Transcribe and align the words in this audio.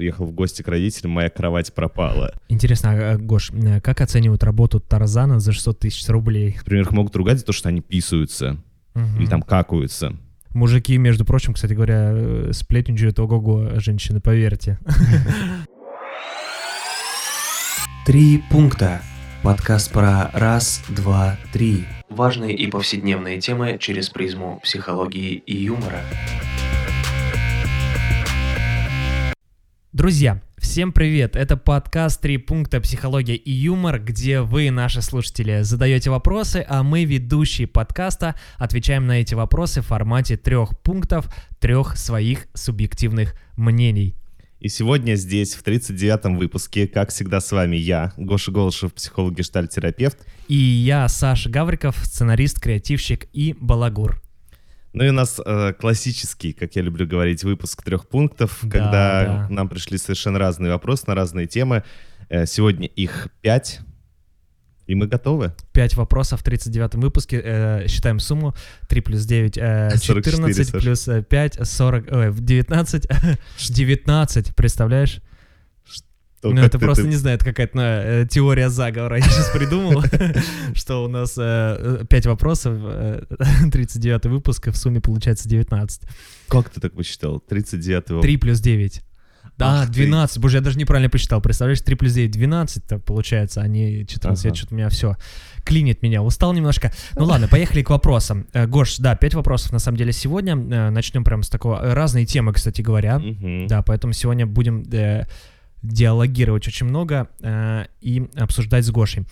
приехал 0.00 0.24
в 0.24 0.32
гости 0.32 0.62
к 0.62 0.68
родителям, 0.68 1.10
моя 1.10 1.28
кровать 1.28 1.74
пропала. 1.74 2.32
Интересно, 2.48 2.92
а, 2.92 3.18
Гош, 3.18 3.50
э, 3.52 3.82
как 3.82 4.00
оценивают 4.00 4.42
работу 4.42 4.80
Тарзана 4.80 5.40
за 5.40 5.52
600 5.52 5.78
тысяч 5.78 6.08
рублей? 6.08 6.54
Например, 6.56 6.84
их 6.84 6.92
могут 6.92 7.14
ругать 7.16 7.40
за 7.40 7.44
то, 7.44 7.52
что 7.52 7.68
они 7.68 7.82
писаются 7.82 8.56
или 9.18 9.26
там 9.26 9.42
какаются. 9.42 10.16
Мужики, 10.54 10.96
между 10.96 11.26
прочим, 11.26 11.52
кстати 11.52 11.74
говоря, 11.74 12.12
э, 12.14 12.50
сплетничают 12.54 13.18
ого-го, 13.18 13.78
женщины, 13.78 14.20
поверьте. 14.20 14.78
Три 18.06 18.42
пункта. 18.50 19.02
Подкаст 19.42 19.92
про 19.92 20.30
раз, 20.32 20.82
два, 20.88 21.36
три. 21.52 21.84
Важные 22.08 22.54
и 22.54 22.68
повседневные 22.68 23.38
темы 23.38 23.76
через 23.78 24.08
призму 24.08 24.60
психологии 24.62 25.34
и 25.34 25.58
юмора. 25.58 26.00
Друзья, 29.92 30.40
всем 30.56 30.92
привет! 30.92 31.34
Это 31.34 31.56
подкаст 31.56 32.20
«Три 32.20 32.38
пункта. 32.38 32.80
Психология 32.80 33.34
и 33.34 33.50
юмор», 33.50 33.98
где 33.98 34.40
вы, 34.40 34.70
наши 34.70 35.02
слушатели, 35.02 35.62
задаете 35.62 36.10
вопросы, 36.10 36.64
а 36.68 36.84
мы, 36.84 37.04
ведущие 37.04 37.66
подкаста, 37.66 38.36
отвечаем 38.56 39.08
на 39.08 39.20
эти 39.20 39.34
вопросы 39.34 39.80
в 39.80 39.86
формате 39.86 40.36
трех 40.36 40.78
пунктов, 40.78 41.28
трех 41.58 41.96
своих 41.96 42.46
субъективных 42.54 43.34
мнений. 43.56 44.14
И 44.60 44.68
сегодня 44.68 45.16
здесь, 45.16 45.56
в 45.56 45.64
39-м 45.64 46.38
выпуске, 46.38 46.86
как 46.86 47.10
всегда, 47.10 47.40
с 47.40 47.50
вами 47.50 47.74
я, 47.74 48.12
Гоша 48.16 48.52
Голышев, 48.52 48.94
психолог 48.94 49.34
гештальтерапевт. 49.34 50.18
И 50.46 50.54
я, 50.54 51.08
Саша 51.08 51.50
Гавриков, 51.50 51.96
сценарист, 51.96 52.60
креативщик 52.60 53.26
и 53.32 53.56
балагур. 53.58 54.22
Ну 54.92 55.04
и 55.04 55.08
у 55.08 55.12
нас 55.12 55.40
э, 55.44 55.72
классический, 55.78 56.52
как 56.52 56.74
я 56.74 56.82
люблю 56.82 57.06
говорить, 57.06 57.44
выпуск 57.44 57.82
трех 57.82 58.08
пунктов, 58.08 58.58
Да, 58.62 58.68
когда 58.70 59.24
да. 59.24 59.46
нам 59.48 59.68
пришли 59.68 59.98
совершенно 59.98 60.38
разные 60.38 60.72
вопросы 60.72 61.04
на 61.06 61.14
разные 61.14 61.46
темы. 61.46 61.84
Э, 62.28 62.44
сегодня 62.46 62.88
их 62.88 63.28
пять, 63.40 63.80
и 64.86 64.96
мы 64.96 65.06
готовы. 65.06 65.54
Пять 65.72 65.94
вопросов 65.94 66.40
в 66.40 66.44
39-м 66.44 67.00
выпуске. 67.00 67.40
Э, 67.44 67.86
считаем 67.86 68.18
сумму. 68.18 68.54
3 68.88 69.00
плюс 69.02 69.24
9, 69.24 69.58
э, 69.58 69.90
44, 69.96 70.36
14, 70.36 70.66
Саша. 70.68 70.78
плюс 70.84 71.06
э, 71.08 71.22
5, 71.22 71.58
40, 71.62 72.04
ой, 72.12 72.34
19. 72.34 73.06
19, 73.70 74.54
представляешь? 74.56 75.20
То, 76.40 76.50
Ну, 76.50 76.62
это 76.62 76.78
ты- 76.78 76.84
просто, 76.84 77.02
ты- 77.04 77.08
не 77.10 77.16
знаю, 77.16 77.36
это 77.36 77.44
какая-то 77.44 77.76
ну, 77.76 77.82
э, 77.82 78.26
теория 78.30 78.70
заговора. 78.70 79.16
Я 79.18 79.22
сейчас 79.24 79.50
придумал, 79.50 80.02
что 80.74 81.04
у 81.04 81.08
нас 81.08 81.34
5 81.34 82.26
вопросов, 82.26 82.78
39 83.72 84.26
выпуск, 84.26 84.68
и 84.68 84.70
в 84.70 84.76
сумме 84.76 85.00
получается 85.00 85.48
19. 85.48 86.02
Как 86.48 86.70
ты 86.70 86.80
так 86.80 86.92
посчитал? 86.94 87.42
39-го. 87.50 88.20
3 88.20 88.36
плюс 88.38 88.60
9. 88.60 89.02
Да, 89.58 89.82
Ах 89.82 89.86
ты. 89.88 89.92
12. 89.92 90.38
Боже, 90.38 90.56
я 90.58 90.60
даже 90.62 90.78
неправильно 90.78 91.10
посчитал. 91.10 91.42
Представляешь, 91.42 91.82
3 91.82 91.94
плюс 91.96 92.12
9, 92.14 92.30
12 92.30 92.84
-то 92.84 92.98
получается, 92.98 93.60
а 93.60 93.68
не 93.68 94.06
14. 94.06 94.46
Ага. 94.46 94.54
Что-то 94.54 94.74
у 94.74 94.78
меня 94.78 94.88
все 94.88 95.16
клинит 95.64 96.02
меня. 96.02 96.22
Устал 96.22 96.54
немножко. 96.54 96.90
Ну 97.16 97.26
ладно, 97.26 97.48
поехали 97.48 97.82
к 97.82 97.90
вопросам. 97.90 98.46
Э, 98.54 98.66
Гош, 98.66 98.96
да, 98.96 99.14
5 99.14 99.34
вопросов 99.34 99.72
на 99.72 99.78
самом 99.78 99.98
деле 99.98 100.12
сегодня. 100.12 100.54
Э, 100.54 100.88
Начнем 100.90 101.24
прямо 101.24 101.42
с 101.42 101.50
такого. 101.50 101.78
э, 101.82 101.92
Разные 101.92 102.24
темы, 102.24 102.54
кстати 102.54 102.80
говоря. 102.80 103.20
Да, 103.68 103.82
поэтому 103.82 104.14
сегодня 104.14 104.46
будем 104.46 104.82
э, 104.92 105.26
диалогировать 105.82 106.68
очень 106.68 106.86
много 106.86 107.28
э, 107.40 107.86
и 108.00 108.28
обсуждать 108.36 108.84
с 108.84 108.90
Гошей. 108.90 109.24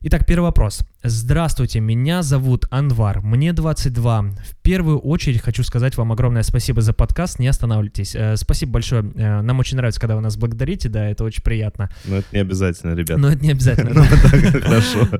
Итак, 0.00 0.26
первый 0.26 0.44
вопрос. 0.44 0.82
Здравствуйте, 1.02 1.80
меня 1.80 2.22
зовут 2.22 2.66
Анвар, 2.70 3.20
мне 3.20 3.52
22. 3.52 4.22
В 4.22 4.56
первую 4.62 5.00
очередь 5.00 5.40
хочу 5.40 5.64
сказать 5.64 5.96
вам 5.96 6.12
огромное 6.12 6.44
спасибо 6.44 6.82
за 6.82 6.92
подкаст, 6.92 7.40
не 7.40 7.48
останавливайтесь. 7.48 8.14
Э, 8.14 8.36
спасибо 8.36 8.72
большое, 8.72 9.02
Э, 9.16 9.40
нам 9.40 9.58
очень 9.58 9.76
нравится, 9.76 10.00
когда 10.00 10.14
вы 10.14 10.22
нас 10.22 10.36
благодарите, 10.36 10.88
да, 10.88 11.08
это 11.08 11.24
очень 11.24 11.42
приятно. 11.42 11.90
Ну, 12.04 12.16
это 12.16 12.28
не 12.32 12.38
обязательно, 12.38 12.94
ребят. 12.94 13.18
Но 13.18 13.30
это 13.30 13.44
не 13.44 13.50
обязательно. 13.50 13.90
Ну, 13.98 14.04
Хорошо. 14.60 15.08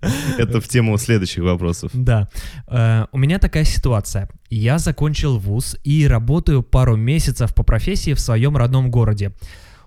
Это 0.38 0.60
в 0.60 0.68
тему 0.68 0.96
следующих 0.98 1.44
вопросов. 1.44 1.90
Да. 1.94 2.28
Э, 2.68 3.06
у 3.12 3.18
меня 3.18 3.38
такая 3.38 3.64
ситуация. 3.64 4.28
Я 4.50 4.78
закончил 4.78 5.38
вуз 5.38 5.76
и 5.84 6.06
работаю 6.06 6.62
пару 6.62 6.96
месяцев 6.96 7.54
по 7.54 7.62
профессии 7.62 8.14
в 8.14 8.20
своем 8.20 8.56
родном 8.56 8.90
городе. 8.90 9.32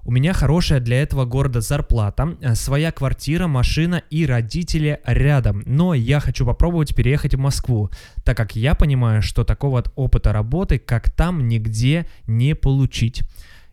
У 0.03 0.11
меня 0.11 0.33
хорошая 0.33 0.79
для 0.79 1.01
этого 1.01 1.25
города 1.25 1.61
зарплата, 1.61 2.35
э, 2.41 2.55
своя 2.55 2.91
квартира, 2.91 3.47
машина 3.47 4.01
и 4.09 4.25
родители 4.25 4.99
рядом. 5.05 5.63
Но 5.65 5.93
я 5.93 6.19
хочу 6.19 6.45
попробовать 6.45 6.95
переехать 6.95 7.35
в 7.35 7.39
Москву, 7.39 7.89
так 8.23 8.35
как 8.35 8.55
я 8.55 8.73
понимаю, 8.73 9.21
что 9.21 9.43
такого 9.43 9.83
опыта 9.95 10.33
работы, 10.33 10.79
как 10.79 11.11
там, 11.11 11.47
нигде 11.47 12.07
не 12.25 12.55
получить. 12.55 13.21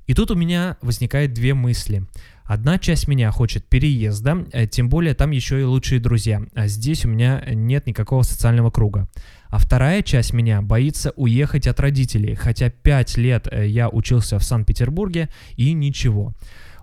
И 0.08 0.14
тут 0.14 0.30
у 0.30 0.34
меня 0.34 0.78
возникает 0.80 1.34
две 1.34 1.52
мысли. 1.52 2.02
Одна 2.44 2.78
часть 2.78 3.08
меня 3.08 3.30
хочет 3.30 3.66
переезда, 3.66 4.46
э, 4.52 4.66
тем 4.66 4.88
более 4.88 5.12
там 5.12 5.32
еще 5.32 5.60
и 5.60 5.64
лучшие 5.64 6.00
друзья, 6.00 6.40
а 6.54 6.66
здесь 6.66 7.04
у 7.04 7.08
меня 7.08 7.44
нет 7.52 7.86
никакого 7.86 8.22
социального 8.22 8.70
круга. 8.70 9.06
А 9.48 9.58
вторая 9.58 10.02
часть 10.02 10.32
меня 10.32 10.62
боится 10.62 11.12
уехать 11.16 11.66
от 11.66 11.78
родителей, 11.78 12.34
хотя 12.36 12.70
пять 12.70 13.18
лет 13.18 13.48
э, 13.50 13.68
я 13.68 13.90
учился 13.90 14.38
в 14.38 14.44
Санкт-Петербурге 14.44 15.28
и 15.56 15.74
ничего. 15.74 16.32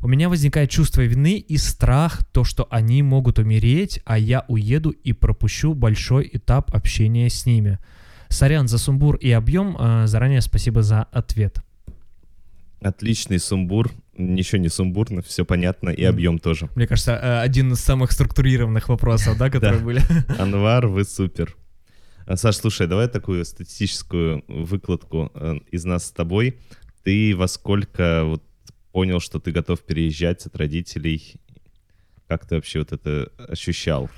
У 0.03 0.07
меня 0.07 0.29
возникает 0.29 0.69
чувство 0.69 1.01
вины 1.01 1.39
и 1.39 1.57
страх, 1.57 2.23
то, 2.31 2.43
что 2.43 2.67
они 2.69 3.01
могут 3.01 3.39
умереть, 3.39 4.01
а 4.05 4.19
я 4.19 4.45
уеду 4.47 4.91
и 4.91 5.13
пропущу 5.13 5.73
большой 5.73 6.29
этап 6.31 6.75
общения 6.75 7.27
с 7.27 7.47
ними. 7.47 7.79
Сорян 8.29 8.67
за 8.67 8.77
сумбур 8.77 9.15
и 9.15 9.31
объем, 9.31 9.75
э, 9.79 10.05
заранее 10.05 10.41
спасибо 10.41 10.83
за 10.83 11.01
ответ. 11.01 11.65
Отличный 12.81 13.39
сумбур. 13.39 13.91
Ничего 14.17 14.61
не 14.61 14.69
сумбурно, 14.69 15.21
все 15.21 15.43
понятно, 15.43 15.89
и 15.89 16.03
объем 16.03 16.39
тоже. 16.39 16.69
Мне 16.75 16.87
кажется, 16.87 17.13
э, 17.13 17.39
один 17.41 17.73
из 17.73 17.79
самых 17.79 18.11
структурированных 18.11 18.89
вопросов, 18.89 19.37
да, 19.37 19.49
которые 19.51 19.81
были. 19.81 20.01
Анвар, 20.39 20.87
вы 20.87 21.03
супер. 21.03 21.55
А, 22.25 22.37
Саш, 22.37 22.55
слушай, 22.55 22.87
давай 22.87 23.07
такую 23.07 23.43
статистическую 23.45 24.43
выкладку 24.47 25.31
э, 25.33 25.55
из 25.71 25.85
нас 25.85 26.07
с 26.07 26.11
тобой. 26.11 26.59
Ты 27.03 27.35
во 27.35 27.47
сколько 27.47 28.23
вот 28.23 28.43
понял, 28.91 29.19
что 29.19 29.39
ты 29.39 29.51
готов 29.51 29.81
переезжать 29.81 30.45
от 30.45 30.55
родителей? 30.55 31.35
Как 32.27 32.45
ты 32.47 32.55
вообще 32.55 32.79
вот 32.79 32.93
это 32.93 33.29
ощущал? 33.37 34.09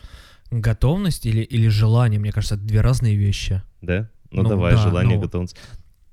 Готовность 0.52 1.26
или, 1.26 1.42
или 1.42 1.68
желание, 1.68 2.20
мне 2.20 2.32
кажется, 2.32 2.56
это 2.56 2.64
две 2.64 2.82
разные 2.82 3.16
вещи. 3.16 3.62
Да? 3.82 4.10
Ну, 4.32 4.44
Ну, 4.44 4.50
давай, 4.50 4.74
да, 4.76 4.82
желание, 4.84 5.16
ну. 5.16 5.22
готовность. 5.24 5.58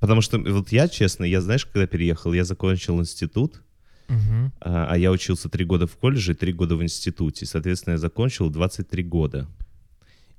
Потому 0.05 0.21
что 0.21 0.39
вот 0.39 0.71
я, 0.71 0.87
честно, 0.89 1.25
я, 1.25 1.41
знаешь, 1.41 1.65
когда 1.65 1.87
переехал, 1.87 2.35
я 2.35 2.45
закончил 2.45 3.01
институт, 3.01 3.63
Мгм. 4.09 4.53
а 4.61 4.87
а 4.91 4.99
я 4.99 5.11
учился 5.11 5.49
три 5.49 5.65
года 5.65 5.87
в 5.87 5.97
колледже 5.97 6.33
и 6.33 6.35
три 6.35 6.53
года 6.53 6.77
в 6.77 6.83
институте. 6.83 7.47
Соответственно, 7.47 7.93
я 7.95 7.99
закончил 7.99 8.51
23 8.51 9.03
года. 9.03 9.47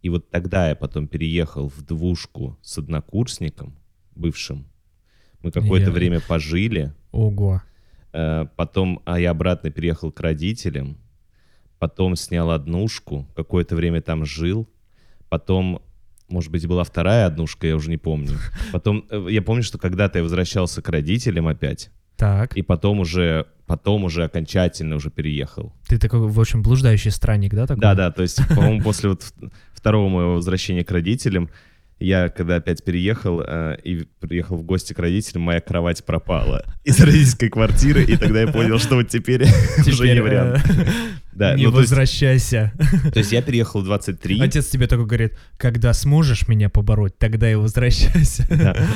И 0.03 0.09
вот 0.09 0.29
тогда 0.29 0.69
я 0.69 0.75
потом 0.75 1.07
переехал 1.07 1.69
в 1.69 1.81
двушку 1.81 2.59
с 2.61 2.77
однокурсником, 2.77 3.73
бывшим. 4.15 4.67
Мы 5.41 5.51
какое-то 5.51 5.87
Я- 5.89 5.93
время 5.93 6.19
пожили. 6.21 6.93
Ого. 7.11 7.61
э, 8.13 8.45
Потом 8.55 9.01
а 9.05 9.19
я 9.19 9.31
обратно 9.31 9.71
переехал 9.71 10.11
к 10.11 10.19
родителям. 10.21 10.97
Потом 11.79 12.15
снял 12.15 12.51
однушку. 12.51 13.27
Какое-то 13.35 13.75
время 13.75 14.01
там 14.01 14.25
жил. 14.25 14.67
Потом, 15.29 15.81
может 16.27 16.51
быть, 16.51 16.67
была 16.67 16.83
вторая 16.83 17.25
однушка, 17.25 17.67
я 17.67 17.75
уже 17.75 17.89
не 17.89 17.97
помню. 17.97 18.37
Потом, 18.71 19.05
э, 19.09 19.27
я 19.29 19.41
помню, 19.41 19.63
что 19.63 19.77
когда-то 19.77 20.19
я 20.19 20.23
возвращался 20.23 20.81
к 20.81 20.89
родителям 20.89 21.47
опять. 21.47 21.91
Так, 22.17 22.55
И 22.55 22.61
потом 22.61 22.99
уже, 22.99 23.45
потом 23.65 24.05
уже 24.05 24.23
окончательно 24.23 24.95
уже 24.95 25.09
переехал. 25.09 25.73
ты 25.87 25.97
такой, 25.97 26.21
в 26.21 26.39
общем, 26.39 26.63
блуждающий 26.63 27.11
странник, 27.11 27.53
да, 27.53 27.67
такой? 27.67 27.81
Да, 27.81 27.93
да, 27.93 28.11
то 28.11 28.21
есть, 28.21 28.39
по-моему, 28.47 28.81
после 28.81 29.09
вот 29.09 29.25
второго 29.73 30.07
моего 30.07 30.35
возвращения 30.35 30.85
к 30.85 30.91
родителям, 30.91 31.49
я 31.99 32.29
когда 32.29 32.55
опять 32.55 32.83
переехал 32.83 33.41
э, 33.41 33.77
и 33.83 34.05
приехал 34.19 34.57
в 34.57 34.63
гости 34.63 34.93
к 34.93 34.99
родителям, 34.99 35.43
моя 35.43 35.61
кровать 35.61 36.05
пропала 36.05 36.65
из 36.83 36.99
родительской 36.99 37.49
квартиры, 37.49 38.03
и 38.03 38.17
тогда 38.17 38.41
я 38.41 38.47
понял, 38.47 38.79
что 38.79 38.95
вот 38.95 39.09
теперь 39.09 39.43
уже 39.85 40.13
не 40.13 40.21
вариант. 40.21 40.63
Да, 41.35 41.53
не 41.55 41.65
ну, 41.65 41.71
то 41.71 41.79
есть- 41.79 41.91
возвращайся. 41.91 42.71
То 43.13 43.19
есть 43.19 43.31
я 43.31 43.41
переехал 43.41 43.81
в 43.81 43.85
23. 43.85 44.39
Отец 44.39 44.67
тебе 44.67 44.87
такой 44.87 45.05
говорит, 45.05 45.37
когда 45.57 45.93
сможешь 45.93 46.47
меня 46.47 46.69
побороть, 46.69 47.17
тогда 47.17 47.51
и 47.51 47.55
возвращайся. 47.55 48.45
Да. 48.49 48.75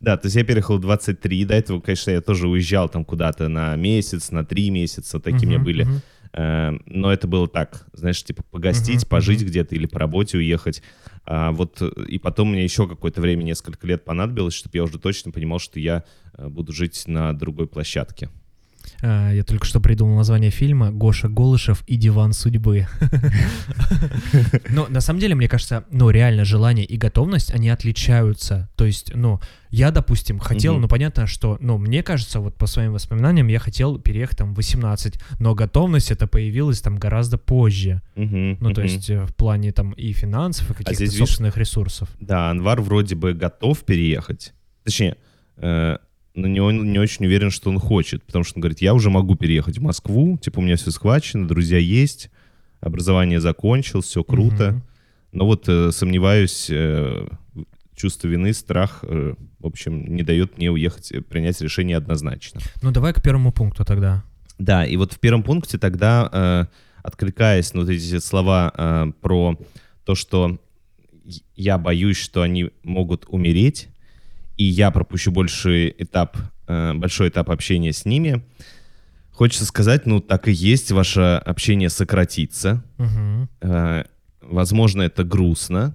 Да, 0.00 0.18
то 0.18 0.26
есть 0.26 0.36
я 0.36 0.44
переехал 0.44 0.76
в 0.76 0.80
23. 0.82 1.46
До 1.46 1.54
этого, 1.54 1.80
конечно, 1.80 2.10
я 2.10 2.20
тоже 2.20 2.46
уезжал 2.46 2.90
там 2.90 3.06
куда-то 3.06 3.48
на 3.48 3.74
месяц, 3.76 4.30
на 4.32 4.44
три 4.44 4.68
месяца. 4.68 5.18
Такие 5.18 5.46
у 5.46 5.50
меня 5.50 5.58
были. 5.58 5.86
Э, 6.34 6.72
Но 6.84 7.10
это 7.10 7.26
было 7.26 7.48
так, 7.48 7.86
знаешь, 7.94 8.22
типа 8.22 8.42
погостить, 8.50 9.02
Мгм, 9.02 9.08
пожить 9.08 9.40
мгм. 9.40 9.48
где-то 9.48 9.74
или 9.74 9.86
по 9.86 9.98
работе 9.98 10.36
уехать. 10.36 10.82
А 11.24 11.52
вот 11.52 11.80
э, 11.80 11.90
и 12.06 12.18
потом 12.18 12.50
мне 12.50 12.64
еще 12.64 12.86
какое-то 12.86 13.22
время, 13.22 13.44
несколько 13.44 13.86
лет 13.86 14.04
понадобилось, 14.04 14.52
чтобы 14.52 14.76
я 14.76 14.82
уже 14.82 14.98
точно 14.98 15.30
понимал, 15.32 15.58
что 15.58 15.80
я 15.80 16.04
э, 16.36 16.48
буду 16.48 16.74
жить 16.74 17.04
на 17.06 17.32
другой 17.32 17.66
площадке. 17.66 18.28
А, 19.02 19.32
Я 19.32 19.44
только 19.44 19.66
что 19.66 19.80
придумал 19.80 20.16
название 20.16 20.50
фильма 20.50 20.90
«Гоша 20.90 21.28
Голышев 21.28 21.82
и 21.86 21.96
диван 21.96 22.32
судьбы». 22.32 22.86
Но 24.70 24.86
на 24.88 25.00
самом 25.00 25.20
деле, 25.20 25.34
мне 25.34 25.48
кажется, 25.48 25.84
ну, 25.90 26.10
реально 26.10 26.44
желание 26.44 26.84
и 26.84 26.96
готовность, 26.96 27.52
они 27.52 27.68
отличаются. 27.68 28.68
То 28.76 28.84
есть, 28.84 29.12
ну, 29.14 29.40
я, 29.70 29.90
допустим, 29.90 30.38
хотел, 30.38 30.78
ну, 30.78 30.88
понятно, 30.88 31.26
что, 31.26 31.58
ну, 31.60 31.78
мне 31.78 32.02
кажется, 32.02 32.40
вот 32.40 32.56
по 32.56 32.66
своим 32.66 32.92
воспоминаниям, 32.92 33.48
я 33.48 33.58
хотел 33.58 33.98
переехать 33.98 34.38
там 34.38 34.52
в 34.52 34.56
18, 34.56 35.18
но 35.40 35.54
готовность 35.54 36.10
это 36.10 36.26
появилась 36.26 36.80
там 36.80 36.96
гораздо 36.96 37.38
позже. 37.38 38.02
Ну, 38.14 38.72
то 38.72 38.82
есть 38.82 39.10
э, 39.10 39.24
в 39.26 39.34
плане 39.34 39.72
там 39.72 39.92
и 39.92 40.12
финансов, 40.12 40.70
и 40.70 40.74
каких-то 40.74 40.94
здесь, 40.94 41.12
видишь, 41.12 41.28
собственных 41.28 41.56
ресурсов. 41.56 42.08
Да, 42.20 42.50
Анвар 42.50 42.80
вроде 42.80 43.14
бы 43.14 43.32
готов 43.32 43.80
переехать. 43.80 44.52
Точнее, 44.84 45.16
э, 45.56 45.96
но 46.34 46.48
не, 46.48 46.60
он 46.60 46.92
не 46.92 46.98
очень 46.98 47.26
уверен, 47.26 47.50
что 47.50 47.70
он 47.70 47.78
хочет. 47.78 48.22
Потому 48.24 48.44
что 48.44 48.58
он 48.58 48.62
говорит, 48.62 48.82
я 48.82 48.94
уже 48.94 49.10
могу 49.10 49.36
переехать 49.36 49.78
в 49.78 49.82
Москву, 49.82 50.36
типа 50.38 50.58
у 50.58 50.62
меня 50.62 50.76
все 50.76 50.90
схвачено, 50.90 51.46
друзья 51.46 51.78
есть, 51.78 52.30
образование 52.80 53.40
закончил, 53.40 54.00
все 54.02 54.24
круто. 54.24 54.72
Мгм. 54.72 54.82
Но 55.32 55.46
вот 55.46 55.68
э, 55.68 55.90
сомневаюсь, 55.90 56.68
э, 56.70 57.26
чувство 57.96 58.28
вины, 58.28 58.52
страх, 58.52 59.00
э, 59.02 59.34
в 59.58 59.66
общем, 59.66 60.14
не 60.14 60.22
дает 60.22 60.58
мне 60.58 60.70
уехать, 60.70 61.10
э, 61.12 61.22
принять 61.22 61.60
решение 61.60 61.96
однозначно. 61.96 62.60
Ну, 62.82 62.90
давай 62.90 63.12
к 63.12 63.22
первому 63.22 63.52
пункту 63.52 63.84
тогда. 63.84 64.22
Да, 64.58 64.84
и 64.86 64.96
вот 64.96 65.12
в 65.12 65.18
первом 65.18 65.42
пункте 65.42 65.78
тогда, 65.78 66.28
э, 66.32 66.66
откликаясь 67.02 67.74
на 67.74 67.80
вот 67.80 67.88
эти 67.90 68.18
слова 68.18 68.72
э, 68.76 69.12
про 69.20 69.58
то, 70.04 70.14
что 70.14 70.58
я 71.56 71.78
боюсь, 71.78 72.16
что 72.16 72.42
они 72.42 72.70
могут 72.82 73.24
умереть, 73.28 73.88
и 74.56 74.64
я 74.64 74.90
пропущу 74.90 75.30
больший 75.32 75.94
этап, 75.98 76.36
э, 76.68 76.92
большой 76.94 77.28
этап 77.28 77.50
общения 77.50 77.92
с 77.92 78.04
ними, 78.04 78.44
хочется 79.30 79.64
сказать, 79.66 80.06
ну 80.06 80.20
так 80.20 80.48
и 80.48 80.52
есть, 80.52 80.92
ваше 80.92 81.20
общение 81.44 81.90
сократится. 81.90 82.82
Э, 83.60 84.04
возможно, 84.40 85.02
это 85.02 85.24
грустно, 85.24 85.94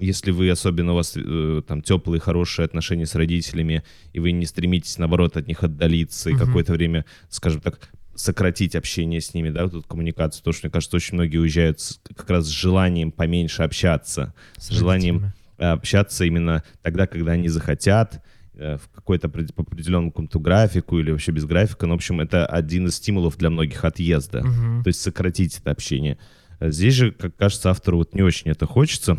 если 0.00 0.32
вы, 0.32 0.50
особенно 0.50 0.92
у 0.92 0.96
вас 0.96 1.12
э, 1.16 1.62
там 1.66 1.80
теплые, 1.82 2.20
хорошие 2.20 2.64
отношения 2.64 3.06
с 3.06 3.14
родителями, 3.14 3.84
и 4.12 4.18
вы 4.20 4.32
не 4.32 4.46
стремитесь, 4.46 4.98
наоборот, 4.98 5.36
от 5.36 5.46
них 5.46 5.62
отдалиться 5.62 6.30
и 6.30 6.34
Мгм. 6.34 6.46
какое-то 6.46 6.72
время, 6.72 7.04
скажем 7.28 7.60
так, 7.60 7.78
сократить 8.14 8.74
общение 8.74 9.20
с 9.20 9.32
ними, 9.32 9.50
да, 9.50 9.62
вот 9.64 9.74
эту 9.74 9.82
коммуникацию, 9.88 10.40
потому 10.42 10.52
что, 10.54 10.66
мне 10.66 10.72
кажется, 10.72 10.96
очень 10.96 11.14
многие 11.14 11.38
уезжают 11.38 11.80
с- 11.80 12.00
как 12.16 12.28
раз 12.30 12.46
с 12.46 12.50
желанием 12.50 13.10
поменьше 13.12 13.62
общаться, 13.62 14.34
С 14.58 14.66
с 14.68 14.70
желанием 14.70 15.32
общаться 15.62 16.24
именно 16.24 16.62
тогда, 16.82 17.06
когда 17.06 17.32
они 17.32 17.48
захотят, 17.48 18.22
э, 18.54 18.76
в 18.76 18.88
какой-то 18.94 19.28
по 19.28 19.40
определенному 19.62 20.10
какому-то 20.10 20.40
графику 20.40 20.98
или 20.98 21.10
вообще 21.10 21.32
без 21.32 21.44
графика. 21.44 21.86
Ну, 21.86 21.94
в 21.94 21.96
общем, 21.96 22.20
это 22.20 22.46
один 22.46 22.86
из 22.86 22.96
стимулов 22.96 23.36
для 23.38 23.50
многих 23.50 23.84
отъезда. 23.84 24.42
Мгм. 24.44 24.82
То 24.82 24.88
есть 24.88 25.00
сократить 25.00 25.58
это 25.58 25.70
общение. 25.70 26.18
Э, 26.60 26.70
Здесь 26.70 26.94
же, 26.94 27.10
как 27.12 27.36
кажется, 27.36 27.70
автору 27.70 27.98
вот 27.98 28.14
не 28.14 28.22
очень 28.22 28.50
это 28.50 28.66
хочется. 28.66 29.16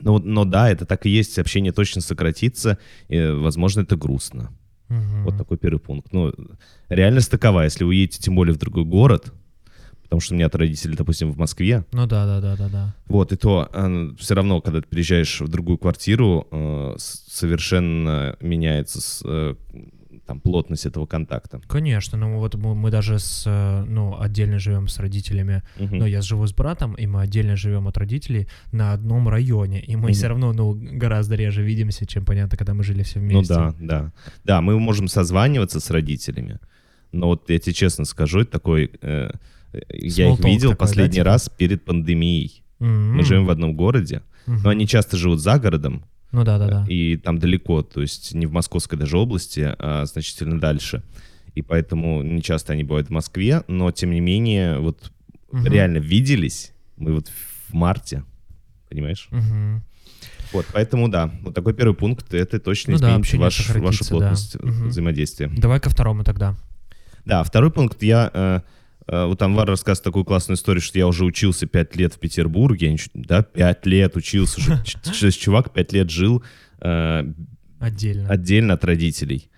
Но, 0.00 0.18
но 0.18 0.44
да, 0.44 0.70
это 0.70 0.86
так 0.86 1.04
и 1.06 1.10
есть, 1.10 1.38
общение 1.38 1.72
точно 1.72 2.00
сократится, 2.00 2.78
и, 3.08 3.20
возможно, 3.20 3.82
это 3.82 3.96
грустно. 3.96 4.50
Мгм. 4.88 5.24
Вот 5.24 5.36
такой 5.36 5.58
первый 5.58 5.78
пункт. 5.78 6.12
Ну, 6.12 6.32
реальность 6.88 7.30
такова, 7.30 7.62
если 7.64 7.84
вы 7.84 7.94
едете 7.94 8.22
тем 8.22 8.34
более 8.34 8.54
в 8.54 8.58
другой 8.58 8.84
город, 8.84 9.32
потому 10.10 10.20
что 10.22 10.34
у 10.34 10.36
меня 10.36 10.48
родители, 10.52 10.96
допустим, 10.96 11.30
в 11.30 11.38
Москве, 11.38 11.84
Ну 11.92 12.04
да, 12.04 12.26
да, 12.26 12.40
да, 12.40 12.56
да, 12.56 12.68
да. 12.68 12.94
вот, 13.06 13.32
и 13.32 13.36
то 13.36 13.70
все 14.18 14.34
равно, 14.34 14.60
когда 14.60 14.80
ты 14.80 14.88
приезжаешь 14.88 15.40
в 15.40 15.46
другую 15.46 15.78
квартиру, 15.78 16.48
э, 16.50 16.94
совершенно 16.98 18.36
меняется 18.40 19.00
э, 19.24 19.54
там, 20.26 20.40
плотность 20.40 20.84
этого 20.84 21.06
контакта. 21.06 21.60
Конечно, 21.68 22.18
ну 22.18 22.38
вот 22.38 22.56
мы, 22.56 22.74
мы 22.74 22.90
даже 22.90 23.20
с, 23.20 23.44
э, 23.46 23.84
ну, 23.86 24.20
отдельно 24.20 24.58
живем 24.58 24.88
с 24.88 24.98
родителями. 24.98 25.62
Мгм. 25.78 25.98
Ну, 25.98 26.06
я 26.06 26.22
живу 26.22 26.44
с 26.44 26.52
братом, 26.52 26.94
и 26.94 27.06
мы 27.06 27.22
отдельно 27.22 27.54
живем 27.56 27.86
от 27.86 27.96
родителей 27.96 28.48
на 28.72 28.92
одном 28.92 29.28
районе. 29.28 29.80
И 29.80 29.94
мы 29.94 30.08
Мгм. 30.08 30.12
все 30.12 30.26
равно, 30.26 30.52
ну, 30.52 30.72
гораздо 30.74 31.36
реже 31.36 31.62
видимся, 31.62 32.04
чем, 32.04 32.24
понятно, 32.24 32.58
когда 32.58 32.74
мы 32.74 32.82
жили 32.82 33.04
все 33.04 33.20
Ну 33.20 33.26
вместе. 33.38 33.54
да, 33.54 33.74
да. 33.78 34.12
Да, 34.44 34.60
мы 34.60 34.76
можем 34.80 35.06
созваниваться 35.06 35.78
с 35.78 35.88
родителями, 35.90 36.58
но 37.12 37.28
вот 37.28 37.48
я 37.48 37.58
тебе 37.60 37.74
честно 37.74 38.04
скажу, 38.04 38.40
это 38.40 38.50
такой... 38.50 38.90
э, 39.02 39.30
я 39.72 40.28
Small 40.28 40.34
их 40.38 40.44
видел 40.44 40.70
такой, 40.70 40.74
да, 40.74 40.76
последний 40.76 41.14
типа? 41.16 41.24
раз 41.24 41.48
перед 41.48 41.84
пандемией. 41.84 42.62
М, 42.80 43.12
Мы 43.16 43.24
живем 43.24 43.46
в 43.46 43.50
одном 43.50 43.74
городе, 43.74 44.22
мгм. 44.46 44.62
но 44.64 44.70
они 44.70 44.86
часто 44.86 45.16
живут 45.16 45.40
за 45.40 45.58
городом, 45.58 46.04
Ну 46.32 46.44
да, 46.44 46.58
да, 46.58 46.68
да. 46.68 46.86
и 46.88 47.16
там 47.16 47.38
далеко, 47.38 47.82
то 47.82 48.00
есть 48.00 48.34
не 48.34 48.46
в 48.46 48.52
московской 48.52 48.98
даже 48.98 49.16
области, 49.18 49.74
а 49.78 50.04
значительно 50.06 50.58
дальше. 50.58 51.02
И 51.54 51.62
поэтому 51.62 52.22
не 52.22 52.42
часто 52.42 52.72
они 52.72 52.84
бывают 52.84 53.08
в 53.08 53.10
Москве, 53.10 53.62
но 53.68 53.90
тем 53.90 54.10
не 54.12 54.20
менее, 54.20 54.78
вот 54.78 55.12
Мгм. 55.52 55.66
реально 55.66 55.98
виделись 55.98 56.72
мы 56.96 57.12
вот 57.14 57.28
в 57.68 57.74
марте, 57.74 58.24
понимаешь? 58.88 59.28
Мгм. 59.30 59.82
Вот, 60.52 60.66
поэтому 60.72 61.08
да, 61.08 61.30
вот 61.42 61.54
такой 61.54 61.74
первый 61.74 61.94
пункт, 61.94 62.32
это 62.34 62.58
точно 62.60 62.92
Ну 62.94 62.98
да, 62.98 63.06
изменит 63.06 63.20
общение 63.20 63.44
ваш- 63.44 63.68
вашу 63.76 64.04
да. 64.04 64.10
плотность 64.10 64.56
э, 64.56 64.58
Мгм. 64.66 64.88
взаимодействия. 64.88 65.48
Давай 65.56 65.80
ко 65.80 65.90
второму 65.90 66.24
тогда. 66.24 66.56
Да, 67.24 67.42
второй 67.44 67.70
пункт, 67.70 68.02
я... 68.02 68.62
э, 69.10 69.26
вот 69.26 69.42
Анвар 69.42 69.68
рассказывает 69.68 70.04
такую 70.04 70.24
классную 70.24 70.56
историю, 70.56 70.80
что 70.80 70.98
я 70.98 71.06
уже 71.06 71.24
учился 71.24 71.66
пять 71.66 71.96
лет 71.96 72.14
в 72.14 72.18
Петербурге, 72.18 72.96
да, 73.14 73.42
пять 73.42 73.84
лет 73.86 74.16
учился, 74.16 74.60
уже. 74.60 74.82
Чувак 75.32 75.72
пять 75.72 75.92
лет 75.92 76.10
жил 76.10 76.42
э, 76.80 77.24
Отдельно. 77.78 78.28
отдельно 78.28 78.74
от 78.74 78.84
родителей. 78.84 79.50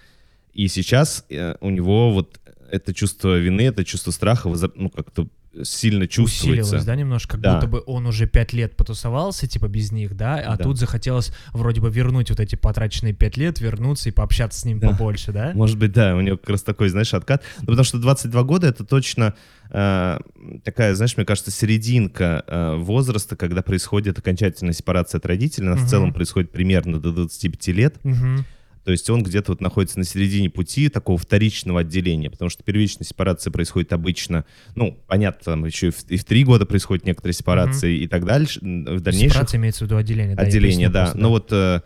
И 0.53 0.69
сейчас 0.69 1.25
э, 1.29 1.57
у 1.61 1.71
него 1.71 2.13
вот 2.13 2.41
это 2.71 2.95
чувство 2.95 3.39
вины, 3.39 3.63
это 3.63 3.85
чувство 3.85 4.11
страха, 4.11 4.49
ну, 4.75 4.89
как-то 4.91 5.29
сильно 5.63 6.07
чувствуется. 6.09 6.63
Усилилось, 6.65 6.85
да, 6.87 6.95
немножко, 6.97 7.33
как 7.33 7.41
Да. 7.41 7.55
будто 7.55 7.67
бы 7.69 7.83
он 7.87 8.07
уже 8.07 8.27
пять 8.27 8.53
лет 8.53 8.75
потусовался, 8.77 9.47
типа, 9.47 9.69
без 9.69 9.93
них, 9.93 10.17
да, 10.17 10.37
а 10.37 10.57
Да. 10.57 10.65
тут 10.65 10.79
захотелось 10.79 11.33
вроде 11.53 11.81
бы 11.81 11.91
вернуть 11.91 12.31
вот 12.31 12.41
эти 12.41 12.57
потраченные 12.57 13.13
пять 13.13 13.37
лет, 13.37 13.61
вернуться 13.61 14.09
и 14.09 14.13
пообщаться 14.13 14.61
с 14.61 14.65
ним 14.65 14.79
Да. 14.79 14.89
побольше, 14.89 15.33
да? 15.33 15.53
Может 15.55 15.79
быть, 15.79 15.93
да, 15.93 16.17
у 16.17 16.21
него 16.21 16.37
как 16.39 16.51
раз 16.51 16.63
такой, 16.63 16.89
знаешь, 16.89 17.13
откат. 17.15 17.43
Ну, 17.61 17.67
потому 17.67 17.85
что 17.85 17.99
22 17.99 18.43
года— 18.45 18.67
это 18.69 18.85
точно 18.85 19.35
э, 19.75 20.19
такая, 20.65 20.95
знаешь, 20.95 21.17
мне 21.17 21.25
кажется, 21.25 21.51
серединка 21.51 22.45
э, 22.47 22.77
возраста, 22.77 23.37
когда 23.37 23.63
происходит 23.63 24.19
окончательная 24.19 24.75
сепарация 24.75 25.19
от 25.19 25.25
родителей. 25.27 25.67
Она 25.69 25.77
Мгм. 25.77 25.87
в 25.87 25.89
целом 25.89 26.13
происходит 26.13 26.53
примерно 26.53 27.01
до 27.01 27.11
25 27.13 27.73
лет. 27.73 27.97
Мгм. 28.05 28.45
То 28.84 28.90
есть 28.90 29.08
он 29.11 29.23
где-то 29.23 29.52
вот 29.52 29.61
находится 29.61 29.99
на 29.99 30.05
середине 30.05 30.50
пути 30.50 30.88
такого 30.88 31.17
вторичного 31.19 31.81
отделения, 31.81 32.31
потому 32.31 32.49
что 32.50 32.62
первичная 32.64 33.06
сепарация 33.06 33.50
происходит 33.50 33.93
обычно, 33.93 34.44
ну, 34.75 34.99
понятно, 35.06 35.40
там 35.44 35.64
еще 35.64 35.88
и 35.88 35.90
в, 35.90 36.05
и 36.08 36.17
в 36.17 36.25
три 36.25 36.44
года 36.44 36.67
происходит 36.67 37.05
некоторые 37.06 37.34
сепарации 37.34 37.99
и 37.99 38.08
так 38.08 38.25
дальше, 38.25 38.61
в 38.61 39.00
дальнейшем 39.00 39.31
Сепарация 39.31 39.58
имеется 39.58 39.84
в 39.84 39.87
виду 39.87 39.96
отделение, 39.96 40.37
да? 40.37 40.43
отделение, 40.43 40.88
да. 40.88 41.02
просто, 41.05 41.19
Но 41.19 41.29
вот 41.31 41.52
э, 41.52 41.81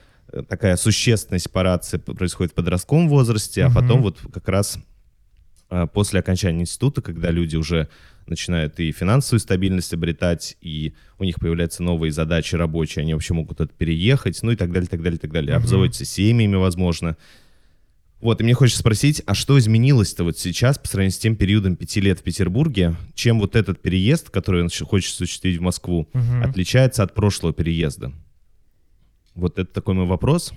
такая 0.49 0.77
существенная 0.77 1.39
сепарация 1.39 2.01
происходит 2.01 2.53
в 2.53 2.55
подростковом 2.55 3.09
возрасте, 3.09 3.63
а 3.65 3.69
Мгм. 3.69 3.75
потом 3.75 4.03
вот 4.03 4.19
как 4.33 4.49
раз 4.49 4.79
после 5.93 6.21
окончания 6.21 6.61
института, 6.63 7.03
когда 7.03 7.31
люди 7.31 7.57
уже 7.57 7.89
начинают 8.27 8.79
и 8.81 8.91
финансовую 8.93 9.41
стабильность 9.41 9.93
обретать, 9.95 10.57
и 10.61 10.95
у 11.19 11.25
них 11.25 11.37
появляются 11.37 11.83
новые 11.83 12.11
задачи 12.13 12.57
рабочие, 12.57 13.03
они 13.03 13.15
вообще 13.15 13.35
могут 13.35 13.61
это 13.61 13.73
переехать, 13.73 14.43
ну 14.43 14.51
и 14.53 14.57
так 14.57 14.73
далее, 14.73 14.89
так 14.89 15.03
далее, 15.03 15.19
так 15.19 15.33
далее. 15.33 15.55
Мгм. 15.55 15.63
Обзаводятся 15.63 16.05
семьями, 16.05 16.57
возможно. 16.57 17.17
Вот, 18.21 18.41
и 18.41 18.45
мне 18.45 18.55
хочется 18.55 18.81
спросить, 18.81 19.23
а 19.27 19.35
что 19.35 19.59
изменилось-то 19.59 20.25
вот 20.25 20.39
сейчас 20.39 20.79
по 20.79 20.89
сравнению 20.89 21.13
с 21.13 21.19
тем 21.19 21.37
периодом 21.37 21.77
пяти 21.77 22.01
лет 22.01 22.19
в 22.21 22.23
Петербурге, 22.23 22.97
чем 23.15 23.39
вот 23.39 23.55
этот 23.55 23.81
переезд, 23.83 24.31
который 24.31 24.63
он 24.63 24.71
хочет 24.71 25.13
осуществить 25.15 25.59
в 25.59 25.61
Москву, 25.63 26.09
Мгм. 26.15 26.43
отличается 26.43 27.03
от 27.03 27.15
прошлого 27.15 27.53
переезда? 27.53 28.13
Вот 29.35 29.59
это 29.59 29.73
такой 29.73 29.95
мой 29.95 30.07
вопрос. 30.07 30.53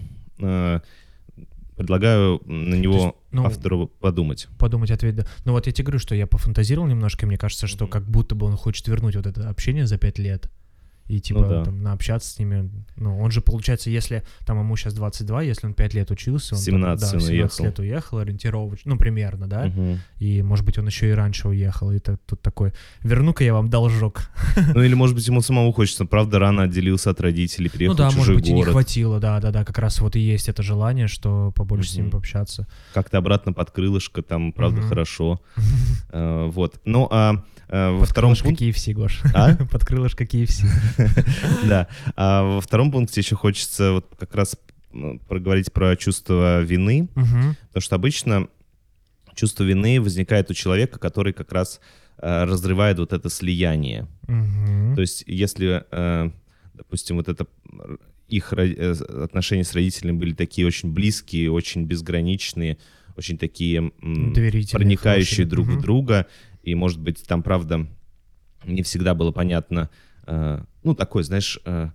Предлагаю 1.79 2.41
на 2.45 2.75
него 2.75 2.93
есть, 2.93 3.15
ну, 3.31 3.45
автору 3.45 3.87
подумать. 3.87 4.47
подумать 4.59 4.91
ответ. 4.91 5.15
да. 5.15 5.25
Ну 5.45 5.53
вот 5.53 5.65
я 5.65 5.71
тебе 5.71 5.85
говорю, 5.85 5.99
что 5.99 6.13
я 6.13 6.27
пофантазировал 6.27 6.87
немножко, 6.87 7.25
и 7.25 7.27
мне 7.27 7.37
кажется, 7.37 7.67
что 7.67 7.85
Мгм. 7.85 7.91
как 7.91 8.03
будто 8.03 8.35
бы 8.35 8.45
он 8.47 8.57
хочет 8.57 8.85
вернуть 8.89 9.15
вот 9.15 9.25
это 9.25 9.49
общение 9.49 9.87
за 9.87 9.97
пять 9.97 10.19
лет. 10.19 10.51
И 11.09 11.19
типа 11.19 11.41
да. 11.41 11.63
там 11.65 11.81
наобщаться 11.81 12.31
с 12.31 12.39
ними. 12.39 12.69
Ну, 12.95 13.19
он 13.19 13.31
же, 13.31 13.41
получается, 13.41 13.89
если 13.89 14.23
там 14.45 14.59
ему 14.59 14.77
сейчас 14.77 14.93
22, 14.93 15.41
если 15.41 15.65
он 15.65 15.73
5 15.73 15.93
лет 15.95 16.11
учился, 16.11 16.53
он 16.53 16.59
там, 16.59 16.65
17 16.65 17.01
да, 17.01 17.07
в 17.09 17.13
он 17.15 17.27
17 17.27 17.31
уехал. 17.31 17.65
лет 17.65 17.79
уехал, 17.79 18.17
ориентировочно, 18.19 18.91
ну, 18.91 18.97
примерно, 18.97 19.47
да? 19.47 19.65
Мгм. 19.65 19.99
И, 20.19 20.43
может 20.43 20.65
быть, 20.65 20.77
он 20.77 20.85
еще 20.85 21.09
и 21.09 21.13
раньше 21.13 21.47
уехал. 21.47 21.91
И 21.91 21.97
это 21.97 22.17
тут 22.27 22.41
такой, 22.43 22.73
верну-ка 23.01 23.43
я 23.43 23.53
вам 23.53 23.69
должок. 23.69 24.29
Ну 24.75 24.83
или, 24.83 24.93
может 24.93 25.15
быть, 25.15 25.27
ему 25.27 25.41
самому 25.41 25.71
хочется, 25.73 26.05
правда, 26.05 26.37
рано 26.37 26.63
отделился 26.63 27.09
от 27.09 27.19
родителей, 27.21 27.69
переехал 27.69 27.95
ну 27.95 27.97
да, 27.97 28.09
в 28.09 28.13
может 28.13 28.21
чужой 28.27 28.35
быть, 28.35 28.49
и 28.49 28.53
не 28.53 28.59
город, 28.61 28.73
хватило, 28.73 29.19
да-да-да, 29.19 29.65
как 29.65 29.79
раз 29.79 29.99
вот 30.01 30.15
и 30.15 30.19
есть 30.19 30.47
это 30.47 30.61
желание, 30.61 31.07
что 31.07 31.51
побольше 31.55 31.89
с 31.89 31.95
ними 31.95 32.05
Мгм. 32.05 32.11
пообщаться. 32.11 32.67
как-то 32.93 33.17
обратно 33.17 33.51
под 33.51 33.71
крылышко, 33.71 34.21
там, 34.21 34.53
правда, 34.53 34.81
Мгм. 34.81 34.89
хорошо. 34.89 35.41
Э, 36.11 36.49
Вот. 36.53 36.79
Ну, 36.85 37.07
а 37.11 37.43
э, 37.67 37.89
во 37.91 38.05
втором 38.05 38.35
пункте... 38.35 38.69
KFC, 38.69 38.93
Гош. 38.93 39.21
А? 39.33 39.55
Под 39.71 39.85
крылышко 39.85 40.23
KFC. 40.23 40.65
Да. 41.67 41.87
А 42.15 42.43
во 42.43 42.61
втором 42.61 42.91
пункте 42.91 43.21
еще 43.21 43.35
хочется 43.35 43.93
вот 43.93 44.05
как 44.19 44.35
раз 44.35 44.55
м, 44.93 45.19
проговорить 45.19 45.71
про 45.71 45.95
чувство 45.95 46.61
вины, 46.61 47.07
потому 47.13 47.81
что 47.81 47.95
обычно 47.95 48.47
чувство 49.35 49.63
вины 49.63 50.01
возникает 50.01 50.49
у 50.51 50.53
человека, 50.53 50.99
который 50.99 51.33
как 51.33 51.51
раз 51.51 51.79
э, 52.17 52.43
разрывает 52.43 52.99
вот 52.99 53.13
это 53.13 53.29
слияние. 53.29 54.07
То 54.95 55.01
есть, 55.01 55.23
если, 55.27 55.85
э, 55.91 56.31
допустим, 56.73 57.15
вот 57.17 57.29
это 57.29 57.45
р- 57.71 57.99
их 58.27 58.53
э, 58.53 58.91
отношения 59.23 59.63
с 59.63 59.73
родителями 59.73 60.17
были 60.17 60.33
такие 60.33 60.67
очень 60.67 60.91
близкие, 60.91 61.51
очень 61.51 61.85
безграничные, 61.85 62.77
очень 63.15 63.37
такие 63.37 63.91
м, 64.01 64.33
проникающие 64.33 65.45
хорошие. 65.45 65.45
друг 65.45 65.67
в 65.67 65.71
Мгм. 65.71 65.81
друга, 65.81 66.27
и, 66.63 66.75
может 66.75 66.99
быть, 66.99 67.23
там, 67.25 67.41
правда, 67.43 67.87
не 68.65 68.83
всегда 68.83 69.13
было 69.13 69.31
понятно, 69.31 69.89
э, 69.89 70.08
ну, 70.83 70.95
такой, 70.95 71.23
знаешь, 71.23 71.59
э, 71.65 71.89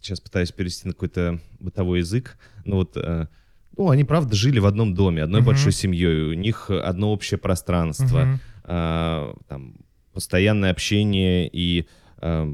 сейчас 0.00 0.20
пытаюсь 0.20 0.52
перевести 0.52 0.86
на 0.86 0.94
какой-то 0.94 1.40
бытовой 1.58 1.98
язык, 1.98 2.36
но 2.64 2.76
вот, 2.76 2.96
э, 2.96 3.26
ну, 3.76 3.90
они, 3.90 4.04
правда, 4.04 4.34
жили 4.36 4.58
в 4.58 4.66
одном 4.66 4.94
доме, 4.94 5.22
одной 5.22 5.40
Мгм. 5.40 5.46
большой 5.46 5.72
семьей, 5.72 6.30
у 6.30 6.34
них 6.34 6.70
одно 6.70 7.12
общее 7.12 7.38
пространство, 7.38 8.38
а, 8.64 9.34
там, 9.48 9.76
постоянное 10.12 10.70
общение 10.70 11.48
и 11.52 11.86
а, 12.18 12.48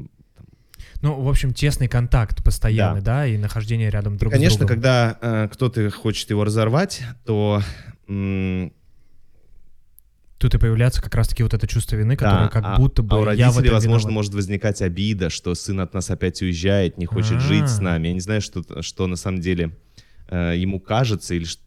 Ну, 1.01 1.21
в 1.21 1.29
общем, 1.29 1.53
тесный 1.53 1.87
контакт 1.87 2.43
постоянный, 2.43 3.01
да, 3.01 3.25
и 3.27 3.37
нахождение 3.37 3.89
рядом 3.89 4.17
друг 4.17 4.31
с 4.33 4.35
Конечно, 4.35 4.59
другом. 4.59 4.75
когда 4.75 5.17
э, 5.21 5.47
кто-то 5.51 5.89
хочет 5.91 6.29
его 6.29 6.43
разорвать, 6.43 7.01
то 7.25 7.61
м, 8.07 8.73
Тут 10.43 10.55
и 10.55 10.57
появляется 10.57 11.01
как 11.01 11.15
раз-таки 11.15 11.41
вот 11.41 11.53
это 11.53 11.65
чувство 11.67 11.95
вины, 11.95 12.17
которое 12.17 12.43
да, 12.43 12.49
как 12.49 12.65
а- 12.65 12.75
будто 12.77 13.01
бы 13.01 13.15
а 13.15 13.19
у 13.19 13.21
я 13.21 13.25
в 13.25 13.27
родителей, 13.55 13.61
этом 13.67 13.73
возможно, 13.75 14.07
виноват. 14.07 14.13
может 14.15 14.33
возникать 14.33 14.81
обида, 14.81 15.29
что 15.29 15.55
сын 15.55 15.79
от 15.79 15.93
нас 15.93 16.09
опять 16.09 16.41
уезжает, 16.41 16.97
не 16.97 17.05
хочет 17.05 17.39
жить 17.39 17.69
с 17.69 17.79
А. 17.79 17.81
нами. 17.83 18.09
Я 18.09 18.13
не 18.13 18.19
знаю, 18.19 18.41
что, 18.41 18.81
что 18.81 19.07
на 19.07 19.15
самом 19.15 19.39
деле 19.39 19.71
э, 20.27 20.55
ему 20.57 20.81
кажется 20.81 21.33
или 21.33 21.45
ш- 21.45 21.59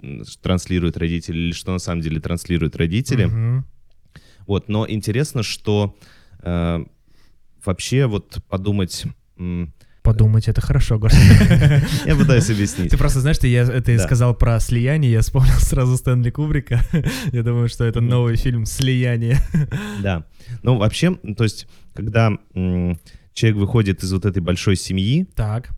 транслируют 0.43 0.99
родители, 0.99 1.39
или 1.39 1.53
что 1.53 1.73
на 1.73 1.79
самом 1.79 2.03
деле 2.03 2.21
транслируют 2.21 2.77
родители. 2.77 3.25
Мгм. 3.25 3.65
Вот, 4.47 4.69
но 4.69 4.87
интересно, 4.87 5.43
что 5.43 5.97
э, 6.43 6.85
вообще 7.65 8.05
вот 8.05 8.41
подумать... 8.47 9.05
м, 9.39 9.73
Подумать, 10.07 10.47
это 10.47 10.61
хорошо, 10.61 11.01
Гор. 11.01 11.11
Я 12.05 12.15
пытаюсь 12.15 12.49
объяснить. 12.49 12.91
Ты 12.93 12.97
просто 12.97 13.19
знаешь, 13.21 13.39
ты, 13.39 13.49
я, 13.49 13.67
ты 13.67 13.97
Да. 13.97 14.05
сказал 14.05 14.35
про 14.37 14.61
слияние, 14.61 15.11
я 15.11 15.21
вспомнил 15.21 15.55
сразу 15.59 15.97
Стэнли 15.97 16.31
Кубрика. 16.31 16.81
Я 17.33 17.43
думаю, 17.43 17.69
что 17.69 17.85
это 17.85 18.01
новый 18.01 18.37
фильм 18.37 18.67
«Слияние». 18.67 19.39
Да. 20.03 20.25
Ну, 20.63 20.77
вообще, 20.79 21.17
то 21.37 21.43
есть, 21.43 21.67
когда 21.93 22.31
м, 22.55 23.01
человек 23.35 23.59
выходит 23.59 24.05
из 24.05 24.13
вот 24.13 24.25
этой 24.27 24.41
большой 24.41 24.77
семьи, 24.77 25.27
Так. 25.35 25.71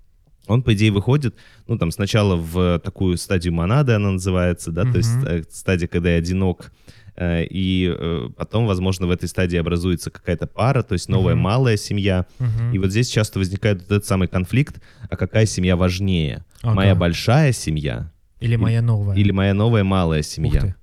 он, 0.47 0.63
по 0.63 0.75
идее, 0.75 0.93
выходит, 0.93 1.35
ну, 1.67 1.79
там, 1.79 1.91
сначала 1.91 2.37
в 2.37 2.79
такую 2.85 3.17
стадию 3.17 3.55
монады 3.55 3.93
она 3.95 4.11
называется, 4.11 4.71
да, 4.73 4.83
то 4.83 4.99
есть 4.99 5.17
э, 5.25 5.43
стадия, 5.51 5.89
когда 5.89 6.11
я 6.11 6.19
одинок, 6.19 6.71
и 7.21 7.93
э, 7.97 8.29
потом, 8.37 8.67
возможно, 8.67 9.07
в 9.07 9.11
этой 9.11 9.29
стадии 9.29 9.57
образуется 9.57 10.11
какая-то 10.11 10.47
пара, 10.47 10.83
то 10.83 10.93
есть 10.93 11.09
новая 11.09 11.35
Мгм. 11.35 11.43
малая 11.43 11.77
семья, 11.77 12.27
Мгм. 12.39 12.73
и 12.73 12.79
вот 12.79 12.91
здесь 12.91 13.09
часто 13.09 13.39
возникает 13.39 13.79
вот 13.83 13.91
этот 13.91 14.05
самый 14.07 14.29
конфликт, 14.29 14.81
а 15.11 15.17
какая 15.17 15.47
семья 15.47 15.77
важнее? 15.77 16.45
Ага. 16.63 16.75
Моя 16.75 16.95
большая 16.95 17.53
семья 17.53 18.13
Или 18.41 18.57
моя 18.57 18.83
новая. 18.83 19.17
или 19.17 19.31
моя 19.33 19.55
новая 19.55 19.85
малая 19.85 20.23
семья? 20.23 20.75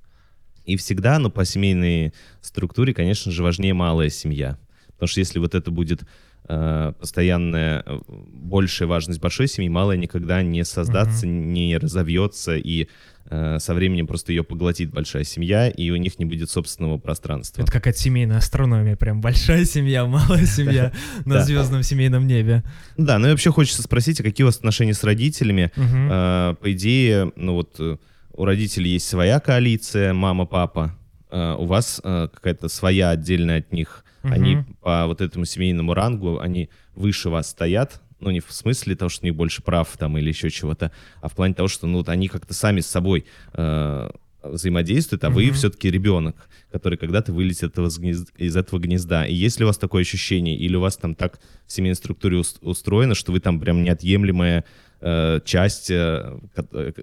И 0.66 0.78
всегда, 0.78 1.20
ну, 1.20 1.30
по 1.30 1.46
семейной 1.46 2.12
структуре, 2.42 2.94
конечно 2.94 3.32
же, 3.32 3.44
важнее 3.44 3.74
малая 3.74 4.10
семья. 4.10 4.58
Потому 4.94 5.08
что 5.08 5.20
если 5.20 5.40
вот 5.40 5.54
это 5.54 5.70
будет 5.72 6.02
э, 6.02 6.06
постоянная 6.48 7.84
э, 7.86 8.00
большая 8.08 8.88
важность 8.88 9.20
большой 9.20 9.48
семьи, 9.48 9.70
малая 9.70 9.98
никогда 9.98 10.42
не 10.44 10.64
создастся, 10.64 11.28
не 11.28 11.78
разовьется, 11.78 12.56
и 12.56 12.88
э, 13.30 13.58
со 13.60 13.74
временем 13.74 14.08
просто 14.08 14.32
ее 14.32 14.44
поглотит 14.44 14.92
большая 14.92 15.24
семья, 15.24 15.70
и 15.70 15.90
у 15.90 15.96
них 15.96 16.20
не 16.20 16.26
будет 16.26 16.50
собственного 16.50 16.98
пространства. 16.98 17.64
Это 17.64 17.72
какая-то 17.72 18.00
семейная 18.00 18.38
астрономия, 18.38 18.96
прям 18.96 19.22
большая 19.22 19.66
семья, 19.66 20.06
малая 20.06 20.46
семья 20.46 20.92
на 21.26 21.44
звездном 21.44 21.84
семейном 21.84 22.28
небе. 22.28 22.64
Да, 22.98 23.18
ну 23.18 23.28
и 23.28 23.32
вообще 23.32 23.52
хочется 23.52 23.82
спросить, 23.82 24.20
а 24.20 24.24
какие 24.24 24.44
у 24.44 24.48
вас 24.48 24.58
отношения 24.58 24.94
с 24.94 25.04
родителями? 25.04 25.72
Э, 25.76 26.56
по 26.62 26.72
идее, 26.72 27.32
ну 27.36 27.54
вот 27.54 27.76
э, 27.80 27.98
у 28.34 28.46
родителей 28.46 28.92
есть 28.92 29.08
своя 29.08 29.40
коалиция, 29.40 30.14
мама, 30.14 30.46
папа. 30.46 30.96
Э, 31.32 31.56
у 31.58 31.66
вас 31.66 32.00
э, 32.04 32.28
какая-то 32.34 32.70
своя 32.70 33.10
отдельная 33.10 33.60
от 33.60 33.72
них. 33.72 34.05
Они 34.32 34.56
Мгм. 34.58 34.78
по 34.82 35.06
вот 35.08 35.22
этому 35.22 35.46
семейному 35.46 35.94
рангу, 35.94 36.40
они 36.40 36.70
выше 36.96 37.30
вас 37.30 37.50
стоят. 37.50 38.02
Ну, 38.20 38.32
не 38.32 38.40
в 38.40 38.52
смысле 38.52 38.96
того, 38.96 39.10
что 39.10 39.24
у 39.24 39.28
них 39.28 39.36
больше 39.36 39.62
прав 39.62 39.96
там 39.98 40.18
или 40.18 40.30
еще 40.30 40.50
чего-то, 40.50 40.92
а 41.22 41.28
в 41.30 41.34
плане 41.36 41.54
того, 41.54 41.68
что 41.68 41.86
ну, 41.88 41.98
вот 42.00 42.10
они 42.10 42.28
как-то 42.28 42.54
сами 42.54 42.80
с 42.82 42.88
собой 42.88 43.26
э, 43.54 44.10
взаимодействуют, 44.44 45.24
а 45.24 45.30
вы 45.30 45.46
Мгм. 45.48 45.54
все-таки 45.56 45.90
ребенок, 45.92 46.36
который 46.72 46.98
когда-то 46.98 47.34
вылетит 47.34 47.64
этого 47.72 47.90
с 47.90 48.00
гнезд- 48.00 48.32
из 48.38 48.56
этого 48.56 48.80
гнезда. 48.80 49.26
И 49.26 49.34
есть 49.34 49.60
ли 49.60 49.66
у 49.66 49.68
вас 49.68 49.78
такое 49.78 50.02
ощущение, 50.04 50.56
или 50.56 50.76
у 50.76 50.82
вас 50.82 50.98
там 50.98 51.16
так 51.16 51.40
в 51.66 51.72
семейной 51.72 51.96
структуре 51.96 52.38
ус- 52.38 52.58
устроено, 52.62 53.16
что 53.16 53.32
вы 53.32 53.40
там 53.40 53.60
прям 53.60 53.84
неотъемлемая 53.84 54.64
э, 55.02 55.40
часть, 55.46 55.92
э, 55.92 56.40
ко- 56.56 56.94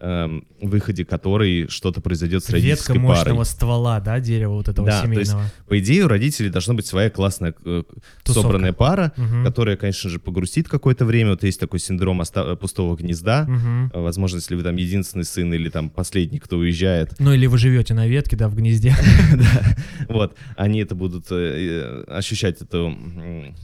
э, 0.00 0.40
выходе 0.62 1.04
которой 1.04 1.68
что-то 1.68 2.00
произойдет 2.00 2.42
с 2.44 2.48
Ветка 2.48 2.56
родительской 2.56 2.98
мощного 2.98 3.36
парой. 3.38 3.46
ствола, 3.46 4.00
да, 4.00 4.20
дерева 4.20 4.52
вот 4.54 4.68
этого 4.68 4.86
Да, 4.86 5.02
то 5.02 5.08
есть 5.12 5.30
семейного. 5.30 5.50
По 5.68 5.78
идее, 5.78 6.04
у 6.04 6.08
родителей 6.08 6.50
должна 6.50 6.74
быть 6.74 6.86
своя 6.86 7.10
классная 7.10 7.54
э, 7.64 7.82
Тусовка. 8.24 8.42
собранная 8.48 8.72
пара, 8.72 9.12
Мгм. 9.16 9.44
которая, 9.44 9.76
конечно 9.76 10.08
же, 10.10 10.18
погрустит 10.18 10.68
какое-то 10.68 11.04
время. 11.04 11.30
Вот 11.30 11.42
есть 11.44 11.60
такой 11.60 11.78
синдром 11.80 12.20
оста- 12.20 12.56
пустого 12.56 12.96
гнезда. 12.96 13.46
Э, 13.92 14.00
Возможно, 14.00 14.36
если 14.36 14.54
вы 14.54 14.62
там 14.62 14.76
единственный 14.76 15.24
сын 15.24 15.52
или 15.52 15.68
там 15.68 15.90
последний, 15.90 16.38
кто 16.38 16.56
уезжает, 16.58 17.14
Ну 17.18 17.32
или 17.32 17.46
вы 17.46 17.58
живете 17.58 17.94
на 17.94 18.06
ветке, 18.06 18.36
да, 18.36 18.48
в 18.48 18.54
гнезде. 18.54 18.94
вот, 20.08 20.36
они 20.56 20.80
это 20.80 20.94
будут 20.94 21.26
э, 21.30 21.34
э, 21.34 22.04
ощущать 22.12 22.60
эту 22.62 22.94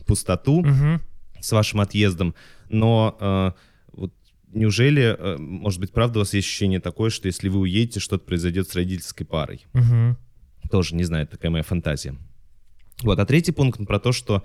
пустоту 0.07 0.65
с 1.41 1.53
вашим 1.53 1.81
отъездом. 1.81 2.35
Но 2.71 3.17
э, 3.21 3.53
неужели, 4.55 5.17
э, 5.19 5.37
может 5.39 5.81
быть, 5.81 5.93
правда 5.93 6.19
у 6.19 6.23
вас 6.23 6.35
есть 6.35 6.47
ощущение 6.47 6.81
такое, 6.81 7.11
что 7.11 7.27
если 7.27 7.49
вы 7.49 7.61
уедете, 7.61 8.01
что-то 8.01 8.25
произойдет 8.25 8.69
с 8.69 8.75
родительской 8.75 9.27
парой? 9.27 9.67
Мгм. 9.73 10.17
Тоже, 10.71 10.95
не 10.95 11.05
знаю, 11.05 11.27
такая 11.27 11.51
моя 11.51 11.65
фантазия. 11.65 12.17
Вот, 13.03 13.19
а 13.19 13.27
третий 13.27 13.53
пункт 13.53 13.85
про 13.87 13.99
то, 13.99 14.13
что 14.13 14.45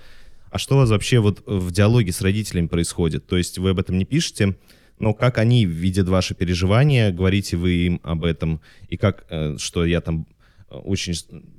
а 0.52 0.58
что 0.58 0.76
у 0.76 0.78
вас 0.80 0.90
вообще 0.90 1.20
вот 1.20 1.44
в 1.46 1.72
диалоге 1.72 2.12
с 2.12 2.22
родителями 2.22 2.68
происходит? 2.68 3.28
То 3.28 3.38
есть 3.38 3.58
вы 3.58 3.72
об 3.72 3.80
этом 3.80 3.98
не 3.98 4.06
пишете, 4.06 4.56
но 4.98 5.14
как 5.14 5.38
они 5.38 5.66
видят 5.66 6.08
ваши 6.10 6.34
переживания, 6.36 7.12
говорите 7.12 7.56
вы 7.56 7.72
им 7.72 8.02
об 8.04 8.24
этом, 8.24 8.62
и 8.88 8.98
как, 8.98 9.26
э, 9.30 9.58
что 9.58 9.86
я 9.86 10.02
там 10.02 10.28
э, 10.70 10.76
очень 10.76 11.14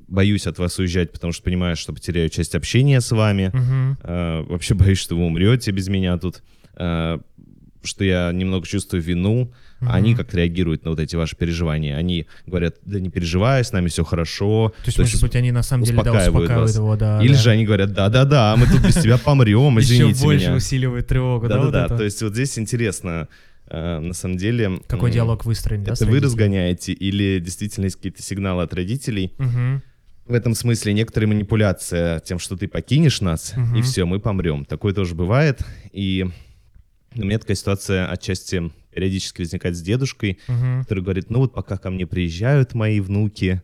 боюсь 0.08 0.46
от 0.46 0.58
вас 0.58 0.78
уезжать, 0.78 1.12
потому 1.12 1.32
что 1.32 1.44
понимаю, 1.44 1.76
что 1.76 1.92
потеряю 1.92 2.28
часть 2.30 2.54
общения 2.54 3.00
с 3.00 3.12
вами. 3.12 3.50
Э, 4.02 4.42
вообще 4.42 4.74
боюсь, 4.74 4.98
что 4.98 5.16
вы 5.16 5.24
умрете 5.24 5.70
без 5.70 5.88
меня 5.88 6.18
тут, 6.18 6.42
что 7.82 8.04
я 8.04 8.30
немного 8.32 8.66
чувствую 8.66 9.02
вину. 9.02 9.52
А 9.80 9.94
Они 9.94 10.10
Мгм. 10.10 10.18
как 10.18 10.34
реагируют 10.34 10.84
на 10.84 10.90
вот 10.90 11.00
эти 11.00 11.16
ваши 11.16 11.34
переживания? 11.36 11.96
Они 11.96 12.26
говорят, 12.46 12.76
да 12.84 13.00
не 13.00 13.08
переживай, 13.08 13.64
с 13.64 13.72
нами 13.72 13.88
все 13.88 14.04
хорошо. 14.04 14.74
То 14.76 14.82
есть, 14.86 14.96
То 14.96 15.02
может 15.02 15.14
есть 15.14 15.22
быть, 15.22 15.36
они 15.36 15.52
на 15.52 15.62
самом 15.62 15.84
деле 15.84 15.96
да, 15.96 16.02
успокаивают 16.02 16.34
успокаивают 16.36 16.68
вас. 16.68 16.76
его, 16.76 16.96
да. 16.96 17.22
Или 17.22 17.32
да. 17.32 17.38
же 17.38 17.50
они 17.50 17.64
говорят, 17.64 17.92
да-да-да, 17.94 18.56
мы 18.58 18.66
тут 18.66 18.82
без 18.86 18.96
тебя 18.96 19.16
помрем, 19.16 19.78
извините 19.80 20.10
Еще 20.16 20.22
больше 20.24 20.46
меня. 20.48 20.56
усиливает 20.56 21.06
тревогу, 21.06 21.48
да, 21.48 21.56
Да-да-да, 21.64 21.96
то 21.96 22.04
есть 22.04 22.20
вот 22.22 22.34
здесь 22.34 22.58
интересно, 22.58 23.28
э, 23.68 23.98
на 24.00 24.12
самом 24.12 24.36
деле... 24.36 24.80
Какой 24.86 25.10
диалог 25.10 25.46
выстроен, 25.46 25.86
Это 25.86 26.04
вы 26.04 26.20
разгоняете 26.20 26.92
или 26.92 27.38
действительно 27.40 27.84
есть 27.86 27.96
какие-то 27.96 28.22
сигналы 28.22 28.62
от 28.64 28.74
родителей? 28.74 29.32
В 30.26 30.34
этом 30.34 30.54
смысле 30.54 30.92
некоторая 30.92 31.26
манипуляция 31.28 32.20
тем, 32.20 32.38
что 32.38 32.56
ты 32.56 32.68
покинешь 32.68 33.20
нас, 33.20 33.52
Мгм. 33.56 33.76
и 33.76 33.82
все, 33.82 34.04
мы 34.04 34.20
помрем. 34.20 34.64
Такое 34.64 34.92
тоже 34.94 35.14
бывает. 35.16 35.60
И 35.92 36.26
у 37.16 37.20
меня 37.24 37.38
такая 37.38 37.56
ситуация 37.56 38.06
отчасти 38.06 38.70
периодически 38.94 39.42
возникает 39.42 39.76
с 39.76 39.82
дедушкой, 39.82 40.38
Мгм. 40.48 40.82
который 40.82 41.02
говорит, 41.02 41.30
ну 41.30 41.38
вот 41.40 41.52
пока 41.54 41.76
ко 41.76 41.90
мне 41.90 42.06
приезжают 42.06 42.74
мои 42.74 43.00
внуки, 43.00 43.62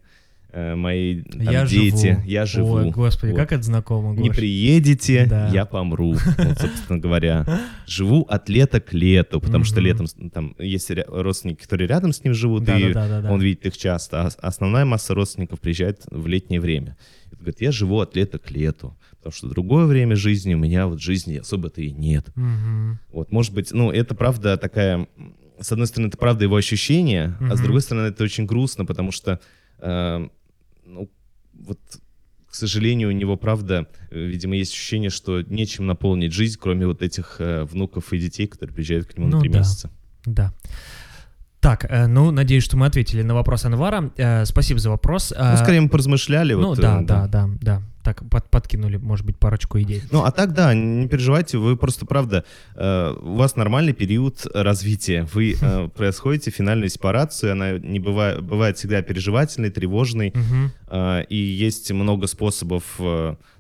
э, 0.53 0.75
мои 0.75 1.23
там, 1.23 1.41
Я 1.43 1.67
дети, 1.67 2.13
живу. 2.15 2.23
я 2.27 2.47
живу. 2.47 2.75
Ой, 2.77 2.91
господи, 2.91 3.33
Вот. 3.33 3.39
как 3.41 3.53
это 3.53 3.63
знакомо, 3.63 4.15
Не 4.15 4.29
Гош. 4.29 4.37
приедете, 4.37 5.27
Да. 5.29 5.49
я 5.49 5.65
помру, 5.67 6.13
вот, 6.15 6.59
собственно 6.59 6.99
говоря. 6.99 7.45
Живу 7.87 8.23
от 8.23 8.49
лета 8.49 8.81
к 8.81 8.93
лету, 8.93 9.41
потому 9.41 9.65
что 9.65 9.81
летом 9.81 10.07
там 10.33 10.55
есть 10.59 10.91
родственники, 11.09 11.63
которые 11.63 11.89
рядом 11.89 12.13
с 12.13 12.23
ним 12.25 12.33
живут, 12.35 12.69
и 12.69 12.95
он 13.29 13.41
видит 13.43 13.67
их 13.67 13.77
часто, 13.77 14.23
а 14.23 14.31
основная 14.41 14.85
масса 14.85 15.13
родственников 15.15 15.61
приезжает 15.61 16.03
в 16.11 16.27
летнее 16.27 16.61
время. 16.61 16.97
Говорит, 17.33 17.61
я 17.61 17.71
живу 17.71 18.01
от 18.01 18.17
лета 18.17 18.39
к 18.39 18.51
лету, 18.51 18.97
потому 19.27 19.39
что 19.39 19.49
другое 19.49 19.87
время 19.87 20.15
жизни 20.15 20.55
у 20.55 20.59
меня 20.59 20.87
вот 20.87 21.01
жизни 21.01 21.39
особо-то 21.39 21.81
и 21.81 21.91
нет. 21.91 22.29
Мгм. 22.37 23.01
Вот, 23.11 23.33
может 23.33 23.53
быть, 23.53 23.73
ну, 23.73 23.91
это 23.91 24.15
правда 24.15 24.57
такая... 24.57 25.09
С 25.59 25.73
одной 25.73 25.87
стороны, 25.89 26.09
это 26.09 26.19
правда 26.19 26.45
его 26.45 26.55
ощущение, 26.55 27.37
а 27.41 27.57
с 27.57 27.61
другой 27.61 27.81
стороны, 27.81 28.09
это 28.09 28.23
очень 28.23 28.47
грустно, 28.47 28.85
потому 28.85 29.11
что, 29.11 29.41
э, 29.79 30.29
ну, 30.85 31.11
вот, 31.55 31.81
к 32.47 32.55
сожалению, 32.55 33.09
у 33.09 33.13
него, 33.13 33.37
правда, 33.37 33.89
э, 34.11 34.27
видимо, 34.27 34.55
есть 34.55 34.73
ощущение, 34.73 35.11
что 35.11 35.43
нечем 35.43 35.87
наполнить 35.87 36.33
жизнь, 36.33 36.59
кроме 36.61 36.87
вот 36.87 37.03
этих 37.03 37.37
э, 37.41 37.65
внуков 37.65 38.13
и 38.13 38.19
детей, 38.19 38.47
которые 38.47 38.75
приезжают 38.75 39.07
к 39.09 39.17
нему 39.17 39.29
Ну 39.29 39.37
на 39.37 39.41
три 39.41 39.51
да. 39.51 39.59
месяца. 39.59 39.91
Да. 40.25 40.53
Так, 41.61 41.87
э, 41.89 42.07
ну, 42.07 42.31
надеюсь, 42.31 42.65
что 42.65 42.77
мы 42.77 42.87
ответили 42.87 43.23
на 43.23 43.35
вопрос 43.35 43.65
Анвара. 43.65 44.11
Э, 44.17 44.45
Спасибо 44.45 44.79
за 44.79 44.91
вопрос. 44.91 45.33
Ну, 45.37 45.45
Э, 45.45 45.57
скорее 45.57 45.81
мы 45.81 45.89
поразмышляли. 45.89 46.55
Ну, 46.55 46.69
вот, 46.69 46.79
да, 46.79 47.01
э, 47.01 47.05
да, 47.05 47.27
да, 47.27 47.49
да. 47.61 47.83
Так, 48.03 48.23
под- 48.31 48.49
подкинули, 48.51 48.99
может 48.99 49.27
быть, 49.27 49.37
парочку 49.37 49.81
идей. 49.81 50.01
Ну, 50.13 50.23
а 50.23 50.31
так, 50.31 50.53
да, 50.55 50.75
не 50.75 51.09
переживайте, 51.09 51.59
вы 51.59 51.77
просто, 51.77 52.07
правда, 52.07 52.45
у 52.77 53.35
вас 53.35 53.57
нормальный 53.57 53.95
период 53.95 54.47
развития. 54.55 55.27
Вы 55.35 55.57
происходите 55.97 56.53
финальную 56.53 56.89
сепарацию, 56.89 57.51
она 57.53 57.73
не 57.79 57.99
бывает, 57.99 58.43
бывает 58.45 58.79
всегда 58.79 59.03
переживательной, 59.03 59.71
тревожной, 59.71 60.33
и 61.29 61.37
есть 61.37 61.91
много 61.91 62.29
способов 62.29 62.85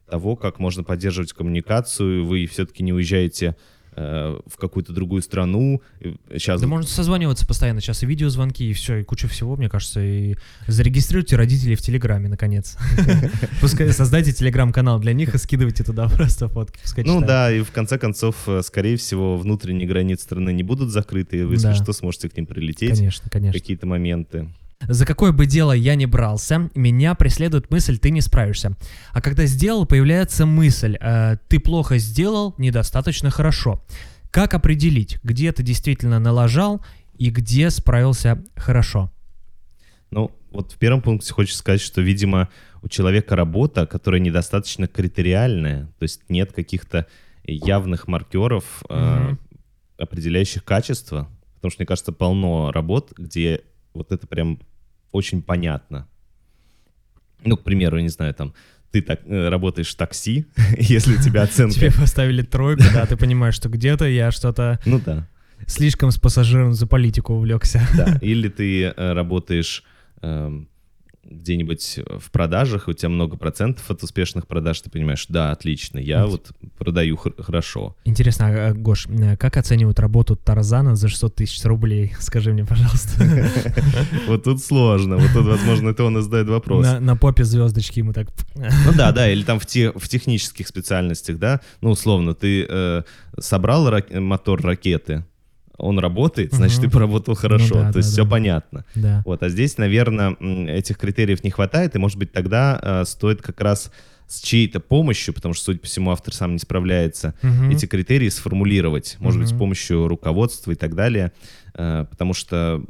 того, 0.08 0.36
как 0.36 0.60
можно 0.60 0.84
поддерживать 0.84 1.32
коммуникацию. 1.32 2.24
Вы 2.24 2.46
все-таки 2.46 2.84
не 2.84 2.92
уезжаете 2.92 3.56
э, 3.96 4.38
в 4.46 4.56
какую-то 4.56 4.92
другую 4.92 5.22
страну. 5.22 5.82
Сейчас 6.30 6.60
Да 6.60 6.66
можно 6.66 6.88
созваниваться 6.88 7.46
постоянно. 7.46 7.80
Сейчас 7.80 8.02
и 8.02 8.06
видеозвонки, 8.06 8.62
и 8.62 8.72
все, 8.72 8.96
и 8.98 9.04
куча 9.04 9.26
всего, 9.28 9.56
мне 9.56 9.68
кажется. 9.68 10.00
И 10.00 10.36
зарегистрируйте 10.66 11.36
родителей 11.36 11.74
в 11.74 11.82
Телеграме, 11.82 12.28
наконец. 12.28 12.76
Пускай 13.60 13.92
создайте 13.92 14.32
Телеграм-канал 14.32 15.00
для 15.00 15.12
них 15.12 15.34
и 15.34 15.38
скидывайте 15.38 15.82
туда 15.84 16.08
просто 16.14 16.48
фотки. 16.48 16.78
Ну 17.04 17.20
да, 17.20 17.52
и 17.52 17.62
в 17.62 17.70
конце 17.72 17.98
концов, 17.98 18.36
э, 18.46 18.62
скорее 18.62 18.96
всего, 18.96 19.36
внутренние 19.36 19.88
границы 19.88 20.24
страны 20.24 20.52
не 20.52 20.62
будут 20.62 20.90
закрыты, 20.90 21.38
и 21.38 21.42
вы, 21.42 21.54
если 21.54 21.72
что, 21.72 21.92
сможете 21.92 22.28
к 22.28 22.36
ним 22.36 22.46
прилететь 22.46 22.96
Конечно, 22.96 23.30
конечно. 23.30 23.58
какие-то 23.58 23.86
моменты. 23.86 24.48
За 24.80 25.06
какое 25.06 25.32
бы 25.32 25.46
дело 25.46 25.72
я 25.72 25.94
ни 25.94 26.04
брался, 26.04 26.70
меня 26.74 27.14
преследует 27.14 27.70
мысль 27.70 27.98
«ты 27.98 28.10
не 28.10 28.20
справишься». 28.20 28.76
А 29.12 29.20
когда 29.22 29.46
сделал, 29.46 29.86
появляется 29.86 30.44
мысль 30.46 30.96
э, 31.00 31.36
«ты 31.48 31.58
плохо 31.58 31.98
сделал, 31.98 32.54
недостаточно 32.58 33.30
хорошо». 33.30 33.82
Как 34.30 34.52
определить, 34.52 35.18
где 35.22 35.50
ты 35.52 35.62
действительно 35.62 36.18
налажал 36.18 36.84
и 37.16 37.30
где 37.30 37.70
справился 37.70 38.44
хорошо? 38.54 39.10
Ну, 40.10 40.30
вот 40.52 40.72
в 40.72 40.76
первом 40.76 41.00
пункте 41.00 41.32
хочется 41.32 41.58
сказать, 41.58 41.80
что, 41.80 42.02
видимо, 42.02 42.50
у 42.82 42.88
человека 42.88 43.34
работа, 43.34 43.86
которая 43.86 44.20
недостаточно 44.20 44.86
критериальная, 44.88 45.86
то 45.98 46.02
есть 46.02 46.20
нет 46.28 46.52
каких-то 46.52 47.06
явных 47.44 48.08
маркеров, 48.08 48.82
э, 48.90 49.18
Мгм. 49.20 49.38
определяющих 49.98 50.64
качество, 50.64 51.28
потому 51.54 51.70
что, 51.70 51.80
мне 51.80 51.86
кажется, 51.86 52.12
полно 52.12 52.72
работ, 52.72 53.14
где 53.16 53.62
вот 53.96 54.12
это 54.12 54.26
прям 54.26 54.60
очень 55.12 55.42
понятно. 55.42 56.06
Ну, 57.44 57.56
к 57.56 57.62
примеру, 57.62 57.96
я 57.96 58.02
не 58.02 58.08
знаю, 58.08 58.34
там, 58.34 58.54
ты 58.90 59.02
так, 59.02 59.20
э, 59.26 59.48
работаешь 59.48 59.92
в 59.92 59.96
такси, 59.96 60.46
если 60.78 61.16
у 61.16 61.22
тебя 61.22 61.42
оценка... 61.42 61.74
Тебе 61.74 61.92
поставили 61.92 62.42
тройку, 62.42 62.84
да, 62.94 63.06
ты 63.06 63.16
понимаешь, 63.16 63.54
что 63.54 63.68
где-то 63.68 64.06
я 64.06 64.30
что-то 64.30 64.78
Ну 64.86 65.00
да. 65.04 65.28
слишком 65.66 66.10
с 66.10 66.18
пассажиром 66.18 66.72
за 66.72 66.86
политику 66.86 67.34
увлекся. 67.34 67.86
Да, 67.96 68.18
или 68.22 68.48
ты 68.48 68.84
э, 68.84 69.12
работаешь 69.12 69.84
эм, 70.22 70.68
где-нибудь 71.28 72.00
в 72.18 72.30
продажах, 72.30 72.88
у 72.88 72.92
тебя 72.92 73.08
много 73.08 73.36
процентов 73.36 73.90
от 73.90 74.02
успешных 74.02 74.46
продаж, 74.46 74.80
ты 74.80 74.90
понимаешь, 74.90 75.26
да, 75.28 75.50
отлично, 75.50 75.98
я 75.98 76.26
вот 76.26 76.52
продаю 76.78 77.16
хор- 77.16 77.34
хорошо. 77.42 77.96
Интересно, 78.04 78.46
а, 78.48 78.72
Гош, 78.72 79.06
э, 79.08 79.36
как 79.36 79.56
оценивают 79.56 79.98
работу 79.98 80.36
Тарзана 80.36 80.96
за 80.96 81.08
600 81.08 81.34
тысяч 81.34 81.64
рублей? 81.64 82.14
Скажи 82.20 82.52
мне, 82.52 82.64
пожалуйста. 82.64 83.24
Вот 84.26 84.44
тут 84.44 84.62
сложно, 84.62 85.16
вот 85.16 85.32
тут, 85.32 85.46
возможно, 85.46 85.90
это 85.90 86.04
он 86.04 86.18
и 86.18 86.22
задает 86.22 86.48
вопрос. 86.48 86.86
На, 87.00 87.16
попе 87.16 87.44
звездочки 87.44 88.00
ему 88.00 88.12
так... 88.12 88.28
Ну 88.54 88.92
да, 88.96 89.12
да, 89.12 89.30
или 89.30 89.42
там 89.42 89.58
в, 89.58 89.66
те, 89.66 89.92
в 89.92 90.08
технических 90.08 90.68
специальностях, 90.68 91.38
да, 91.38 91.60
ну 91.80 91.90
условно, 91.90 92.34
ты 92.34 92.66
э, 92.68 93.02
собрал 93.38 93.90
мотор 94.10 94.62
ракеты, 94.62 95.24
он 95.78 95.98
работает, 95.98 96.52
значит, 96.52 96.78
Мгм. 96.78 96.86
ты 96.88 96.92
поработал 96.94 97.34
хорошо, 97.34 97.74
да, 97.74 97.92
то 97.92 97.98
есть 97.98 98.10
да, 98.10 98.12
все 98.14 98.24
да. 98.24 98.30
понятно. 98.30 98.84
Да. 98.94 99.22
Вот, 99.26 99.42
а 99.42 99.48
здесь, 99.48 99.76
наверное, 99.78 100.34
этих 100.68 100.98
критериев 100.98 101.44
не 101.44 101.50
хватает, 101.50 101.94
и, 101.94 101.98
может 101.98 102.18
быть, 102.18 102.32
тогда 102.32 102.78
э, 102.82 103.04
стоит 103.04 103.42
как 103.42 103.60
раз 103.60 103.90
с 104.26 104.40
чьей-то 104.40 104.80
помощью, 104.80 105.34
потому 105.34 105.54
что, 105.54 105.66
судя 105.66 105.78
по 105.78 105.86
всему, 105.86 106.10
автор 106.10 106.34
сам 106.34 106.52
не 106.54 106.58
справляется, 106.58 107.34
Мгм. 107.42 107.70
эти 107.70 107.86
критерии 107.86 108.28
сформулировать, 108.28 109.16
может 109.20 109.40
быть, 109.40 109.50
с 109.50 109.52
помощью 109.56 110.08
руководства 110.08 110.72
и 110.72 110.74
так 110.74 110.94
далее, 110.94 111.32
э, 111.74 112.06
потому 112.10 112.32
что, 112.34 112.82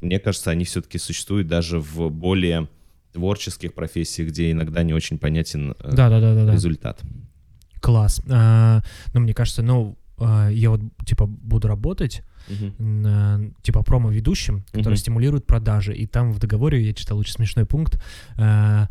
мне 0.00 0.18
кажется, 0.18 0.50
они 0.50 0.64
все-таки 0.64 0.98
существуют 0.98 1.46
даже 1.46 1.78
в 1.78 2.08
более 2.10 2.68
творческих 3.12 3.74
профессиях, 3.74 4.30
где 4.30 4.50
иногда 4.50 4.82
не 4.82 4.94
очень 4.94 5.18
понятен 5.18 5.76
э, 5.78 5.90
Да, 5.94 6.08
да, 6.08 6.20
да, 6.20 6.34
да, 6.34 6.44
да. 6.46 6.52
результат. 6.54 7.02
Класс. 7.80 8.22
А, 8.30 8.80
ну, 9.12 9.20
мне 9.20 9.34
кажется, 9.34 9.62
ну, 9.62 9.96
а, 10.22 10.48
я 10.48 10.70
вот, 10.70 10.80
типа, 11.04 11.26
буду 11.26 11.68
работать, 11.68 12.22
Мгм. 12.48 13.02
на, 13.02 13.40
типа, 13.62 13.82
промо-ведущим, 13.82 14.64
который 14.72 14.94
Мгм. 14.94 14.96
стимулирует 14.96 15.46
продажи. 15.46 15.94
И 15.94 16.06
там 16.06 16.32
в 16.32 16.38
договоре, 16.38 16.84
я 16.84 16.92
читал 16.92 17.18
очень 17.18 17.32
смешной 17.34 17.66
пункт, 17.66 18.02
а, 18.36 18.88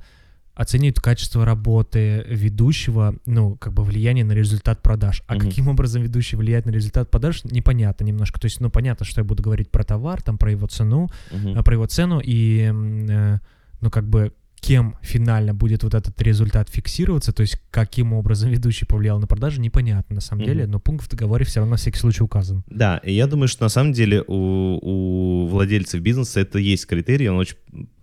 оценивают 0.53 0.99
качество 0.99 1.45
работы 1.45 2.23
ведущего, 2.27 3.15
ну, 3.25 3.55
как 3.55 3.73
бы 3.73 3.83
влияние 3.83 4.25
на 4.25 4.33
результат 4.33 4.81
продаж. 4.81 5.23
А 5.27 5.35
Мгм. 5.35 5.41
каким 5.49 5.67
образом 5.69 6.01
ведущий 6.01 6.35
влияет 6.35 6.65
на 6.65 6.71
результат 6.71 7.09
продаж, 7.09 7.43
непонятно 7.45 8.03
немножко. 8.03 8.39
То 8.39 8.45
есть, 8.45 8.59
ну, 8.59 8.69
понятно, 8.69 9.05
что 9.05 9.21
я 9.21 9.25
буду 9.25 9.41
говорить 9.41 9.71
про 9.71 9.83
товар, 9.83 10.21
там, 10.21 10.37
про 10.37 10.51
его 10.51 10.67
цену, 10.67 11.09
а, 11.55 11.63
про 11.63 11.73
его 11.73 11.85
цену 11.87 12.21
и, 12.23 12.69
э, 12.71 13.39
ну, 13.81 13.89
как 13.89 14.07
бы, 14.07 14.33
кем 14.62 14.95
финально 15.02 15.54
будет 15.54 15.84
вот 15.84 15.93
этот 15.95 16.21
результат 16.21 16.69
фиксироваться, 16.69 17.34
то 17.34 17.41
есть 17.41 17.60
каким 17.71 18.13
образом 18.13 18.50
ведущий 18.52 18.86
повлиял 18.86 19.19
на 19.19 19.28
продажи, 19.28 19.60
непонятно 19.60 20.15
на 20.15 20.21
самом 20.21 20.43
Мгм. 20.43 20.52
деле, 20.54 20.67
но 20.67 20.80
пункт 20.80 21.06
в 21.06 21.10
договоре 21.10 21.43
все 21.45 21.60
равно 21.60 21.71
на 21.71 21.78
всякий 21.78 21.97
случай 22.00 22.24
указан. 22.24 22.63
Да, 22.67 22.97
и 23.04 23.12
я 23.13 23.28
думаю, 23.28 23.47
что 23.47 23.63
на 23.63 23.69
самом 23.69 23.91
деле 23.91 24.24
у, 24.28 24.34
у 24.82 25.47
владельцев 25.47 26.00
бизнеса 26.02 26.39
это 26.39 26.60
есть 26.60 26.86
критерий, 26.86 27.28
он 27.30 27.38
очень 27.38 27.58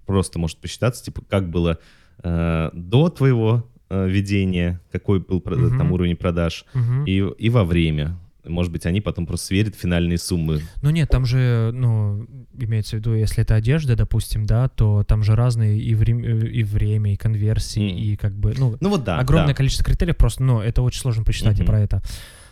просто 0.04 0.38
может 0.38 0.58
посчитаться, 0.58 1.04
типа, 1.04 1.22
как 1.28 1.48
было 1.50 1.78
э, 2.22 2.70
до 2.72 3.08
твоего 3.08 3.70
э, 3.90 4.08
ведения, 4.08 4.80
какой 4.90 5.20
был 5.20 5.42
Мгм. 5.44 5.78
там 5.78 5.92
уровень 5.92 6.16
продаж, 6.16 6.64
Мгм. 6.74 7.04
и, 7.04 7.24
и 7.38 7.50
во 7.50 7.64
время. 7.64 8.18
Может 8.48 8.72
быть, 8.72 8.86
они 8.86 9.00
потом 9.00 9.26
просто 9.26 9.46
сверят 9.46 9.74
финальные 9.74 10.18
суммы. 10.18 10.60
Ну 10.82 10.90
нет, 10.90 11.08
там 11.10 11.24
же, 11.26 11.70
ну, 11.72 12.26
имеется 12.58 12.96
в 12.96 12.98
виду, 13.00 13.14
если 13.14 13.42
это 13.42 13.54
одежда, 13.54 13.96
допустим, 13.96 14.44
да, 14.46 14.68
то 14.68 15.04
там 15.04 15.22
же 15.22 15.34
разные 15.36 15.78
и, 15.78 15.94
э, 15.94 16.46
и 16.48 16.62
время, 16.64 17.12
и 17.12 17.16
конверсии, 17.16 17.80
Мгм. 17.90 17.98
и 17.98 18.16
как 18.16 18.34
бы, 18.36 18.54
ну, 18.56 18.76
Ну 18.80 18.88
вот 18.88 19.04
да. 19.04 19.18
огромное 19.18 19.48
да, 19.48 19.54
количество 19.54 19.84
критериев, 19.84 20.16
просто, 20.16 20.42
ну, 20.42 20.60
это 20.60 20.82
очень 20.82 21.00
сложно 21.00 21.24
посчитать 21.24 21.58
и 21.58 21.62
Мгм. 21.62 21.66
про 21.66 21.80
это. 21.80 22.02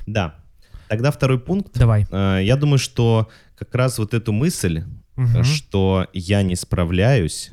Да. 0.07 0.35
Тогда 0.89 1.11
второй 1.11 1.41
пункт. 1.41 1.77
Давай. 1.77 2.07
Э, 2.11 2.39
я 2.43 2.57
думаю, 2.57 2.79
что 2.79 3.29
как 3.59 3.75
раз 3.75 3.99
вот 3.99 4.15
эту 4.15 4.33
мысль, 4.33 4.85
Мгм. 5.17 5.43
что 5.45 6.07
я 6.13 6.43
не 6.43 6.55
справляюсь, 6.57 7.51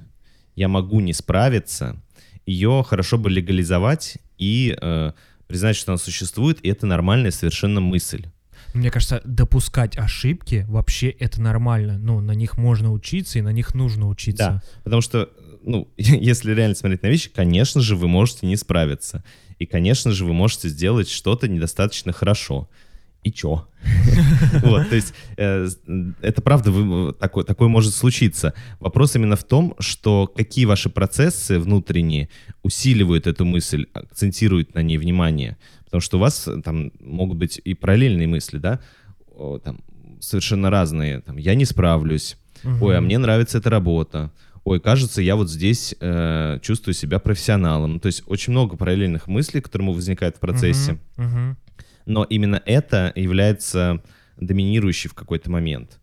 я 0.56 0.68
могу 0.68 1.00
не 1.00 1.14
справиться, 1.14 1.96
ее 2.46 2.84
хорошо 2.86 3.18
бы 3.18 3.30
легализовать 3.30 4.18
и 4.38 4.76
э, 4.80 5.14
признать, 5.48 5.76
что 5.76 5.92
она 5.92 5.98
существует, 5.98 6.60
и 6.64 6.70
это 6.70 6.86
нормальная 6.86 7.32
совершенно 7.32 7.82
мысль. 7.82 8.26
Мне 8.74 8.90
кажется, 8.90 9.22
допускать 9.24 9.98
ошибки 9.98 10.66
вообще 10.68 11.10
это 11.10 11.42
нормально. 11.42 11.98
Ну, 12.00 12.20
на 12.22 12.32
них 12.32 12.58
можно 12.58 12.92
учиться, 12.92 13.40
и 13.40 13.42
на 13.42 13.52
них 13.52 13.76
нужно 13.76 14.08
учиться. 14.08 14.62
Да, 14.64 14.82
потому 14.84 15.02
что, 15.02 15.30
ну, 15.62 15.92
если 15.98 16.54
реально 16.54 16.76
смотреть 16.76 17.04
на 17.04 17.08
вещи, 17.08 17.30
конечно 17.30 17.82
же, 17.82 17.96
вы 17.96 18.08
можете 18.08 18.48
не 18.48 18.56
справиться. 18.56 19.24
И, 19.60 19.66
конечно 19.66 20.12
же, 20.12 20.26
вы 20.26 20.34
можете 20.34 20.70
сделать 20.70 21.10
что-то 21.10 21.48
недостаточно 21.48 22.12
хорошо. 22.12 22.70
И 23.24 23.32
чё? 23.32 23.68
Вот, 24.64 24.90
то 24.90 24.96
есть 24.96 25.14
э, 25.38 25.68
это 26.22 26.42
правда, 26.42 26.72
вы- 26.72 27.14
такое, 27.14 27.68
может 27.68 27.94
случиться. 27.94 28.54
Вопрос 28.80 29.16
именно 29.16 29.36
в 29.36 29.44
том, 29.44 29.76
что 29.80 30.28
какие 30.28 30.66
ваши 30.66 30.90
процессы 30.90 31.60
внутренние 31.60 32.30
усиливают 32.64 33.28
эту 33.28 33.46
мысль, 33.46 33.88
акцентируют 33.94 34.74
на 34.76 34.84
ней 34.84 34.98
внимание. 34.98 35.58
Потому 35.86 36.02
что 36.02 36.18
у 36.18 36.20
вас 36.22 36.48
э, 36.48 36.62
там 36.64 36.92
могут 37.00 37.38
быть 37.38 37.62
и 37.64 37.74
параллельные 37.74 38.28
мысли, 38.28 38.58
да, 38.58 38.80
там 39.64 39.80
совершенно 40.20 40.70
разные. 40.70 41.20
Там, 41.22 41.38
я 41.38 41.56
не 41.56 41.66
справлюсь, 41.66 42.38
ой, 42.82 42.98
а 42.98 43.02
мне 43.02 43.18
нравится 43.18 43.58
эта 43.58 43.70
работа, 43.70 44.32
ой, 44.64 44.80
кажется, 44.80 45.22
я 45.22 45.36
вот 45.36 45.50
здесь 45.50 45.96
э, 46.00 46.60
чувствую 46.62 46.94
себя 46.94 47.20
профессионалом. 47.20 47.94
Ну, 47.94 48.00
То 48.00 48.08
есть 48.08 48.24
очень 48.28 48.52
много 48.54 48.78
параллельных 48.78 49.28
мыслей, 49.28 49.60
которые 49.62 49.94
возникают 49.94 50.38
в 50.38 50.40
процессе. 50.40 50.98
Но 52.06 52.24
именно 52.24 52.62
это 52.66 53.12
является 53.16 54.02
доминирующей 54.38 55.10
в 55.10 55.14
какой-то 55.14 55.50
момент. 55.52 56.00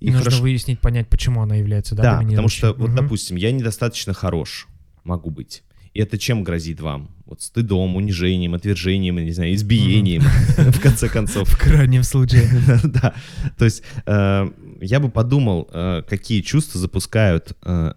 И 0.00 0.10
нужно 0.10 0.36
выяснить, 0.38 0.80
понять, 0.80 1.08
почему 1.08 1.42
она 1.42 1.54
является, 1.56 1.94
да, 1.94 2.02
Да, 2.02 2.26
потому 2.28 2.48
что, 2.48 2.72
вот, 2.72 2.88
Мгм. 2.88 2.96
допустим, 2.96 3.36
я 3.36 3.52
недостаточно 3.52 4.12
хорош, 4.12 4.66
могу 5.04 5.30
быть. 5.30 5.62
И 5.94 6.00
это 6.00 6.18
чем 6.18 6.42
грозит 6.42 6.80
вам? 6.80 7.10
Вот 7.26 7.42
стыдом, 7.42 7.96
унижением, 7.96 8.54
отвержением, 8.54 9.16
не 9.24 9.32
знаю, 9.32 9.54
избиением, 9.54 10.22
в 10.72 10.80
конце 10.80 11.08
концов. 11.08 11.48
В 11.48 11.58
крайнем 11.58 12.02
случае. 12.02 12.48
Да, 12.84 13.14
то 13.58 13.64
есть 13.64 13.82
э, 14.06 14.50
я 14.80 15.00
бы 15.00 15.10
подумал, 15.10 15.68
э, 15.72 16.02
какие 16.08 16.40
чувства 16.40 16.80
запускают 16.80 17.56
э, 17.64 17.92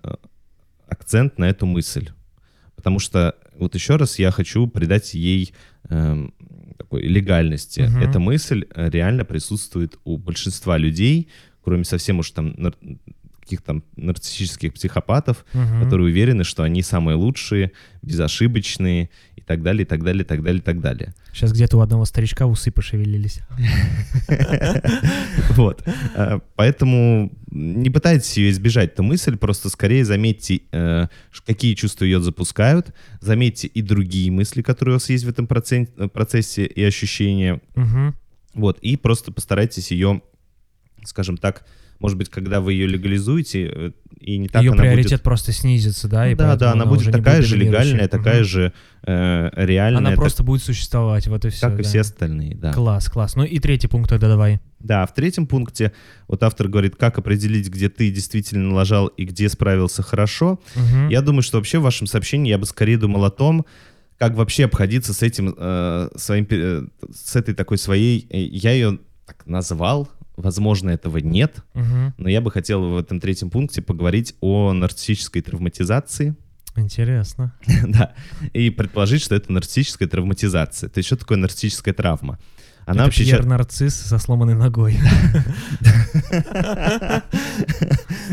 акцент 0.87 1.39
на 1.39 1.45
эту 1.45 1.65
мысль. 1.65 2.09
Потому 2.75 2.99
что, 2.99 3.35
вот 3.57 3.75
еще 3.75 3.95
раз, 3.95 4.19
я 4.19 4.31
хочу 4.31 4.67
придать 4.67 5.13
ей 5.13 5.53
эм, 5.89 6.33
такой 6.77 7.01
легальности. 7.03 7.81
Мгм. 7.81 8.01
Эта 8.01 8.19
мысль 8.19 8.65
э, 8.75 8.89
реально 8.89 9.25
присутствует 9.25 9.97
у 10.03 10.17
большинства 10.17 10.77
людей, 10.77 11.29
кроме 11.63 11.83
совсем 11.83 12.19
уж 12.19 12.31
там 12.31 12.53
нар- 12.57 12.77
каких-то 13.45 13.65
там 13.65 13.83
нарциссических 13.95 14.73
психопатов, 14.73 15.45
Мгм. 15.53 15.83
которые 15.83 16.07
уверены, 16.07 16.43
что 16.43 16.63
они 16.63 16.81
самые 16.81 17.15
лучшие, 17.15 17.71
безошибочные 18.01 19.09
и 19.35 19.41
так 19.41 19.61
далее, 19.61 19.83
и 19.83 19.85
так 19.85 20.03
далее, 20.03 20.23
и 20.23 20.25
так 20.25 20.41
далее, 20.43 20.59
и 20.59 20.63
так 20.63 20.81
далее. 20.81 21.13
Сейчас 21.31 21.51
где-то 21.53 21.77
у 21.77 21.81
одного 21.81 22.05
старичка 22.05 22.47
усы 22.47 22.71
пошевелились. 22.71 23.41
Вот. 25.51 25.83
Э, 26.15 26.39
Поэтому 26.55 27.31
не 27.51 27.89
пытайтесь 27.89 28.37
ее 28.37 28.49
избежать, 28.49 28.93
эту 28.93 29.03
мысль, 29.03 29.37
просто 29.37 29.69
скорее 29.69 30.03
заметьте, 30.05 30.61
э, 30.71 31.07
какие 31.45 31.75
чувства 31.75 32.05
ее 32.05 32.19
запускают, 32.19 32.93
заметьте 33.21 33.67
и 33.67 33.81
другие 33.81 34.31
мысли, 34.31 34.61
которые 34.61 34.93
у 34.93 34.95
вас 34.95 35.09
есть 35.09 35.23
в 35.25 35.29
этом 35.29 35.45
э, 35.45 36.07
процессе 36.07 36.65
и 36.65 36.83
ощущения, 36.83 37.61
вот, 38.53 38.79
и 38.79 38.97
просто 38.97 39.31
постарайтесь 39.31 39.91
ее, 39.91 40.21
скажем 41.03 41.37
так, 41.37 41.65
может 41.99 42.17
быть, 42.17 42.29
когда 42.29 42.61
вы 42.61 42.73
ее 42.73 42.87
легализуете, 42.87 43.65
э, 43.73 43.91
и 44.19 44.37
не 44.37 44.47
так 44.47 44.63
Ее 44.63 44.71
она 44.71 44.81
приоритет 44.81 45.11
будет... 45.13 45.21
просто 45.23 45.51
снизится, 45.51 46.07
да? 46.07 46.29
и 46.29 46.35
да, 46.35 46.55
да, 46.55 46.71
она 46.71 46.85
будет 46.85 47.01
уже 47.01 47.11
не 47.11 47.17
такая 47.17 47.41
же 47.41 47.55
доминирующей. 47.55 47.85
легальная, 47.91 48.07
такая 48.07 48.39
Мгм. 48.39 48.45
же 48.45 48.73
э, 49.07 49.49
реальная, 49.55 49.99
Она 49.99 50.09
так- 50.11 50.19
просто 50.19 50.43
будет 50.43 50.63
существовать, 50.63 51.27
вот 51.27 51.45
и 51.45 51.49
все. 51.49 51.69
как 51.69 51.79
и 51.79 51.83
все 51.83 52.01
остальные, 52.01 52.55
да. 52.55 52.73
Класс, 52.73 53.07
класс. 53.09 53.35
Ну 53.35 53.43
и 53.43 53.59
третий 53.59 53.87
пункт 53.87 54.09
тогда 54.09 54.27
давай. 54.27 54.59
Да, 54.79 55.05
в 55.05 55.13
третьем 55.13 55.45
пункте 55.47 55.91
вот 56.27 56.43
автор 56.43 56.67
говорит, 56.67 56.95
как 56.95 57.17
определить, 57.17 57.69
где 57.69 57.89
ты 57.89 58.09
действительно 58.11 58.69
налажал 58.69 59.07
и 59.07 59.25
где 59.25 59.47
справился 59.49 60.01
хорошо. 60.03 60.59
Мгм. 60.75 61.09
Я 61.09 61.21
думаю, 61.21 61.41
что 61.43 61.57
вообще 61.57 61.79
в 61.79 61.83
вашем 61.83 62.07
сообщении 62.07 62.49
я 62.49 62.57
бы 62.57 62.65
скорее 62.65 62.97
думал 62.97 63.25
о 63.25 63.31
том, 63.31 63.65
как 64.17 64.35
вообще 64.35 64.65
обходиться 64.65 65.13
с 65.13 65.21
этим, 65.21 65.53
э, 65.57 66.09
своим, 66.15 66.47
э, 66.49 66.87
с 67.13 67.35
этой 67.35 67.53
такой 67.53 67.77
своей, 67.77 68.27
э, 68.29 68.39
я 68.39 68.71
ее 68.71 68.99
так 69.25 69.45
назвал, 69.45 70.07
возможно, 70.37 70.89
этого 70.89 71.17
нет, 71.17 71.63
Мгм. 71.73 72.13
но 72.17 72.29
я 72.29 72.41
бы 72.41 72.51
хотел 72.51 72.81
в 72.91 72.97
этом 72.97 73.19
третьем 73.19 73.49
пункте 73.49 73.81
поговорить 73.81 74.35
о 74.41 74.73
нарциссической 74.73 75.41
травматизации, 75.41 76.35
Интересно. 76.77 77.53
да, 77.87 78.13
и 78.51 78.69
предположить, 78.69 79.21
что 79.21 79.33
это 79.33 79.49
нарциссическая 79.51 80.09
травматизация. 80.09 80.89
То 80.89 80.97
есть 80.97 81.07
что 81.07 81.15
такое 81.15 81.37
нарциссическая 81.37 81.93
травма? 81.93 82.37
Она 82.85 82.97
Это 82.97 83.03
вообще 83.05 83.23
Пьер 83.23 83.45
Нарцисс 83.45 83.95
со 83.95 84.19
сломанной 84.19 84.53
ногой. 84.53 84.97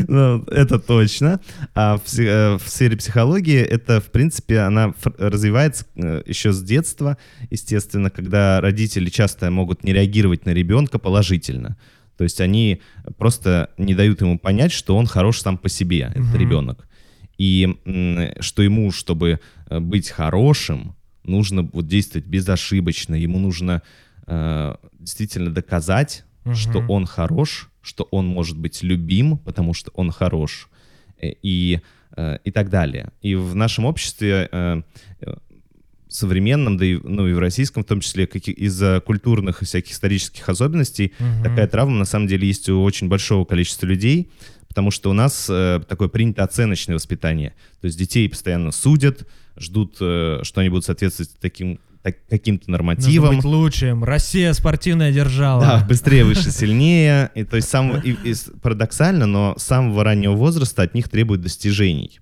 Ну, 0.07 0.43
это 0.45 0.79
точно. 0.79 1.39
А 1.75 1.97
в, 1.97 2.19
э, 2.19 2.57
в 2.57 2.67
сфере 2.67 2.97
психологии 2.97 3.59
это, 3.59 4.01
в 4.01 4.11
принципе, 4.11 4.59
она 4.59 4.93
развивается 5.17 5.85
э, 5.95 6.23
еще 6.25 6.51
с 6.51 6.61
детства, 6.63 7.17
естественно, 7.49 8.09
когда 8.09 8.59
родители 8.59 9.09
часто 9.09 9.51
могут 9.51 9.83
не 9.83 9.93
реагировать 9.93 10.45
на 10.45 10.51
ребенка 10.51 10.99
положительно. 10.99 11.77
То 12.17 12.23
есть 12.23 12.41
они 12.41 12.81
просто 13.17 13.69
не 13.77 13.95
дают 13.95 14.21
ему 14.21 14.39
понять, 14.39 14.71
что 14.71 14.97
он 14.97 15.07
хорош 15.07 15.41
сам 15.41 15.57
по 15.57 15.69
себе, 15.69 16.11
этот 16.13 16.35
ребенок. 16.35 16.87
И 17.37 17.77
что 18.39 18.61
ему, 18.61 18.91
чтобы 18.91 19.39
э, 19.69 19.79
быть 19.79 20.09
хорошим, 20.09 20.95
нужно 21.23 21.69
вот 21.73 21.87
действовать 21.87 22.27
безошибочно, 22.27 23.15
ему 23.15 23.39
нужно 23.39 23.81
э, 24.27 24.75
действительно 24.99 25.51
доказать, 25.51 26.25
что 26.53 26.81
Мгм. 26.81 26.89
он 26.89 27.05
хорош, 27.05 27.69
что 27.81 28.07
он 28.11 28.27
может 28.27 28.57
быть 28.57 28.83
любим, 28.83 29.37
потому 29.37 29.73
что 29.73 29.91
он 29.95 30.11
хорош, 30.11 30.69
э, 31.21 31.31
и, 31.41 31.79
э, 32.17 32.37
и 32.43 32.51
так 32.51 32.69
далее. 32.69 33.11
И 33.21 33.35
в 33.35 33.55
нашем 33.55 33.85
обществе 33.85 34.49
э, 34.51 34.81
современном, 36.09 36.77
да 36.77 36.85
и, 36.85 36.99
ну, 37.03 37.27
и 37.27 37.33
в 37.33 37.39
российском 37.39 37.83
в 37.83 37.87
том 37.87 37.99
числе, 37.99 38.25
из-за 38.25 39.01
культурных 39.05 39.61
и 39.61 39.65
всяких 39.65 39.93
исторических 39.93 40.47
особенностей, 40.47 41.13
Мгм. 41.19 41.43
такая 41.43 41.67
травма 41.67 41.95
на 41.95 42.05
самом 42.05 42.27
деле 42.27 42.47
есть 42.47 42.69
у 42.69 42.83
очень 42.83 43.07
большого 43.07 43.45
количества 43.45 43.87
людей, 43.87 44.29
потому 44.67 44.91
что 44.91 45.09
у 45.09 45.13
нас 45.13 45.47
э, 45.49 45.81
такое 45.87 46.07
принято 46.09 46.43
оценочное 46.43 46.95
воспитание. 46.95 47.53
То 47.81 47.85
есть 47.85 47.97
детей 47.97 48.29
постоянно 48.29 48.71
судят, 48.71 49.27
ждут, 49.57 49.97
э, 50.01 50.39
что 50.43 50.61
они 50.61 50.69
будут 50.69 50.85
соответствовать 50.85 51.31
таким, 51.39 51.79
так- 52.03 52.25
каким-то 52.29 52.69
Нужно 52.69 52.71
нормативам. 52.85 53.35
быть 53.35 53.43
лучшим. 53.45 54.03
Россия 54.03 54.53
спортивная 54.53 55.11
держава. 55.11 55.61
Да, 55.61 55.85
быстрее, 55.87 56.25
выше, 56.25 56.51
сильнее. 56.51 57.31
И, 57.33 57.43
то 57.43 57.55
есть 57.55 57.69
сам, 57.69 57.97
и, 57.97 58.11
и 58.11 58.33
парадоксально, 58.61 59.25
но 59.25 59.55
с 59.57 59.63
самого 59.63 60.03
раннего 60.03 60.33
возраста 60.33 60.83
от 60.83 60.93
них 60.93 61.09
требуют 61.09 61.41
достижений. 61.41 62.19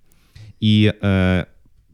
И 0.59 0.93
э, 1.01 1.45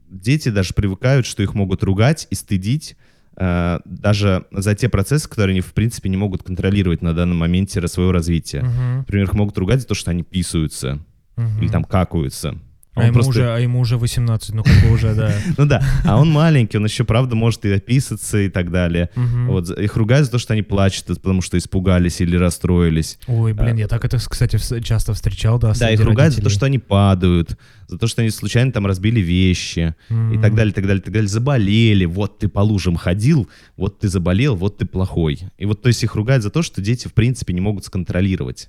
дети 0.08 0.50
даже 0.50 0.74
привыкают, 0.74 1.26
что 1.26 1.42
их 1.42 1.54
могут 1.54 1.82
ругать 1.82 2.26
и 2.30 2.34
стыдить 2.34 2.96
э, 3.36 3.78
даже 3.86 4.44
за 4.50 4.74
те 4.74 4.88
процессы, 4.90 5.28
которые 5.28 5.52
они, 5.54 5.60
в 5.62 5.72
принципе, 5.72 6.08
не 6.10 6.16
могут 6.18 6.42
контролировать 6.42 7.00
на 7.02 7.14
данном 7.14 7.38
моменте 7.38 7.86
своего 7.88 8.12
развития. 8.12 8.60
Мгм. 8.62 8.98
Например, 8.98 9.24
их 9.26 9.32
могут 9.32 9.56
ругать 9.58 9.80
за 9.80 9.86
то, 9.86 9.94
что 9.94 10.10
они 10.10 10.22
писаются 10.22 10.98
Мгм. 11.36 11.62
или 11.62 11.68
там 11.68 11.84
какаются. 11.84 12.58
А 13.00 13.04
ему, 13.04 13.14
просто- 13.14 13.30
уже, 13.30 13.54
а 13.54 13.58
ему 13.58 13.80
уже 13.80 13.96
18, 13.96 14.54
ну 14.54 14.62
как 14.64 14.74
бы 14.82 14.92
уже, 14.92 15.14
да. 15.14 15.32
Ну 15.56 15.66
да, 15.66 15.82
а 16.04 16.18
он 16.20 16.30
маленький, 16.30 16.76
он 16.78 16.84
еще, 16.84 17.04
правда, 17.04 17.34
может 17.34 17.64
и 17.64 17.72
описаться 17.72 18.38
и 18.38 18.48
так 18.48 18.70
далее. 18.70 19.10
Вот, 19.14 19.70
их 19.70 19.96
ругают 19.96 20.26
за 20.26 20.32
то, 20.32 20.38
что 20.38 20.52
они 20.52 20.62
плачут, 20.62 21.06
потому 21.06 21.42
что 21.42 21.56
испугались 21.58 22.20
или 22.20 22.36
расстроились. 22.36 23.18
Ой, 23.26 23.52
блин, 23.52 23.76
А, 23.76 23.78
я 23.78 23.88
так 23.88 24.04
это, 24.04 24.18
кстати, 24.18 24.58
часто 24.82 25.12
встречал, 25.14 25.58
да, 25.58 25.72
Да, 25.78 25.90
их 25.90 26.00
ругают 26.00 26.34
за 26.34 26.42
то, 26.42 26.50
что 26.50 26.66
они 26.66 26.78
падают, 26.78 27.56
за 27.88 27.98
то, 27.98 28.06
что 28.06 28.20
они 28.22 28.30
случайно 28.30 28.70
там 28.72 28.86
разбили 28.86 29.20
вещи 29.20 29.94
и 30.10 30.38
так 30.38 30.54
далее, 30.54 30.72
так 30.74 30.86
далее, 30.86 31.02
так 31.02 31.12
далее. 31.12 31.28
Заболели, 31.28 32.04
вот 32.04 32.38
ты 32.38 32.48
по 32.48 32.60
лужам 32.60 32.96
ходил, 32.96 33.48
вот 33.76 33.98
ты 34.00 34.08
заболел, 34.08 34.56
вот 34.56 34.78
ты 34.78 34.86
плохой. 34.86 35.40
И 35.58 35.64
вот, 35.66 35.82
то 35.82 35.88
есть 35.88 36.02
их 36.04 36.14
ругают 36.14 36.42
за 36.42 36.50
то, 36.50 36.62
что 36.62 36.80
дети, 36.82 37.08
в 37.08 37.12
принципе, 37.14 37.52
не 37.54 37.60
могут 37.60 37.84
сконтролировать. 37.84 38.68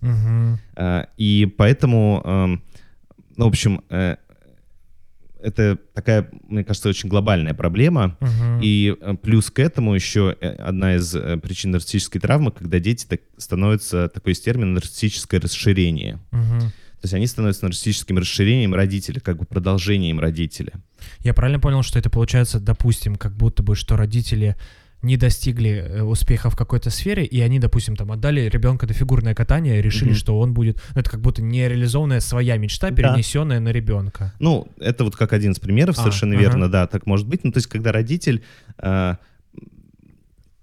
А, 0.76 1.08
И 1.18 1.46
поэтому, 1.58 2.22
эм, 2.26 2.62
ну, 3.40 3.46
в 3.46 3.48
общем, 3.48 3.82
э, 3.90 4.18
это 5.42 5.78
такая, 5.94 6.30
мне 6.50 6.66
кажется, 6.66 6.90
очень 6.90 7.08
глобальная 7.08 7.54
проблема. 7.54 8.18
Мгм. 8.20 8.60
И 8.62 8.94
э, 9.00 9.14
плюс 9.16 9.50
к 9.50 9.60
этому 9.60 9.96
еще 9.96 10.36
э, 10.42 10.56
одна 10.56 10.98
из 10.98 11.12
причин 11.42 11.72
нарциссической 11.72 12.20
травмы, 12.20 12.52
когда 12.52 12.80
дети 12.80 13.06
так, 13.06 13.22
становятся, 13.38 14.10
такой 14.10 14.32
есть 14.32 14.44
термин, 14.44 14.74
нарциссическое 14.74 15.40
расширение. 15.40 16.20
Мгм. 16.32 16.60
То 16.60 17.06
есть 17.06 17.14
они 17.14 17.28
становятся 17.28 17.64
нарциссическим 17.64 18.18
расширением 18.18 18.76
родителя, 18.76 19.22
как 19.22 19.38
бы 19.38 19.46
продолжением 19.46 20.20
родителя. 20.20 20.74
Я 21.20 21.34
правильно 21.34 21.62
понял, 21.62 21.82
что 21.82 21.98
это 21.98 22.10
получается, 22.10 22.60
допустим, 22.60 23.16
как 23.16 23.38
будто 23.38 23.64
бы, 23.64 23.78
что 23.78 23.96
родители 23.96 24.58
не 25.02 25.16
достигли 25.18 25.70
э, 25.72 26.02
успеха 26.04 26.50
в 26.50 26.56
какой-то 26.56 26.90
сфере, 26.90 27.24
и 27.26 27.40
они, 27.42 27.60
допустим, 27.60 27.96
там 27.96 28.12
отдали 28.12 28.42
ребенка 28.50 28.86
на 28.88 28.94
фигурное 28.94 29.34
катание, 29.34 29.82
решили, 29.82 30.10
Мгм. 30.10 30.18
что 30.18 30.40
он 30.40 30.54
будет... 30.54 30.82
ну, 30.94 31.02
это 31.02 31.10
как 31.10 31.22
будто 31.22 31.42
нереализованная 31.42 32.20
своя 32.20 32.58
мечта, 32.58 32.90
Да. 32.90 32.96
перенесенная 32.96 33.60
на 33.60 33.70
ребенка. 33.70 34.34
Ну, 34.40 34.68
это 34.80 35.04
вот 35.06 35.16
как 35.16 35.34
один 35.34 35.54
из 35.54 35.60
примеров, 35.60 35.98
А, 35.98 36.02
совершенно 36.02 36.34
ага. 36.36 36.42
верно, 36.44 36.70
да, 36.70 36.86
так 36.88 37.06
может 37.06 37.28
быть. 37.28 37.44
Ну, 37.44 37.52
то 37.52 37.58
есть 37.60 37.68
когда 37.68 37.92
родитель 37.92 38.44
э, 38.78 39.16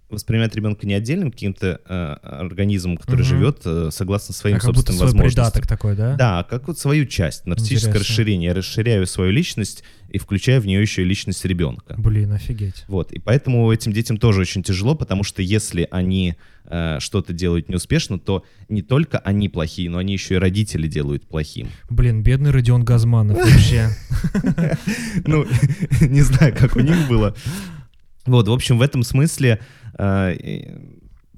воспринимает 0.08 0.54
ребенка 0.54 0.86
не 0.86 0.94
отдельным 0.94 1.30
каким-то 1.32 1.80
э, 1.84 1.94
организмом, 2.22 2.96
который 2.96 3.20
Мгм. 3.22 3.24
живет 3.28 3.58
э, 3.64 3.88
согласно 3.92 4.34
своим 4.34 4.56
А 4.56 4.60
как 4.60 4.68
будто 4.68 4.92
собственным 4.92 4.98
свой 5.10 5.22
возможностям. 5.24 5.62
такой, 5.64 5.96
да? 5.96 6.14
Да, 6.16 6.46
как 6.48 6.68
вот 6.68 6.78
свою 6.78 7.06
часть, 7.06 7.44
нарциссическое 7.46 7.90
Интересно. 7.92 8.00
расширение. 8.12 8.48
Я 8.48 8.54
расширяю 8.54 9.06
свою 9.06 9.32
личность 9.32 9.82
и 10.08 10.18
включаю 10.18 10.60
в 10.60 10.66
нее 10.66 10.80
еще 10.80 11.02
и 11.02 11.04
личность 11.04 11.44
ребенка. 11.44 11.94
Блин, 11.98 12.32
офигеть. 12.32 12.84
Вот, 12.86 13.12
и 13.12 13.18
поэтому 13.18 13.70
этим 13.72 13.92
детям 13.92 14.16
тоже 14.16 14.40
очень 14.42 14.62
тяжело, 14.62 14.94
потому 14.94 15.24
что 15.24 15.42
если 15.42 15.88
они 15.90 16.36
э, 16.66 16.98
что-то 17.00 17.32
делают 17.32 17.68
неуспешно, 17.68 18.18
то 18.20 18.44
не 18.68 18.82
только 18.82 19.18
они 19.18 19.48
плохие, 19.48 19.90
но 19.90 19.98
они 19.98 20.12
еще 20.12 20.34
и 20.34 20.38
родители 20.38 20.86
делают 20.86 21.26
плохим. 21.26 21.68
Блин, 21.90 22.22
бедный 22.22 22.50
Родион 22.52 22.84
Газманов 22.84 23.38
вообще. 23.38 23.88
Ну, 25.26 25.46
не 26.00 26.22
знаю, 26.22 26.54
как 26.56 26.76
у 26.76 26.80
них 26.80 27.08
было. 27.08 27.34
Вот, 28.26 28.48
в 28.48 28.52
общем, 28.52 28.78
в 28.78 28.82
этом 28.82 29.02
смысле, 29.02 29.60
э, 29.98 30.78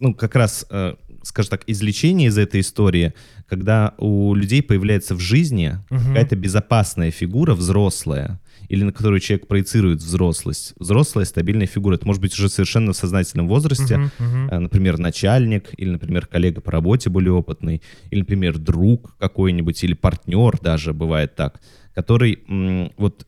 ну, 0.00 0.14
как 0.14 0.34
раз, 0.36 0.66
э, 0.70 0.94
скажем 1.22 1.50
так, 1.50 1.62
излечение 1.66 2.28
из 2.28 2.38
этой 2.38 2.60
истории, 2.60 3.12
когда 3.46 3.94
у 3.98 4.34
людей 4.34 4.62
появляется 4.62 5.14
в 5.14 5.20
жизни 5.20 5.78
Мгм. 5.90 6.00
какая-то 6.08 6.36
безопасная 6.36 7.10
фигура, 7.10 7.54
взрослая, 7.54 8.40
или 8.68 8.84
на 8.84 8.92
которую 8.92 9.20
человек 9.20 9.46
проецирует 9.46 10.00
взрослость. 10.00 10.74
Взрослая 10.78 11.24
стабильная 11.24 11.66
фигура. 11.66 11.94
Это 11.94 12.06
может 12.06 12.20
быть 12.20 12.34
уже 12.34 12.48
совершенно 12.48 12.92
в 12.92 12.96
сознательном 12.96 13.48
возрасте. 13.48 13.96
Мгм. 14.18 14.48
Э, 14.50 14.58
Например, 14.58 14.98
начальник, 14.98 15.70
или, 15.76 15.90
например, 15.90 16.26
коллега 16.26 16.60
по 16.60 16.70
работе 16.70 17.10
более 17.10 17.32
опытный, 17.32 17.82
или, 18.10 18.20
например, 18.20 18.58
друг 18.58 19.16
какой-нибудь, 19.18 19.82
или 19.84 19.94
партнер 19.94 20.58
даже, 20.60 20.92
бывает 20.92 21.34
так, 21.36 21.60
который 21.94 22.38
вот, 22.96 23.26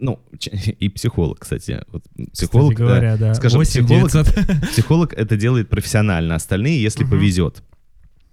ну, 0.00 0.18
и 0.80 0.88
психолог, 0.88 1.38
кстати. 1.40 1.82
Вот 1.92 2.02
психолог, 2.32 2.72
Кстати 2.74 2.88
говоря, 2.88 3.16
да. 3.16 3.34
скажем, 3.34 3.58
8 3.58 3.84
психолог, 3.86 4.10
900. 4.12 4.70
психолог 4.72 5.12
это 5.14 5.36
делает 5.36 5.68
профессионально, 5.68 6.34
остальные, 6.34 6.82
если 6.82 7.04
Мгм. 7.04 7.10
повезет. 7.12 7.62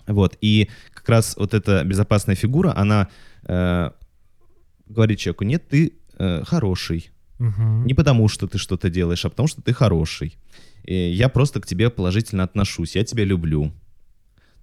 Вот, 0.07 0.37
и 0.39 0.69
как 0.93 1.09
раз 1.09 1.35
вот 1.37 1.53
эта 1.53 1.83
безопасная 1.83 2.35
фигура, 2.35 2.73
она 2.75 3.09
э, 3.49 3.91
говорит 4.87 5.19
человеку, 5.19 5.43
нет, 5.43 5.67
ты 5.67 5.93
э, 6.17 6.43
хороший, 6.45 7.11
Мгм. 7.39 7.85
не 7.85 7.93
потому, 7.93 8.27
что 8.29 8.47
ты 8.47 8.57
что-то 8.57 8.89
делаешь, 8.89 9.25
а 9.25 9.29
потому, 9.29 9.47
что 9.47 9.61
ты 9.61 9.73
хороший. 9.73 10.37
И 10.85 10.95
я 11.11 11.27
просто 11.29 11.59
к 11.61 11.65
тебе 11.67 11.89
положительно 11.89 12.43
отношусь, 12.43 12.95
я 12.95 13.03
тебя 13.03 13.25
люблю. 13.25 13.71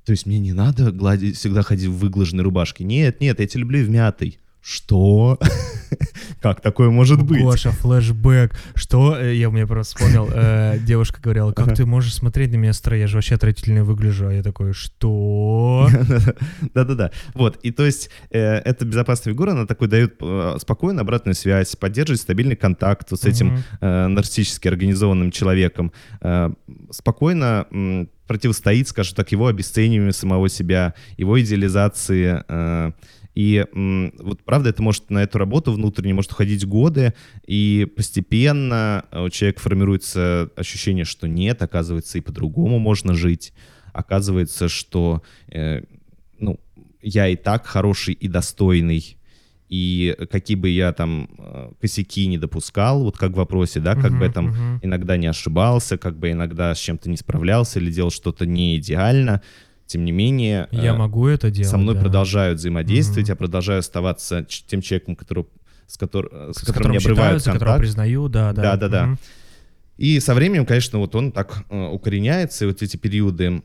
То 0.07 0.12
есть 0.12 0.27
мне 0.27 0.38
не 0.38 0.53
надо 0.53 0.90
гладить, 0.93 1.37
всегда 1.37 1.62
ходить 1.62 1.88
в 1.88 1.99
выглаженной 1.99 2.43
рубашке. 2.45 2.85
Нет, 2.85 3.21
нет, 3.21 3.40
я 3.40 3.47
тебя 3.47 3.61
люблю 3.61 3.81
и 3.81 3.85
в 3.85 3.90
мятой. 3.90 4.38
Что? 4.64 5.38
Как 6.40 6.62
такое 6.62 6.88
может 6.88 7.22
быть? 7.22 7.42
Гоша, 7.42 7.70
флешбэк. 7.70 8.57
Что? 8.74 9.14
Э, 9.14 9.35
Я 9.35 9.50
мне 9.50 9.66
просто 9.66 9.94
вспомнил. 9.94 10.27
э, 10.33 10.79
Девушка 10.79 11.20
говорила, 11.20 11.53
как 11.53 11.74
ты 11.74 11.85
можешь 11.85 12.14
смотреть 12.14 12.50
на 12.53 12.57
меня 12.57 12.72
строя? 12.72 13.00
Я 13.00 13.07
же 13.07 13.18
вообще 13.18 13.35
отвратительно 13.35 13.85
выгляжу. 13.85 14.29
А 14.29 14.33
я 14.33 14.42
такой, 14.42 14.72
что? 14.72 15.88
Да-да-да. 16.74 17.11
Вот, 17.35 17.59
и 17.62 17.72
то 17.72 17.85
есть 17.85 18.09
э, 18.31 18.40
эта 18.40 18.87
безопасная 18.87 19.35
фигура, 19.35 19.50
она 19.50 19.66
такой 19.66 19.88
дает 19.88 20.14
э, 20.22 20.57
спокойно 20.59 21.03
обратную 21.03 21.35
связь, 21.35 21.77
поддерживает 21.77 22.22
стабильный 22.22 22.57
контакт 22.57 23.11
вот 23.11 23.20
с 23.20 23.24
этим 23.27 23.62
э, 23.83 24.07
нарциссически 24.07 24.68
организованным 24.68 25.31
человеком, 25.31 25.92
э, 26.22 26.50
спокойно 26.90 27.66
противостоит, 28.27 28.88
скажем 28.88 29.14
так, 29.14 29.31
его 29.31 29.46
обесцениванию 29.48 30.14
самого 30.14 30.48
себя, 30.48 30.94
его 31.18 31.38
идеализации. 31.38 32.94
Э, 33.35 33.40
и 33.40 33.64
вот 34.18 34.42
правда, 34.44 34.70
это 34.70 34.83
может 34.83 35.11
на 35.11 35.23
эту 35.23 35.38
работу 35.38 35.73
внутренне 35.73 36.14
может 36.14 36.33
уходить 36.33 36.66
годы, 36.66 37.14
и 37.47 37.87
постепенно 37.97 39.05
у 39.12 39.29
человека 39.29 39.61
формируется 39.61 40.51
ощущение, 40.57 41.05
что 41.05 41.27
нет, 41.27 41.62
оказывается, 41.62 42.18
и 42.18 42.20
по-другому 42.20 42.79
можно 42.79 43.14
жить. 43.14 43.53
Оказывается, 43.92 44.68
что 44.68 45.23
э, 45.49 45.83
ну, 46.38 46.59
я 47.03 47.29
и 47.29 47.37
так 47.37 47.66
хороший 47.66 48.14
и 48.14 48.29
достойный, 48.29 49.16
и 49.68 50.14
какие 50.31 50.57
бы 50.57 50.68
я 50.68 50.92
там 50.92 51.29
э, 51.38 51.73
косяки 51.81 52.27
не 52.27 52.38
допускал, 52.38 53.03
вот 53.03 53.16
как 53.16 53.33
в 53.33 53.37
вопросе, 53.37 53.81
да, 53.81 53.94
как 53.94 54.16
бы 54.16 54.27
я 54.27 54.31
там 54.31 54.47
мгм. 54.47 54.81
иногда 54.83 55.16
не 55.16 55.27
ошибался, 55.27 55.97
как 55.97 56.18
бы 56.18 56.31
иногда 56.31 56.75
с 56.75 56.79
чем-то 56.79 57.09
не 57.11 57.16
справлялся 57.16 57.81
или 57.81 57.90
делал 57.90 58.11
что-то 58.11 58.47
не 58.47 58.77
идеально, 58.77 59.42
тем 59.87 60.05
не 60.05 60.12
менее... 60.12 60.68
Я 60.73 60.92
э, 60.94 60.97
могу 60.97 61.27
это 61.27 61.51
делать. 61.51 61.70
со 61.70 61.77
мной 61.77 61.94
да. 61.94 62.01
продолжают 62.01 62.59
взаимодействовать, 62.59 63.25
Мгм. 63.29 63.33
я 63.33 63.37
продолжаю 63.37 63.79
оставаться 63.81 64.44
тем 64.66 64.81
человеком, 64.81 65.14
который, 65.16 65.47
с, 65.87 65.99
котор- 65.99 66.29
э, 66.33 66.53
с 66.55 66.59
С 66.59 66.66
которым 66.66 66.92
не 66.92 66.99
которым 66.99 67.12
обрывают 67.12 67.42
считаются, 67.42 67.53
которого 67.53 67.73
контакт. 67.75 67.81
признаю, 67.81 68.29
да, 68.29 68.53
да. 68.53 68.62
Да-да-да. 68.62 69.07
Мгм. 69.07 69.18
И 69.97 70.20
со 70.20 70.35
временем, 70.35 70.66
конечно, 70.66 70.99
вот 70.99 71.14
он 71.14 71.33
так 71.33 71.64
э, 71.70 71.87
укореняется, 71.87 72.64
и 72.64 72.68
вот 72.68 72.83
эти 72.83 72.97
периоды 72.97 73.62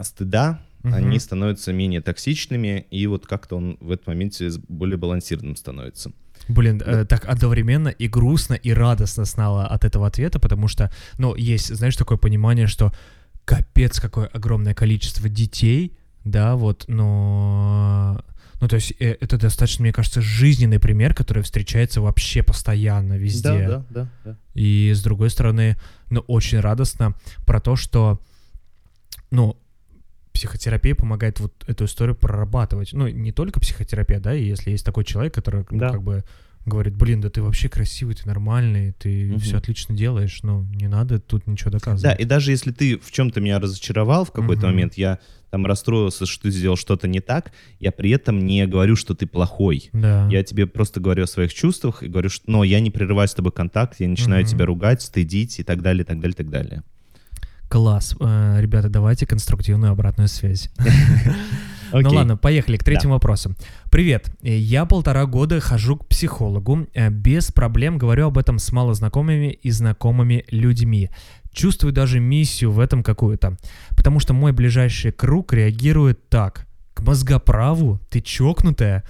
стыда, 0.00 0.60
Мгм. 0.82 0.94
они 0.94 1.18
становятся 1.20 1.72
менее 1.72 2.00
токсичными, 2.00 2.86
и 2.90 3.06
вот 3.06 3.26
как-то 3.26 3.56
он 3.56 3.76
в 3.80 3.90
этом 3.90 4.14
моменте 4.14 4.50
более 4.68 4.96
балансированным 4.96 5.56
становится. 5.56 6.10
Блин, 6.48 6.82
э, 6.84 7.04
так 7.04 7.24
одновременно 7.28 7.88
и 7.88 8.08
грустно, 8.08 8.54
и 8.54 8.72
радостно 8.72 9.24
стало 9.24 9.66
от 9.66 9.84
этого 9.84 10.08
ответа, 10.08 10.40
потому 10.40 10.66
что, 10.66 10.90
ну, 11.18 11.36
есть, 11.36 11.72
знаешь, 11.72 11.96
такое 11.96 12.18
понимание, 12.18 12.66
что 12.66 12.92
капец, 13.44 14.00
какое 14.00 14.26
огромное 14.26 14.74
количество 14.74 15.28
детей, 15.28 15.96
да, 16.24 16.56
вот, 16.56 16.84
но... 16.88 18.24
Ну, 18.60 18.68
то 18.68 18.76
есть 18.76 18.92
э, 19.00 19.16
это 19.20 19.38
достаточно, 19.38 19.82
мне 19.82 19.92
кажется, 19.92 20.20
жизненный 20.20 20.78
пример, 20.78 21.14
который 21.14 21.42
встречается 21.42 22.00
вообще 22.00 22.44
постоянно 22.44 23.14
везде. 23.14 23.66
Да, 23.66 23.84
да, 23.90 24.08
да. 24.24 24.38
И 24.54 24.92
с 24.94 25.02
другой 25.02 25.30
стороны, 25.30 25.76
ну, 26.10 26.20
очень 26.28 26.60
радостно 26.60 27.14
про 27.44 27.60
то, 27.60 27.74
что, 27.74 28.20
ну, 29.32 29.56
психотерапия 30.32 30.94
помогает 30.94 31.40
вот 31.40 31.52
эту 31.66 31.86
историю 31.86 32.14
прорабатывать. 32.14 32.92
Ну, 32.92 33.08
не 33.08 33.32
только 33.32 33.58
психотерапия, 33.58 34.20
да, 34.20 34.32
и 34.32 34.44
если 34.44 34.70
есть 34.70 34.86
такой 34.86 35.04
человек, 35.04 35.34
который 35.34 35.66
ну, 35.68 35.78
Да. 35.78 35.90
как 35.90 36.02
бы 36.04 36.24
говорит, 36.64 36.94
блин, 36.96 37.20
да 37.20 37.28
ты 37.28 37.42
вообще 37.42 37.68
красивый, 37.68 38.14
ты 38.14 38.26
нормальный, 38.26 38.92
ты 38.92 39.26
Мгм. 39.30 39.38
все 39.40 39.56
отлично 39.58 39.96
делаешь, 39.96 40.40
ну, 40.42 40.62
не 40.74 40.86
надо 40.88 41.18
тут 41.18 41.46
ничего 41.46 41.70
Да, 41.70 41.78
доказывать. 41.78 42.20
и 42.20 42.24
даже 42.24 42.50
если 42.52 42.70
ты 42.70 42.98
в 42.98 43.10
чем-то 43.10 43.40
меня 43.40 43.58
разочаровал 43.58 44.24
в 44.24 44.30
какой-то 44.32 44.66
Мгм. 44.66 44.74
момент, 44.74 44.94
я 44.94 45.18
там 45.50 45.66
расстроился, 45.66 46.24
что 46.24 46.44
ты 46.44 46.50
сделал 46.50 46.76
что-то 46.76 47.08
не 47.08 47.20
так, 47.20 47.52
я 47.80 47.90
при 47.92 48.10
этом 48.10 48.38
не 48.46 48.66
говорю, 48.66 48.96
что 48.96 49.14
ты 49.14 49.26
плохой. 49.26 49.90
Да. 49.92 50.28
Я 50.30 50.42
тебе 50.44 50.66
просто 50.66 51.00
говорю 51.00 51.24
о 51.24 51.26
своих 51.26 51.52
чувствах 51.52 52.02
и 52.02 52.08
говорю, 52.08 52.28
что, 52.30 52.50
но 52.50 52.64
я 52.64 52.80
не 52.80 52.90
прерываю 52.90 53.28
с 53.28 53.34
тобой 53.34 53.52
контакт, 53.52 54.00
я 54.00 54.08
начинаю 54.08 54.42
Мгм. 54.44 54.50
тебя 54.50 54.64
ругать, 54.66 55.02
стыдить 55.02 55.58
и 55.58 55.62
так 55.64 55.82
далее, 55.82 56.04
и 56.04 56.06
так 56.06 56.20
далее, 56.20 56.32
и 56.34 56.36
так 56.36 56.48
далее. 56.48 56.82
Класс. 57.68 58.14
Э, 58.20 58.58
Ребята, 58.60 58.88
давайте 58.88 59.26
конструктивную 59.26 59.92
обратную 59.92 60.28
связь. 60.28 60.70
Ну 61.92 61.98
Окей. 61.98 62.16
ладно, 62.16 62.36
поехали 62.36 62.78
к 62.78 62.84
третьему 62.84 63.14
вопросу. 63.14 63.54
Привет, 63.90 64.34
я 64.42 64.86
полтора 64.86 65.26
года 65.26 65.60
хожу 65.60 65.96
к 65.96 66.06
психологу, 66.06 66.88
э, 66.94 67.10
без 67.10 67.52
проблем 67.52 67.98
говорю 67.98 68.28
об 68.28 68.38
этом 68.38 68.58
с 68.58 68.72
малознакомыми 68.72 69.52
и 69.52 69.70
знакомыми 69.70 70.44
людьми. 70.50 71.10
Чувствую 71.52 71.92
даже 71.92 72.18
миссию 72.18 72.70
в 72.70 72.80
этом 72.80 73.02
какую-то, 73.02 73.58
потому 73.90 74.20
что 74.20 74.32
мой 74.32 74.52
ближайший 74.52 75.12
круг 75.12 75.52
реагирует 75.52 76.30
так. 76.30 76.66
К 76.94 77.02
мозгоправу? 77.02 78.00
Ты 78.08 78.22
чокнутая? 78.22 79.04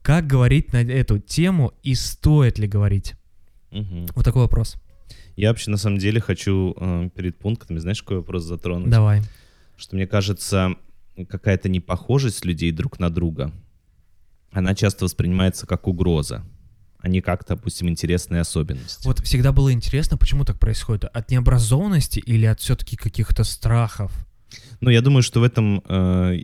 Как 0.00 0.26
говорить 0.26 0.72
на 0.72 0.82
эту 0.82 1.18
тему 1.18 1.72
и 1.82 1.94
стоит 1.94 2.58
ли 2.58 2.66
говорить? 2.66 3.14
Мгм. 3.70 4.06
Вот 4.14 4.24
такой 4.24 4.42
вопрос. 4.42 4.76
Я 5.36 5.48
вообще 5.48 5.70
на 5.70 5.76
самом 5.76 5.98
деле 5.98 6.20
хочу 6.20 6.74
э, 6.78 7.10
перед 7.14 7.38
пунктами, 7.38 7.78
знаешь, 7.78 8.02
какой 8.02 8.18
вопрос 8.18 8.44
затронуть? 8.44 8.88
Давай. 8.88 9.20
Что 9.76 9.96
мне 9.96 10.06
кажется, 10.06 10.76
какая-то 11.28 11.68
непохожесть 11.68 12.44
людей 12.44 12.72
друг 12.72 12.98
на 12.98 13.10
друга, 13.10 13.52
она 14.50 14.74
часто 14.74 15.04
воспринимается 15.04 15.66
как 15.66 15.86
угроза, 15.86 16.44
а 16.98 17.08
не 17.08 17.20
как, 17.20 17.44
допустим, 17.46 17.88
интересные 17.88 18.40
особенности. 18.40 19.06
Вот 19.06 19.20
всегда 19.20 19.52
было 19.52 19.72
интересно, 19.72 20.16
почему 20.16 20.44
так 20.44 20.58
происходит? 20.58 21.04
От 21.04 21.30
необразованности 21.30 22.18
или 22.18 22.46
от 22.46 22.60
все-таки 22.60 22.96
каких-то 22.96 23.44
страхов? 23.44 24.12
Ну, 24.80 24.90
я 24.90 25.00
думаю, 25.00 25.22
что 25.22 25.40
в 25.40 25.42
этом, 25.42 25.82
э, 25.88 26.42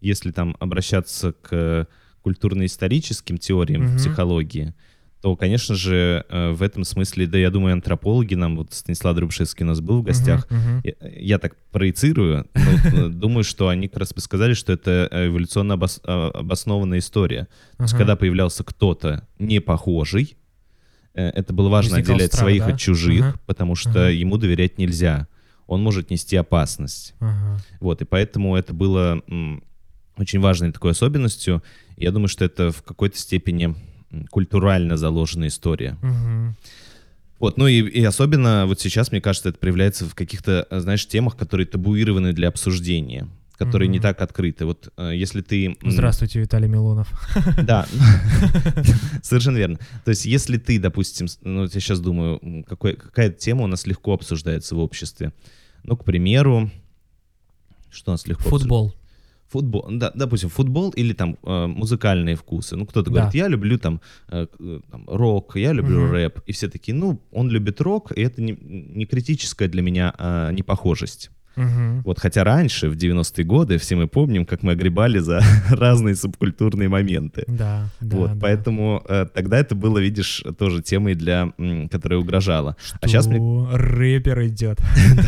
если 0.00 0.30
там 0.30 0.56
обращаться 0.60 1.32
к 1.32 1.86
культурно-историческим 2.22 3.38
теориям 3.38 3.82
Мгм. 3.82 3.92
в 3.92 3.96
психологии, 3.98 4.74
то, 5.22 5.36
конечно 5.36 5.76
же, 5.76 6.24
э, 6.28 6.50
в 6.50 6.62
этом 6.62 6.82
смысле, 6.82 7.28
да, 7.28 7.38
я 7.38 7.50
думаю, 7.50 7.74
антропологи 7.74 8.34
нам, 8.34 8.56
вот 8.56 8.72
Станислав 8.72 9.14
Дробшевский 9.14 9.64
у 9.64 9.68
нас 9.68 9.80
был 9.80 10.00
в 10.00 10.02
гостях, 10.02 10.50
Мгм, 10.50 10.60
мгм. 10.60 10.80
я, 10.84 10.92
я 11.16 11.38
так 11.38 11.54
проецирую, 11.70 12.48
но, 12.54 12.60
э, 13.06 13.08
думаю, 13.08 13.44
что 13.44 13.68
они 13.68 13.86
как 13.86 14.00
раз 14.00 14.12
бы 14.12 14.20
сказали, 14.20 14.54
что 14.54 14.72
это 14.72 15.08
эволюционно 15.12 15.74
обос- 15.74 16.04
обоснованная 16.04 16.98
история. 16.98 17.46
То 17.76 17.84
есть, 17.84 17.94
когда 17.96 18.16
появлялся 18.16 18.64
кто-то 18.64 19.26
не 19.38 19.60
похожий, 19.60 20.36
э, 21.14 21.28
это 21.28 21.52
было 21.52 21.68
важно 21.68 21.92
Возникал 21.92 22.16
отделять 22.16 22.32
страх, 22.32 22.42
своих 22.42 22.66
да? 22.66 22.72
от 22.74 22.80
чужих, 22.80 23.22
Ага. 23.24 23.38
потому 23.46 23.76
что 23.76 23.90
Ага. 23.90 24.08
ему 24.10 24.38
доверять 24.38 24.76
нельзя. 24.78 25.28
Он 25.68 25.80
может 25.84 26.10
нести 26.10 26.34
опасность. 26.36 27.14
Ага. 27.20 27.58
Вот, 27.78 28.02
и 28.02 28.04
поэтому 28.04 28.56
это 28.56 28.74
было 28.74 29.22
очень 30.18 30.40
важной 30.40 30.72
такой 30.72 30.90
особенностью. 30.90 31.62
Я 31.96 32.10
думаю, 32.10 32.26
что 32.28 32.44
это 32.44 32.72
в 32.72 32.82
какой-то 32.82 33.16
степени 33.16 33.74
культурально 34.30 34.96
заложенная 34.96 35.48
история. 35.48 35.96
Мгм. 36.02 36.56
Вот, 37.38 37.58
ну 37.58 37.66
и, 37.66 37.80
и 37.80 38.04
особенно 38.04 38.66
вот 38.66 38.80
сейчас, 38.80 39.10
мне 39.10 39.20
кажется, 39.20 39.48
это 39.48 39.58
проявляется 39.58 40.04
в 40.04 40.14
каких-то, 40.14 40.66
э, 40.70 40.80
знаешь, 40.80 41.06
темах, 41.08 41.36
которые 41.36 41.66
табуированы 41.66 42.32
для 42.32 42.46
обсуждения, 42.48 43.26
которые 43.58 43.88
не 43.88 43.98
Мгм. 43.98 44.02
так 44.02 44.20
открыты. 44.20 44.64
Вот 44.64 44.92
э, 44.96 45.12
если 45.16 45.40
ты... 45.40 45.76
Здравствуйте, 45.82 46.38
Виталий 46.40 46.68
Милонов. 46.68 47.10
Да, 47.64 47.86
совершенно 49.22 49.56
верно. 49.56 49.78
То 50.04 50.10
есть 50.10 50.24
если 50.24 50.56
ты, 50.56 50.78
допустим, 50.78 51.26
ну 51.42 51.62
я 51.62 51.68
сейчас 51.68 52.00
думаю, 52.00 52.64
какой, 52.68 52.94
какая 52.94 53.30
тема 53.30 53.64
у 53.64 53.66
нас 53.66 53.86
легко 53.86 54.12
обсуждается 54.12 54.76
в 54.76 54.78
обществе. 54.78 55.32
Ну, 55.84 55.96
к 55.96 56.04
примеру, 56.04 56.70
что 57.90 58.12
у 58.12 58.14
нас 58.14 58.26
легко 58.28 58.44
обсуждается? 58.54 59.01
Футбол. 59.52 59.86
Да, 59.90 60.10
допустим, 60.14 60.48
футбол 60.48 60.90
или 60.98 61.12
там 61.12 61.36
э, 61.44 61.66
музыкальные 61.66 62.36
вкусы. 62.36 62.76
Ну, 62.76 62.86
кто-то 62.86 63.10
Да. 63.10 63.16
говорит, 63.20 63.34
я 63.34 63.48
люблю 63.48 63.78
там, 63.78 64.00
э, 64.28 64.46
э, 64.60 64.80
там, 64.90 65.04
рок, 65.06 65.56
я 65.56 65.72
люблю 65.72 66.00
Мгм. 66.00 66.12
рэп. 66.12 66.40
И 66.46 66.52
все 66.52 66.68
такие, 66.68 66.94
ну, 66.94 67.20
он 67.32 67.50
любит 67.50 67.80
рок, 67.80 68.12
и 68.16 68.22
это 68.22 68.40
не, 68.42 68.52
не 68.60 69.04
критическая 69.06 69.68
для 69.68 69.82
меня 69.82 70.14
а, 70.18 70.50
непохожесть. 70.52 71.30
Мгм. 71.56 72.00
Вот, 72.06 72.18
хотя 72.18 72.44
раньше, 72.44 72.88
в 72.88 72.96
90-е 72.96 73.44
годы, 73.44 73.76
все 73.76 73.94
мы 73.94 74.06
помним, 74.08 74.46
как 74.46 74.62
мы 74.62 74.72
огребали 74.72 75.18
за 75.18 75.42
разные 75.70 76.14
субкультурные 76.14 76.88
моменты. 76.88 77.44
Да, 77.46 77.90
да, 78.00 78.16
вот, 78.16 78.32
да. 78.32 78.38
поэтому 78.40 79.02
э, 79.06 79.26
тогда 79.34 79.58
это 79.58 79.74
было, 79.74 79.98
видишь, 79.98 80.42
тоже 80.58 80.80
темой, 80.82 81.14
для, 81.14 81.52
м, 81.58 81.90
которая 81.90 82.18
угрожала. 82.20 82.76
А 83.02 83.06
сейчас 83.06 83.26
мне 83.26 83.36
Что? 83.36 83.68
рэпер 83.74 84.46
идет. 84.46 84.80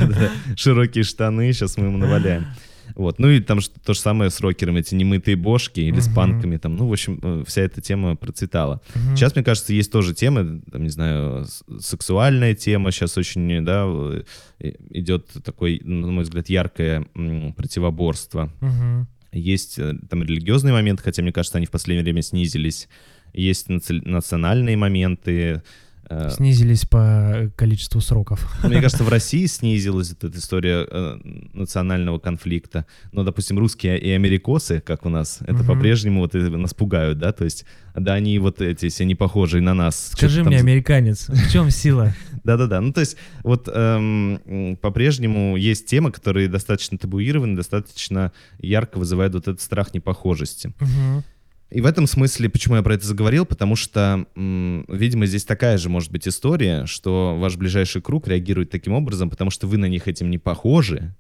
широкие 0.57 1.05
штаны, 1.05 1.53
сейчас 1.53 1.77
мы 1.77 1.87
ему 1.89 1.99
наваляем. 1.99 2.47
Вот, 2.95 3.19
ну 3.19 3.29
и 3.29 3.41
там 3.41 3.59
то 3.85 3.93
же 3.95 3.99
самое 4.01 4.31
с 4.31 4.41
рокерами, 4.41 4.79
эти 4.81 4.95
немытые 4.95 5.37
бошки 5.37 5.81
или 5.81 5.99
с 6.01 6.07
Мгм. 6.07 6.15
панками, 6.15 6.57
там, 6.59 6.77
ну, 6.77 6.87
в 6.89 6.93
общем, 6.93 7.19
э, 7.23 7.43
вся 7.47 7.63
эта 7.63 7.81
тема 7.81 8.15
процветала. 8.17 8.81
Мгм. 8.95 9.17
Сейчас, 9.17 9.35
мне 9.35 9.45
кажется, 9.45 9.73
есть 9.73 9.91
тоже 9.91 10.15
темы, 10.15 10.63
там, 10.71 10.83
не 10.85 10.91
знаю, 10.91 11.45
с- 11.45 11.65
сексуальная 11.81 12.55
тема 12.55 12.93
сейчас 12.93 13.19
очень, 13.19 13.65
да, 13.65 13.85
э, 13.87 14.23
идет 14.91 15.27
такой, 15.45 15.81
на 15.85 16.07
мой 16.13 16.23
взгляд, 16.25 16.49
яркое 16.49 17.05
противоборство. 17.57 18.53
Мгм. 18.61 19.09
Есть 19.33 19.79
э, 19.79 19.95
там 20.09 20.23
религиозные 20.23 20.73
моменты, 20.73 21.03
хотя, 21.03 21.23
мне 21.23 21.33
кажется, 21.33 21.59
они 21.59 21.67
в 21.67 21.71
последнее 21.71 22.05
время 22.05 22.23
снизились. 22.23 22.89
Есть 23.33 23.69
наци- 23.69 24.01
национальные 24.09 24.77
моменты. 24.77 25.63
Э, 26.09 26.31
Снизились 26.31 26.85
по 26.85 27.51
количеству 27.57 28.01
сроков. 28.01 28.47
Мне 28.65 28.81
кажется, 28.81 29.05
в 29.05 29.09
России 29.11 29.47
снизилась 29.47 30.13
эта 30.13 30.29
история 30.37 30.87
э, 30.91 31.19
национального 31.53 32.19
конфликта. 32.19 32.87
Но, 33.13 33.25
допустим, 33.25 33.59
русские 33.59 33.99
и 33.99 34.11
америкосы, 34.11 34.81
как 34.81 35.07
у 35.07 35.09
нас, 35.09 35.39
это 35.43 35.55
Мгм. 35.55 35.67
по-прежнему 35.67 36.21
вот 36.21 36.35
э, 36.35 36.39
нас 36.49 36.75
пугают, 36.75 37.19
да, 37.19 37.33
то 37.33 37.45
есть, 37.45 37.65
да, 37.95 38.15
они 38.15 38.39
вот 38.39 38.61
эти 38.61 38.89
все 38.89 39.05
не 39.05 39.15
похожие 39.15 39.61
на 39.63 39.75
нас. 39.75 40.11
Скажи 40.13 40.43
мне, 40.45 40.59
там- 40.59 40.67
американец, 40.67 41.29
в 41.29 41.51
чем 41.53 41.71
сила? 41.71 42.13
Да-да-да, 42.45 42.81
ну 42.81 42.93
то 42.93 43.01
есть 43.01 43.17
вот 43.43 43.69
эм, 43.73 44.77
по-прежнему 44.83 45.57
есть 45.57 45.87
темы, 45.87 46.13
которые 46.13 46.49
достаточно 46.49 46.99
табуированы, 46.99 47.57
достаточно 47.57 48.33
ярко 48.59 48.99
вызывают 48.99 49.33
вот 49.35 49.49
этот 49.49 49.61
страх 49.63 49.95
непохожести. 49.95 50.73
Мгм. 50.79 51.25
И 51.71 51.81
в 51.81 51.87
этом 51.87 52.07
смысле, 52.07 52.49
почему 52.49 52.77
я 52.77 52.83
про 52.83 52.95
это 52.95 53.07
заговорил, 53.07 53.45
потому 53.47 53.75
что, 53.75 54.27
м, 54.37 54.85
видимо, 54.89 55.27
здесь 55.27 55.45
такая 55.45 55.77
же 55.77 55.89
может 55.89 56.13
быть 56.13 56.29
история, 56.29 56.87
что 56.87 57.37
ваш 57.39 57.57
ближайший 57.57 58.01
круг 58.01 58.29
реагирует 58.29 58.71
таким 58.71 58.93
образом, 58.93 59.29
потому 59.31 59.51
что 59.51 59.67
вы 59.67 59.77
на 59.77 59.87
них 59.87 60.07
этим 60.07 60.31
не 60.31 60.39
похожи, 60.39 61.15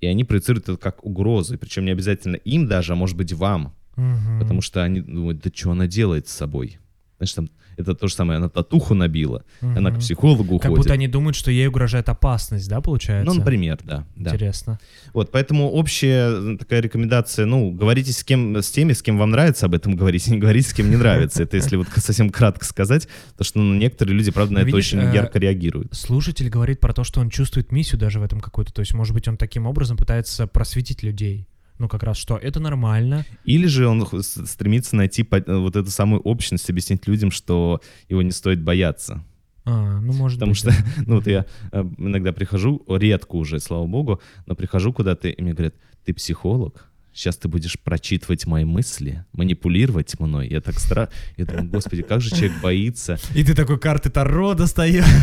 и 0.00 0.06
они 0.06 0.24
проецируют 0.24 0.68
это 0.68 0.76
как 0.76 1.04
угрозу, 1.04 1.56
причем 1.56 1.84
не 1.86 1.92
обязательно 1.92 2.36
им 2.36 2.66
даже, 2.66 2.92
а 2.92 2.96
может 2.96 3.16
быть 3.16 3.32
вам, 3.32 3.74
Мгм. 3.96 4.40
потому 4.40 4.60
что 4.60 4.82
они 4.82 5.00
думают, 5.00 5.40
да 5.40 5.50
что 5.54 5.70
она 5.70 5.86
делает 5.86 6.28
с 6.28 6.32
собой? 6.32 6.78
Знаешь, 7.18 7.32
там, 7.34 7.50
это 7.76 7.94
то 7.94 8.08
же 8.08 8.14
самое, 8.14 8.38
она 8.38 8.48
татуху 8.48 8.94
набила, 8.94 9.44
она 9.60 9.92
к 9.92 9.98
психологу 9.98 10.58
Как 10.58 10.70
ходит. 10.70 10.84
будто 10.84 10.94
они 10.94 11.06
думают, 11.06 11.36
что 11.36 11.50
ей 11.50 11.68
угрожает 11.68 12.08
опасность, 12.08 12.68
да, 12.68 12.80
получается? 12.80 13.32
Ну, 13.32 13.38
например, 13.38 13.78
да. 13.84 14.04
да. 14.16 14.32
Интересно. 14.32 14.80
Вот, 15.12 15.30
поэтому 15.30 15.70
общая 15.70 16.30
э, 16.30 16.56
такая 16.58 16.80
рекомендация, 16.80 17.46
ну, 17.46 17.70
говорите 17.70 18.12
с 18.12 18.24
кем, 18.24 18.56
с 18.56 18.70
теми, 18.70 18.92
с 18.92 19.02
кем 19.02 19.16
вам 19.16 19.30
нравится 19.30 19.66
об 19.66 19.74
этом 19.74 19.94
говорить, 19.96 20.26
не 20.26 20.38
говорите, 20.38 20.68
с 20.68 20.74
кем 20.74 20.90
не 20.90 20.96
нравится. 20.96 21.42
Это 21.42 21.56
если 21.56 21.76
вот 21.76 21.86
совсем 21.96 22.30
кратко 22.30 22.64
сказать, 22.64 23.08
потому 23.32 23.44
что 23.44 23.58
ну, 23.60 23.74
некоторые 23.74 24.16
люди, 24.16 24.30
правда, 24.32 24.54
на 24.54 24.58
это 24.58 24.66
видишь, 24.66 24.92
очень 24.92 24.98
э, 25.00 25.14
ярко 25.14 25.38
реагируют. 25.38 25.94
Слушатель 25.94 26.48
говорит 26.48 26.80
про 26.80 26.92
то, 26.92 27.04
что 27.04 27.20
он 27.20 27.30
чувствует 27.30 27.70
миссию 27.70 28.00
даже 28.00 28.18
в 28.18 28.24
этом 28.24 28.40
какую-то. 28.40 28.72
То 28.72 28.80
есть, 28.80 28.92
может 28.94 29.14
быть, 29.14 29.28
он 29.28 29.36
таким 29.36 29.66
образом 29.66 29.96
пытается 29.96 30.46
просветить 30.46 31.02
людей. 31.02 31.46
Ну, 31.78 31.88
как 31.88 32.02
раз 32.04 32.16
что 32.16 32.36
это 32.36 32.60
нормально. 32.60 33.24
Или 33.44 33.66
же 33.66 33.88
он 33.88 34.06
стремится 34.22 34.94
найти 34.94 35.26
э, 35.28 35.56
вот 35.56 35.76
эту 35.76 35.90
самую 35.90 36.20
общность, 36.22 36.70
объяснить 36.70 37.06
людям, 37.08 37.30
что 37.30 37.80
его 38.08 38.22
не 38.22 38.30
стоит 38.30 38.62
бояться. 38.62 39.24
А, 39.64 39.98
ну, 40.00 40.12
может 40.12 40.38
Потому 40.38 40.52
быть. 40.52 40.58
что, 40.58 40.68
да. 40.68 40.76
ну, 41.06 41.16
вот 41.16 41.26
я 41.26 41.46
э, 41.72 41.84
иногда 41.98 42.32
прихожу, 42.32 42.84
редко 42.88 43.36
уже, 43.36 43.58
слава 43.60 43.86
богу, 43.86 44.20
но 44.46 44.54
прихожу 44.54 44.92
куда-то, 44.92 45.28
и 45.28 45.42
мне 45.42 45.52
говорят, 45.52 45.74
ты 46.04 46.14
психолог? 46.14 46.90
Сейчас 47.14 47.36
ты 47.36 47.46
будешь 47.46 47.78
прочитывать 47.78 48.44
мои 48.46 48.64
мысли, 48.64 49.24
манипулировать 49.32 50.18
мной. 50.18 50.48
Я 50.48 50.60
так 50.60 50.80
стра... 50.80 51.08
Я 51.36 51.44
думаю, 51.44 51.68
господи, 51.68 52.02
как 52.02 52.20
же 52.20 52.30
человек 52.30 52.52
боится. 52.60 53.18
И 53.34 53.44
ты 53.44 53.54
такой 53.54 53.78
карты 53.78 54.10
Таро 54.10 54.54
достаешь. 54.54 55.04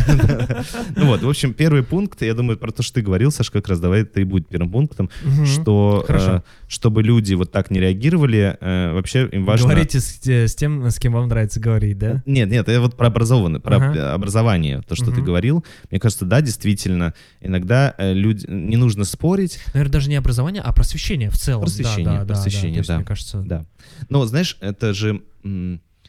Ну 0.96 1.06
вот, 1.06 1.22
в 1.22 1.28
общем, 1.28 1.52
первый 1.54 1.82
пункт, 1.82 2.22
я 2.22 2.34
думаю, 2.34 2.56
про 2.56 2.70
то, 2.70 2.82
что 2.82 2.94
ты 2.94 3.02
говорил, 3.02 3.30
Саш, 3.30 3.50
как 3.50 3.68
раз 3.68 3.80
давай 3.80 4.02
это 4.02 4.20
и 4.20 4.24
будет 4.24 4.48
первым 4.48 4.70
пунктом, 4.70 5.10
что 5.44 6.04
э, 6.08 6.40
чтобы 6.68 7.02
люди 7.02 7.34
вот 7.34 7.50
так 7.52 7.70
не 7.70 7.80
реагировали, 7.80 8.56
э, 8.60 8.92
вообще 8.92 9.28
им 9.30 9.44
важно... 9.44 9.68
Говорите 9.68 10.00
с, 10.00 10.14
те- 10.14 10.48
с 10.48 10.54
тем, 10.54 10.86
с 10.86 10.98
кем 10.98 11.12
вам 11.12 11.28
нравится 11.28 11.60
говорить, 11.60 11.98
да? 11.98 12.22
Нет, 12.26 12.48
нет, 12.50 12.68
это 12.68 12.80
вот 12.80 12.96
про 12.96 13.08
образованный, 13.08 13.60
про 13.60 14.14
образование, 14.14 14.82
то, 14.86 14.94
что 14.94 15.10
ты 15.10 15.20
говорил. 15.20 15.64
Мне 15.90 16.00
кажется, 16.00 16.24
да, 16.24 16.40
действительно, 16.40 17.14
иногда 17.40 17.94
э, 17.98 18.12
люди 18.14 18.46
не 18.48 18.76
нужно 18.76 19.04
спорить, 19.04 19.58
Наверное, 19.74 19.92
даже 19.92 20.08
не 20.08 20.16
образование, 20.16 20.62
а 20.62 20.72
просвещение 20.72 21.30
в 21.30 21.38
целом. 21.38 21.64
Да, 21.82 21.88
Просвещение, 21.88 22.04
да, 22.04 22.18
да, 22.18 22.24
да. 22.24 22.34
просвещение, 22.34 22.76
есть, 22.78 22.88
да. 22.88 22.96
Мне 22.96 23.04
кажется, 23.04 23.42
да. 23.42 23.66
Но 24.08 24.24
знаешь, 24.26 24.56
это 24.60 24.94
же 24.94 25.22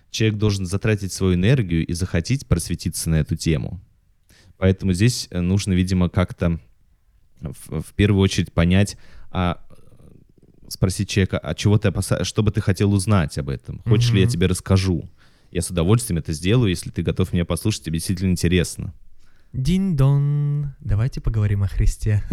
человек 0.09 0.37
должен 0.37 0.65
затратить 0.65 1.11
свою 1.11 1.35
энергию 1.35 1.85
и 1.85 1.93
захотеть 1.93 2.47
просветиться 2.47 3.09
на 3.09 3.15
эту 3.15 3.35
тему. 3.35 3.81
Поэтому 4.57 4.93
здесь 4.93 5.27
э, 5.31 5.41
нужно, 5.41 5.73
видимо, 5.73 6.09
как-то 6.09 6.59
в, 7.41 7.81
в 7.81 7.93
первую 7.93 8.21
очередь 8.21 8.53
понять, 8.53 8.97
а 9.31 9.61
спросить 10.69 11.09
человека, 11.09 11.37
а 11.39 11.53
чего 11.55 11.77
ты 11.77 11.89
опасаешься, 11.89 12.25
что 12.25 12.43
бы 12.43 12.51
ты 12.51 12.61
хотел 12.61 12.93
узнать 12.93 13.37
об 13.37 13.49
этом? 13.49 13.81
Хочешь 13.85 14.11
ли 14.11 14.21
я 14.21 14.27
тебе 14.27 14.47
расскажу? 14.47 15.09
Я 15.51 15.61
с 15.61 15.69
удовольствием 15.69 16.17
это 16.17 16.33
сделаю, 16.33 16.69
если 16.69 16.89
ты 16.89 17.03
готов 17.03 17.33
меня 17.33 17.45
послушать, 17.45 17.83
тебе 17.83 17.97
действительно 17.97 18.31
интересно. 18.31 18.93
Дин-дон. 19.53 20.73
Давайте 20.79 21.21
поговорим 21.21 21.63
о 21.63 21.67
Христе. 21.67 22.23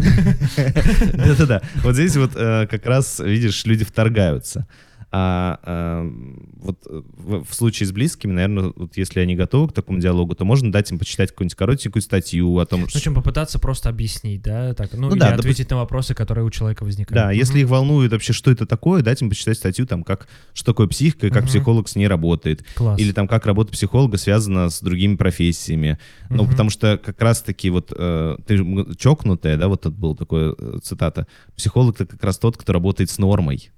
Да-да-да. 1.13 1.61
Вот 1.83 1.93
здесь 1.93 2.15
вот 2.17 2.31
э, 2.35 2.67
как 2.67 2.85
раз, 2.85 3.19
видишь, 3.19 3.63
люди 3.65 3.85
вторгаются. 3.85 4.67
А 5.13 5.59
э, 5.63 6.09
вот 6.55 6.87
э, 6.89 7.01
в, 7.17 7.43
в 7.43 7.53
случае 7.53 7.87
с 7.87 7.91
близкими, 7.91 8.31
наверное, 8.31 8.71
вот 8.73 8.95
если 8.95 9.19
они 9.19 9.35
готовы 9.35 9.67
к 9.67 9.73
такому 9.73 9.99
диалогу, 9.99 10.35
то 10.35 10.45
можно 10.45 10.71
дать 10.71 10.89
им 10.89 10.99
почитать 10.99 11.31
какую-нибудь 11.31 11.55
коротенькую 11.55 12.01
статью 12.01 12.57
о 12.57 12.65
том, 12.65 12.81
Ну, 12.81 12.87
чем 12.87 13.13
попытаться 13.15 13.59
просто 13.59 13.89
объяснить, 13.89 14.41
да? 14.41 14.73
Так, 14.73 14.93
ну, 14.93 15.09
Ну 15.09 15.15
или 15.15 15.19
да, 15.19 15.33
ответить 15.33 15.69
на 15.69 15.75
вопросы, 15.77 16.15
которые 16.15 16.45
у 16.45 16.49
человека 16.49 16.83
возникают. 16.83 17.13
Да, 17.13 17.31
если 17.31 17.55
Мгм. 17.55 17.61
их 17.63 17.69
волнует 17.69 18.11
вообще, 18.13 18.31
что 18.31 18.51
это 18.51 18.65
такое, 18.65 19.01
дать 19.01 19.21
им 19.21 19.29
почитать 19.29 19.57
статью, 19.57 19.85
там, 19.85 20.03
как, 20.03 20.29
что 20.53 20.67
такое 20.71 20.87
психика 20.87 21.27
и 21.27 21.29
как 21.29 21.43
Мгм. 21.43 21.47
психолог 21.47 21.89
с 21.89 21.97
ней 21.97 22.07
работает. 22.07 22.63
Класс. 22.75 22.97
Или 22.97 23.11
там, 23.11 23.27
как 23.27 23.45
работа 23.45 23.73
психолога 23.73 24.15
связана 24.15 24.69
с 24.69 24.79
другими 24.81 25.17
профессиями. 25.17 25.97
Ну, 26.29 26.43
Мгм. 26.43 26.51
потому 26.51 26.69
что 26.69 26.97
как 26.97 27.21
раз-таки 27.21 27.69
вот 27.69 27.91
э, 27.93 28.37
ты 28.47 28.95
чокнутая, 28.97 29.57
да, 29.57 29.67
вот 29.67 29.81
тут 29.81 29.93
была 29.93 30.15
такая 30.15 30.55
э, 30.57 30.77
цитата. 30.81 31.27
Психолог— 31.57 31.95
это 31.99 32.11
как 32.13 32.23
раз 32.23 32.37
тот, 32.37 32.55
кто 32.55 32.71
работает 32.71 33.09
с 33.09 33.17
нормой. 33.17 33.71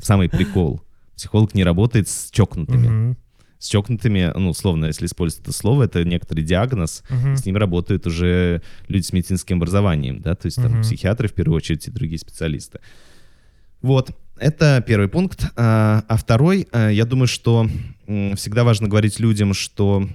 Самый 0.00 0.28
прикол. 0.28 0.82
Психолог 1.16 1.54
не 1.54 1.64
работает 1.64 2.08
с 2.08 2.30
чокнутыми. 2.30 3.16
С 3.58 3.68
чокнутыми, 3.68 4.32
ну, 4.34 4.50
условно, 4.50 4.86
если 4.86 5.06
использовать 5.06 5.44
это 5.44 5.52
слово, 5.52 5.84
это 5.84 6.04
некоторый 6.04 6.42
диагноз. 6.42 7.04
С 7.08 7.46
ним 7.46 7.56
работают 7.56 8.06
уже 8.06 8.62
люди 8.88 9.04
с 9.04 9.12
медицинским 9.12 9.58
образованием, 9.58 10.20
да, 10.20 10.34
то 10.34 10.46
есть 10.46 10.56
там 10.56 10.82
психиатры 10.82 11.28
в 11.28 11.32
первую 11.32 11.56
очередь 11.58 11.86
и 11.86 11.90
другие 11.90 12.18
специалисты. 12.18 12.80
Вот, 13.80 14.10
это 14.38 14.82
первый 14.86 15.08
пункт. 15.08 15.44
А, 15.56 16.04
а 16.08 16.16
второй, 16.16 16.68
а, 16.72 16.88
я 16.88 17.04
думаю, 17.04 17.26
что 17.26 17.68
всегда 18.36 18.64
важно 18.64 18.88
говорить 18.88 19.20
людям, 19.20 19.54
что 19.54 20.08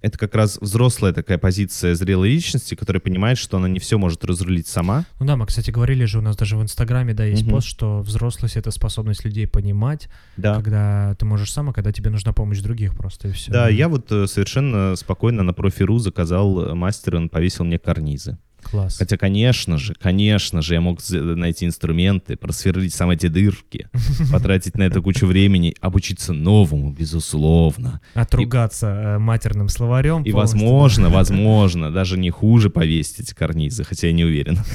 это 0.00 0.18
как 0.18 0.34
раз 0.34 0.58
взрослая 0.60 1.12
такая 1.12 1.38
позиция 1.38 1.94
зрелой 1.94 2.30
личности, 2.30 2.74
которая 2.74 3.00
понимает, 3.00 3.38
что 3.38 3.56
она 3.56 3.68
не 3.68 3.78
все 3.78 3.98
может 3.98 4.24
разрулить 4.24 4.66
сама. 4.66 5.04
Ну 5.20 5.26
да, 5.26 5.36
мы, 5.36 5.46
кстати, 5.46 5.70
говорили 5.70 6.04
же, 6.04 6.18
у 6.18 6.22
нас 6.22 6.36
даже 6.36 6.56
в 6.56 6.62
Инстаграме, 6.62 7.14
да, 7.14 7.24
есть 7.24 7.42
Мгм. 7.42 7.52
пост, 7.52 7.66
что 7.68 8.00
взрослость— 8.00 8.56
это 8.58 8.70
способность 8.70 9.24
людей 9.24 9.46
понимать, 9.46 10.08
Да. 10.36 10.54
когда 10.56 11.14
ты 11.18 11.24
можешь 11.26 11.52
сам, 11.52 11.70
а 11.70 11.72
когда 11.72 11.92
тебе 11.92 12.10
нужна 12.10 12.32
помощь 12.32 12.58
других 12.60 12.96
просто, 12.96 13.28
и 13.28 13.32
все. 13.32 13.50
Да, 13.52 13.68
я 13.68 13.88
вот 13.88 14.10
э, 14.12 14.26
совершенно 14.26 14.96
спокойно 14.96 15.42
на 15.42 15.52
профи.ру 15.52 15.98
заказал 15.98 16.60
э, 16.60 16.74
мастера, 16.74 17.16
он 17.16 17.28
повесил 17.28 17.64
мне 17.64 17.78
карнизы. 17.78 18.38
Класс. 18.70 18.98
Хотя, 18.98 19.16
конечно 19.16 19.78
же, 19.78 19.94
конечно 19.94 20.60
же, 20.60 20.74
я 20.74 20.80
мог 20.80 20.98
найти 21.10 21.66
инструменты, 21.66 22.36
просверлить 22.36 22.94
сам 22.94 23.10
эти 23.10 23.28
дырки, 23.28 23.88
потратить 24.32 24.76
на 24.76 24.82
это 24.82 25.00
кучу 25.00 25.26
времени, 25.26 25.74
обучиться 25.80 26.32
новому, 26.32 26.90
безусловно. 26.92 28.00
Отругаться 28.14 28.86
э, 28.86 29.18
матерным 29.18 29.68
словарем. 29.68 30.22
И, 30.24 30.32
возможно, 30.32 31.10
возможно, 31.10 31.92
даже 31.92 32.18
не 32.18 32.30
хуже 32.30 32.70
повесить 32.70 33.20
эти 33.20 33.34
карнизы, 33.34 33.84
хотя 33.84 34.08
я 34.08 34.12
не 34.12 34.24
уверен. 34.24 34.58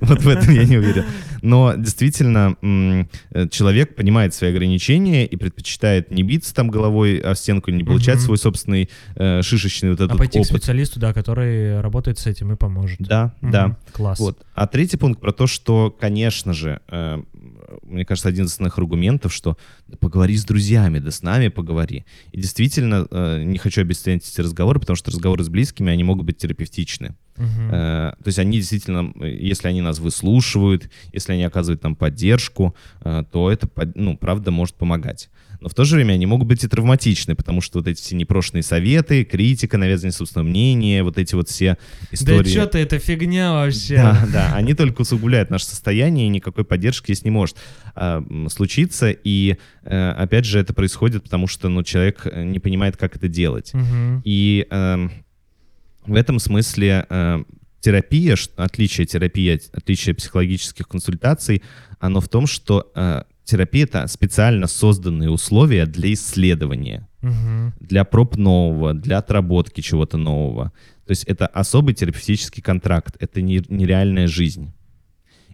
Вот 0.00 0.22
в 0.22 0.28
этом 0.28 0.54
я 0.54 0.64
не 0.64 0.76
уверен. 0.76 1.04
Но 1.42 1.74
действительно, 1.76 2.56
э, 2.62 3.48
человек 3.50 3.94
понимает 3.94 4.34
свои 4.34 4.50
ограничения 4.50 5.26
и 5.26 5.36
предпочитает 5.36 6.10
не 6.10 6.22
биться 6.22 6.54
там 6.54 6.68
головой 6.68 7.18
о 7.18 7.34
стенку, 7.34 7.70
не 7.70 7.84
получать 7.84 8.20
свой 8.20 8.38
собственный 8.38 8.88
э, 9.16 9.42
шишечный 9.42 9.90
вот 9.90 10.00
этот 10.00 10.12
А 10.12 10.16
пойти 10.16 10.38
к 10.38 10.42
опыт. 10.42 10.50
специалисту, 10.62 11.00
да, 11.00 11.12
который 11.12 11.80
работает 11.80 12.18
с 12.18 12.26
этим 12.26 12.52
и 12.52 12.56
поможет. 12.56 12.98
Да, 13.00 13.17
Мгм. 13.40 13.52
да. 13.52 13.76
Класс. 13.92 14.18
Вот. 14.18 14.38
А 14.54 14.66
третий 14.66 14.96
пункт 14.96 15.20
про 15.20 15.32
то, 15.32 15.46
что, 15.46 15.90
конечно 15.90 16.52
же, 16.52 16.80
э, 16.88 17.22
мне 17.82 18.04
кажется, 18.04 18.28
один 18.28 18.44
из 18.46 18.52
основных 18.52 18.78
аргументов, 18.78 19.32
что 19.32 19.56
да 19.86 19.96
поговори 19.96 20.36
с 20.36 20.44
друзьями, 20.44 20.98
да 20.98 21.10
с 21.10 21.22
нами 21.22 21.48
поговори. 21.48 22.04
И 22.32 22.40
действительно, 22.40 23.06
э, 23.10 23.42
не 23.44 23.58
хочу 23.58 23.80
обесценить 23.80 24.28
эти 24.28 24.40
разговоры, 24.40 24.80
потому 24.80 24.96
что 24.96 25.10
разговоры 25.10 25.44
с 25.44 25.48
близкими, 25.48 25.92
они 25.92 26.04
могут 26.04 26.26
быть 26.26 26.38
терапевтичны. 26.38 27.14
Мгм. 27.36 27.70
Э, 27.70 28.12
то 28.22 28.26
есть 28.26 28.38
они 28.38 28.58
действительно, 28.58 29.12
если 29.24 29.68
они 29.68 29.80
нас 29.80 29.98
выслушивают, 29.98 30.90
если 31.12 31.32
они 31.32 31.44
оказывают 31.44 31.82
нам 31.82 31.94
поддержку, 31.94 32.74
э, 33.00 33.24
то 33.30 33.50
это, 33.50 33.68
ну, 33.94 34.16
правда, 34.16 34.50
может 34.50 34.74
помогать. 34.74 35.30
Но 35.60 35.68
в 35.68 35.74
то 35.74 35.84
же 35.84 35.96
время 35.96 36.12
они 36.12 36.26
могут 36.26 36.46
быть 36.46 36.62
и 36.62 36.68
травматичны, 36.68 37.34
потому 37.34 37.60
что 37.60 37.80
вот 37.80 37.88
эти 37.88 38.00
все 38.00 38.14
непрошенные 38.14 38.62
советы, 38.62 39.24
критика, 39.24 39.76
навязывание 39.76 40.12
собственного 40.12 40.48
мнения, 40.48 41.02
вот 41.02 41.18
эти 41.18 41.34
вот 41.34 41.48
все 41.48 41.76
истории... 42.12 42.44
Да 42.44 42.50
что 42.50 42.66
ты, 42.66 42.78
это 42.78 42.98
фигня 43.00 43.52
вообще. 43.52 43.96
Да, 43.96 44.28
да, 44.32 44.54
они 44.54 44.74
только 44.74 45.00
усугубляют 45.00 45.50
наше 45.50 45.66
состояние, 45.66 46.26
и 46.26 46.28
никакой 46.30 46.64
поддержки 46.64 47.06
здесь 47.12 47.24
не 47.24 47.30
может 47.30 47.56
м, 47.96 48.48
случиться. 48.50 49.10
И, 49.10 49.56
э, 49.82 50.10
опять 50.10 50.44
же, 50.44 50.60
это 50.60 50.72
происходит, 50.74 51.24
потому 51.24 51.48
что 51.48 51.68
ну, 51.68 51.82
человек 51.82 52.22
э, 52.24 52.44
не 52.44 52.60
понимает, 52.60 52.96
как 52.96 53.16
это 53.16 53.26
делать. 53.26 53.74
Мгм. 53.74 54.22
И 54.24 54.66
эм, 54.70 55.10
в 56.06 56.14
этом 56.14 56.38
смысле 56.38 57.04
э, 57.10 57.42
терапия, 57.80 58.36
отличие 58.56 59.06
терапии, 59.06 59.56
от- 59.56 59.70
отличие 59.74 60.14
психологических 60.14 60.86
консультаций, 60.86 61.62
оно 61.98 62.20
в 62.20 62.28
том, 62.28 62.46
что 62.46 62.90
э, 62.94 63.22
терапия— 63.48 63.84
это 63.90 64.06
специально 64.06 64.66
созданные 64.66 65.30
условия 65.30 65.86
для 65.86 66.12
исследования. 66.12 67.08
Мгм. 67.20 67.72
для 67.80 68.04
проб 68.04 68.36
нового, 68.36 68.94
для 68.94 69.18
отработки 69.18 69.80
чего-то 69.80 70.16
нового. 70.18 70.72
То 71.04 71.10
есть 71.10 71.24
это 71.24 71.48
особый 71.48 71.94
терапевтический 71.94 72.62
контракт, 72.62 73.16
это 73.18 73.42
не, 73.42 73.60
нереальная 73.68 74.28
жизнь. 74.28 74.72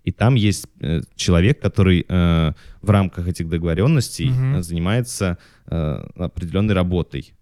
И 0.03 0.12
там 0.12 0.34
есть 0.34 0.66
э, 0.80 1.01
человек, 1.16 1.62
который 1.62 2.05
э, 2.07 2.53
в 2.82 2.90
рамках 2.90 3.28
этих 3.28 3.49
договоренностей 3.49 4.30
э, 4.30 4.61
занимается 4.61 5.38
э, 5.66 6.07
определенной 6.16 6.74
работой 6.74 7.32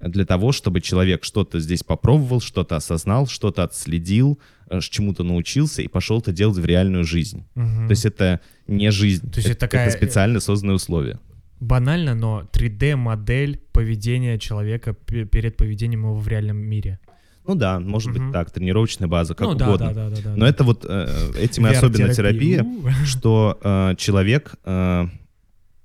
Для 0.00 0.24
того, 0.24 0.52
чтобы 0.52 0.80
человек 0.80 1.24
что-то 1.24 1.60
здесь 1.60 1.82
попробовал, 1.82 2.40
что-то 2.40 2.76
осознал, 2.76 3.26
что-то 3.26 3.62
отследил, 3.64 4.38
э, 4.68 4.80
чему-то 4.80 5.22
научился 5.24 5.82
и 5.82 5.88
пошел 5.88 6.18
это 6.20 6.32
делать 6.32 6.56
в 6.58 6.64
реальную 6.64 7.04
жизнь. 7.04 7.44
Мгм. 7.54 7.86
То 7.88 7.90
есть 7.92 8.04
это 8.06 8.40
не 8.66 8.90
жизнь, 8.90 9.30
То 9.30 9.38
есть 9.38 9.48
это 9.48 9.50
это, 9.50 9.60
такая, 9.60 9.88
это 9.88 9.96
специально 9.96 10.40
созданные 10.40 10.76
условия. 10.76 11.18
Банально, 11.60 12.14
но 12.14 12.48
3D-модель 12.52 13.60
поведения 13.72 14.38
человека 14.38 14.94
пе- 14.94 15.24
перед 15.26 15.56
поведением 15.56 16.00
его 16.04 16.14
в 16.14 16.26
реальном 16.28 16.56
мире. 16.56 16.98
Ну 17.46 17.54
да, 17.54 17.80
может 17.80 18.14
Мгм. 18.14 18.24
быть 18.26 18.32
так, 18.32 18.50
тренировочная 18.50 19.08
база, 19.08 19.34
как 19.34 19.48
ну, 19.48 19.54
да, 19.54 19.66
угодно. 19.68 19.92
да, 19.92 20.08
да, 20.08 20.16
да, 20.16 20.22
да. 20.22 20.36
Но 20.36 20.46
это 20.46 20.62
вот 20.62 20.84
э, 20.88 21.32
этим 21.38 21.66
и 21.66 21.70
особенно 21.70 22.14
терапия, 22.14 22.64
что 23.04 23.58
э, 23.62 23.94
человек 23.98 24.54
э, 24.64 25.06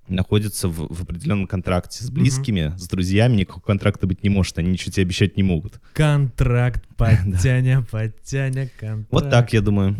находится 0.07 0.67
в, 0.67 0.93
в 0.93 1.03
определенном 1.03 1.47
контракте 1.47 2.03
с 2.03 2.09
близкими, 2.09 2.73
с 2.77 2.87
друзьями, 2.87 3.37
никакого 3.37 3.63
контракта 3.63 4.07
быть 4.07 4.23
не 4.23 4.29
может, 4.29 4.57
они 4.57 4.71
ничего 4.71 4.91
тебе 4.91 5.03
обещать 5.03 5.37
не 5.37 5.43
могут. 5.43 5.79
Контракт, 5.93 6.83
подтяня, 6.97 7.81
подтяня, 7.89 8.69
контракт. 8.79 9.07
Вот 9.11 9.29
так, 9.29 9.53
я 9.53 9.61
думаю. 9.61 9.95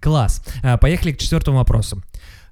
Класс. 0.00 0.44
А, 0.62 0.78
Поехали 0.78 1.12
к 1.12 1.18
четвертому 1.18 1.58
вопросу. 1.58 2.02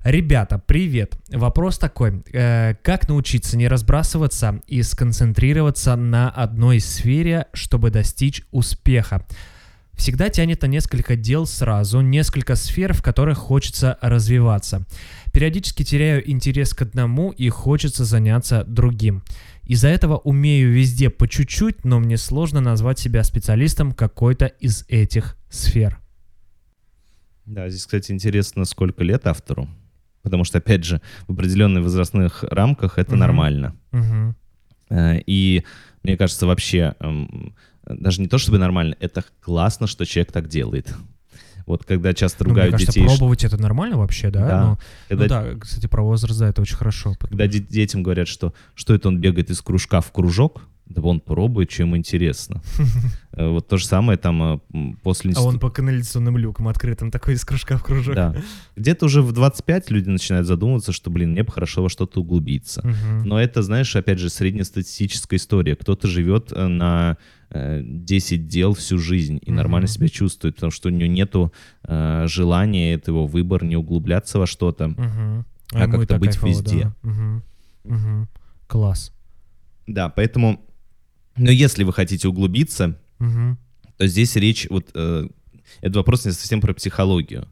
Ребята, 0.05 0.59
привет. 0.65 1.15
Вопрос 1.29 1.79
такой. 1.79 2.23
Э, 2.33 2.75
как 2.83 3.09
научиться 3.09 3.59
не 3.59 3.69
разбрасываться 3.69 4.63
и 4.67 4.83
сконцентрироваться 4.83 5.95
на 5.95 6.31
одной 6.31 6.81
сфере, 6.81 7.47
чтобы 7.53 7.91
достичь 7.91 8.43
успеха? 8.51 9.27
Всегда 10.01 10.31
тянет 10.31 10.63
на 10.63 10.67
несколько 10.67 11.15
дел 11.15 11.45
сразу, 11.45 12.01
несколько 12.01 12.55
сфер, 12.57 12.95
в 12.95 13.03
которых 13.03 13.37
хочется 13.37 13.99
развиваться. 14.01 14.87
Периодически 15.31 15.83
теряю 15.83 16.29
интерес 16.29 16.73
к 16.73 16.81
одному 16.81 17.33
и 17.33 17.51
хочется 17.51 18.07
заняться 18.07 18.65
другим. 18.65 19.23
Из-за 19.65 19.89
этого 19.89 20.17
умею 20.17 20.73
везде 20.73 21.11
по 21.11 21.29
чуть-чуть, 21.29 21.85
но 21.85 22.01
мне 22.01 22.17
сложно 22.17 22.63
назвать 22.63 22.99
себя 22.99 23.23
специалистом 23.25 23.93
какой-то 23.93 24.47
из 24.47 24.87
этих 24.89 25.37
сфер. 25.51 26.01
Да, 27.45 27.69
здесь, 27.69 27.85
кстати, 27.85 28.11
интересно, 28.11 28.65
сколько 28.65 29.05
лет 29.05 29.27
автору. 29.27 29.69
Потому 30.23 30.45
что, 30.45 30.59
опять 30.59 30.83
же, 30.85 31.03
в 31.29 31.33
определенных 31.35 31.83
возрастных 31.85 32.43
рамках 32.45 32.97
это 32.99 33.11
Мгм. 33.11 33.19
нормально. 33.21 33.77
Э, 34.89 35.19
И 35.27 35.63
мне 36.03 36.17
кажется, 36.17 36.47
вообще, 36.47 36.95
эм, 37.01 37.55
даже 37.95 38.21
не 38.21 38.29
то 38.29 38.39
чтобы 38.39 38.59
нормально, 38.59 38.97
это 39.01 39.25
классно, 39.41 39.87
что 39.87 40.05
человек 40.05 40.33
так 40.33 40.49
делает. 40.49 40.95
Вот 41.67 41.85
когда 41.85 42.13
часто 42.15 42.43
Ну, 42.45 42.51
мне 42.51 42.55
ругают 42.55 42.73
кажется, 42.73 42.93
детей, 42.93 43.07
пробовать 43.07 43.45
это 43.45 43.57
нормально 43.61 43.97
вообще, 43.99 44.31
да? 44.31 44.47
Да. 44.49 44.65
Ну, 44.65 44.79
когда, 45.09 45.23
ну 45.25 45.53
да, 45.53 45.61
кстати, 45.61 45.87
про 45.87 46.03
возраст, 46.03 46.39
да, 46.41 46.49
это 46.49 46.63
очень 46.63 46.77
хорошо. 46.77 47.15
когда 47.21 47.47
де- 47.47 47.61
детям 47.61 48.03
говорят, 48.03 48.27
что 48.29 48.55
что 48.75 48.95
это 48.95 49.09
он 49.09 49.21
бегает 49.21 49.51
из 49.51 49.61
кружка 49.61 50.01
в 50.01 50.11
кружок, 50.11 50.63
да 50.91 51.03
он 51.03 51.21
пробует, 51.21 51.69
чем 51.71 51.97
интересно. 51.97 52.63
Э, 53.33 53.49
Вот 53.49 53.69
то 53.69 53.77
же 53.77 53.87
самое 53.87 54.19
там 54.19 54.43
э, 54.43 54.59
после 55.05 55.33
А 55.37 55.43
он 55.43 55.61
по 55.61 55.71
канализационным 55.71 56.37
люкам 56.37 56.67
открытым 56.67 57.13
такой 57.13 57.35
из 57.35 57.45
кружка 57.45 57.79
в 57.79 57.85
кружок. 57.85 58.17
Да. 58.17 58.35
Где-то 58.75 59.07
уже 59.07 59.23
в 59.23 59.31
25 59.31 59.89
люди 59.93 60.09
начинают 60.09 60.49
задумываться, 60.49 60.91
что, 60.91 61.11
блин, 61.11 61.31
мне 61.31 61.45
бы 61.45 61.53
хорошо 61.53 61.85
во 61.85 61.89
что-то 61.89 62.21
углубиться. 62.21 62.83
Но 63.25 63.41
это, 63.41 63.63
знаешь, 63.63 63.95
опять 63.95 64.19
же, 64.19 64.31
среднестатистическая 64.31 65.37
история. 65.37 65.77
Кто-то 65.77 66.09
живет 66.09 66.51
э, 66.51 66.67
на 66.67 67.19
э, 67.51 67.83
10 67.85 68.49
дел 68.49 68.75
всю 68.75 68.99
жизнь 68.99 69.39
и 69.41 69.53
нормально 69.53 69.87
себя 69.87 70.09
чувствует, 70.09 70.57
потому 70.57 70.73
что 70.73 70.89
у 70.89 70.93
него 70.93 71.11
нету 71.11 71.53
желания, 71.87 72.95
это 72.95 73.13
его 73.13 73.27
выбор, 73.27 73.63
не 73.63 73.77
углубляться 73.77 74.41
во 74.41 74.47
что-то. 74.49 74.93
А 75.73 75.87
как-то 75.87 76.19
быть 76.19 76.43
везде. 76.43 76.93
Класс. 78.67 79.13
Да, 79.87 80.09
поэтому... 80.09 80.61
Но 81.45 81.51
если 81.51 81.85
вы 81.85 81.93
хотите 81.93 82.29
углубиться, 82.29 82.97
Мгм. 83.19 83.59
то 83.97 84.07
здесь 84.07 84.37
речь... 84.37 84.67
Вот, 84.71 84.91
э, 84.95 85.29
этот 85.81 85.97
вопрос 85.97 86.25
не 86.25 86.33
совсем 86.33 86.61
про 86.61 86.75
психологию. 86.75 87.47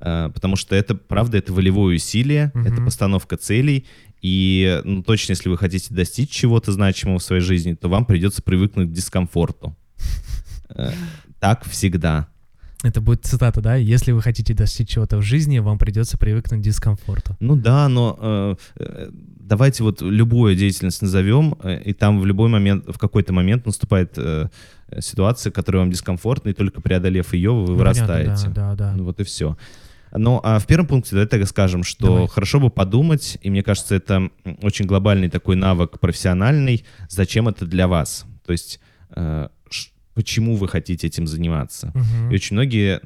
Э, 0.00 0.30
потому 0.34 0.56
что 0.56 0.74
это, 0.74 0.94
правда, 0.94 1.38
это 1.38 1.52
волевое 1.52 1.96
усилие, 1.96 2.50
Мгм. 2.54 2.66
это 2.66 2.82
постановка 2.82 3.36
целей. 3.36 3.86
И 4.20 4.80
ну, 4.84 5.02
точно, 5.02 5.32
если 5.32 5.48
вы 5.48 5.56
хотите 5.58 5.92
достичь 5.94 6.30
чего-то 6.30 6.72
значимого 6.72 7.18
в 7.18 7.22
своей 7.22 7.42
жизни, 7.42 7.74
то 7.74 7.88
вам 7.88 8.04
придется 8.04 8.42
привыкнуть 8.42 8.88
к 8.90 8.92
дискомфорту. 8.92 9.76
Э, 10.70 10.92
Так 11.40 11.64
всегда. 11.68 12.28
Это 12.82 13.00
будет 13.00 13.24
цитата, 13.24 13.60
да? 13.60 13.76
Если 13.76 14.12
вы 14.12 14.22
хотите 14.22 14.54
достичь 14.54 14.88
чего-то 14.88 15.18
в 15.18 15.22
жизни, 15.22 15.60
вам 15.60 15.78
придется 15.78 16.18
привыкнуть 16.18 16.60
к 16.60 16.64
дискомфорту. 16.64 17.36
Ну 17.38 17.54
да, 17.54 17.88
но 17.88 18.18
э, 18.20 18.54
э, 18.76 19.10
давайте 19.12 19.84
вот 19.84 20.02
любую 20.02 20.56
деятельность 20.56 21.00
назовем, 21.00 21.56
э, 21.62 21.80
и 21.82 21.92
там 21.92 22.20
в 22.20 22.26
любой 22.26 22.48
момент, 22.48 22.86
в 22.88 22.98
какой-то 22.98 23.32
момент 23.32 23.66
наступает 23.66 24.14
э, 24.16 24.48
ситуация, 24.98 25.52
которая 25.52 25.82
вам 25.82 25.90
дискомфортна, 25.90 26.50
и 26.50 26.54
только 26.54 26.80
преодолев 26.80 27.32
ее, 27.34 27.52
вы 27.52 27.60
Ну, 27.60 27.78
понятно, 27.78 27.78
вырастаете. 27.78 28.48
Да, 28.48 28.74
да, 28.74 28.74
да. 28.74 28.94
Ну 28.96 29.04
вот 29.04 29.20
и 29.20 29.24
все. 29.24 29.56
Ну, 30.14 30.40
а 30.42 30.58
в 30.58 30.66
первом 30.66 30.86
пункте 30.86 31.12
давай 31.12 31.26
так 31.26 31.46
скажем, 31.48 31.84
что 31.84 32.06
Давай. 32.06 32.28
хорошо 32.28 32.60
бы 32.60 32.68
подумать, 32.70 33.38
и 33.40 33.48
мне 33.48 33.62
кажется, 33.62 33.94
это 33.94 34.28
очень 34.60 34.84
глобальный 34.84 35.30
такой 35.30 35.56
навык 35.56 35.98
профессиональный, 36.00 36.84
зачем 37.08 37.48
это 37.48 37.64
для 37.64 37.88
вас. 37.88 38.26
То 38.44 38.52
есть, 38.52 38.78
э, 39.16 39.48
почему 40.14 40.56
вы 40.56 40.68
хотите 40.68 41.06
этим 41.06 41.26
заниматься. 41.26 41.92
Мгм. 41.94 42.30
И 42.30 42.34
очень 42.34 42.54
многие, 42.56 43.00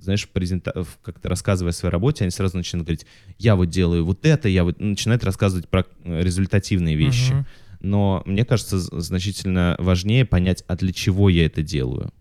знаешь, 0.00 0.28
презента- 0.32 0.86
как-то 1.02 1.28
рассказывая 1.28 1.70
о 1.70 1.74
своей 1.74 1.92
работе, 1.92 2.24
они 2.24 2.30
сразу 2.30 2.56
начинают 2.56 2.86
говорить, 2.86 3.06
я 3.38 3.56
вот 3.56 3.66
делаю 3.70 4.04
вот 4.04 4.24
это, 4.24 4.48
я 4.48 4.64
вот... 4.64 4.80
Начинают 4.80 5.24
рассказывать 5.24 5.68
про 5.68 5.84
э, 6.04 6.22
результативные 6.22 6.94
вещи. 6.96 7.32
Мгм. 7.32 7.46
Но 7.80 8.22
мне 8.26 8.44
кажется, 8.44 8.78
значительно 8.78 9.76
важнее 9.78 10.24
понять, 10.24 10.64
а 10.66 10.76
для 10.76 10.92
чего 10.92 11.28
я 11.28 11.46
это 11.46 11.62
делаю. 11.62 12.12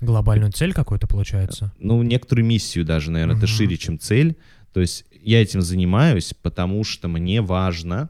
Глобальную 0.00 0.50
цель 0.52 0.72
какую-то 0.72 1.06
получается. 1.06 1.72
ну, 1.78 2.02
некоторую 2.02 2.46
миссию 2.46 2.84
даже, 2.84 3.10
наверное, 3.10 3.36
это 3.36 3.46
Мгм. 3.46 3.54
шире, 3.54 3.76
чем 3.76 3.98
цель. 3.98 4.36
То 4.72 4.80
есть 4.80 5.04
я 5.22 5.42
этим 5.42 5.60
занимаюсь, 5.62 6.32
потому 6.42 6.84
что 6.84 7.08
мне 7.08 7.42
важно 7.42 8.08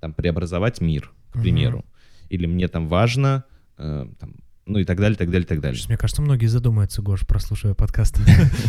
там 0.00 0.12
преобразовать 0.14 0.80
мир, 0.80 1.12
к 1.30 1.40
примеру. 1.40 1.84
Или 2.30 2.46
мне 2.46 2.68
там 2.68 2.88
важно, 2.88 3.44
э, 3.76 4.06
там, 4.18 4.34
ну 4.66 4.78
и 4.78 4.84
так 4.84 4.98
далее, 4.98 5.16
так 5.16 5.30
далее, 5.30 5.46
так 5.46 5.60
далее. 5.60 5.76
Сейчас, 5.76 5.88
мне 5.88 5.98
кажется, 5.98 6.22
многие 6.22 6.46
задумаются, 6.46 7.02
Гош, 7.02 7.26
прослушивая 7.26 7.74
подкаст. 7.74 8.18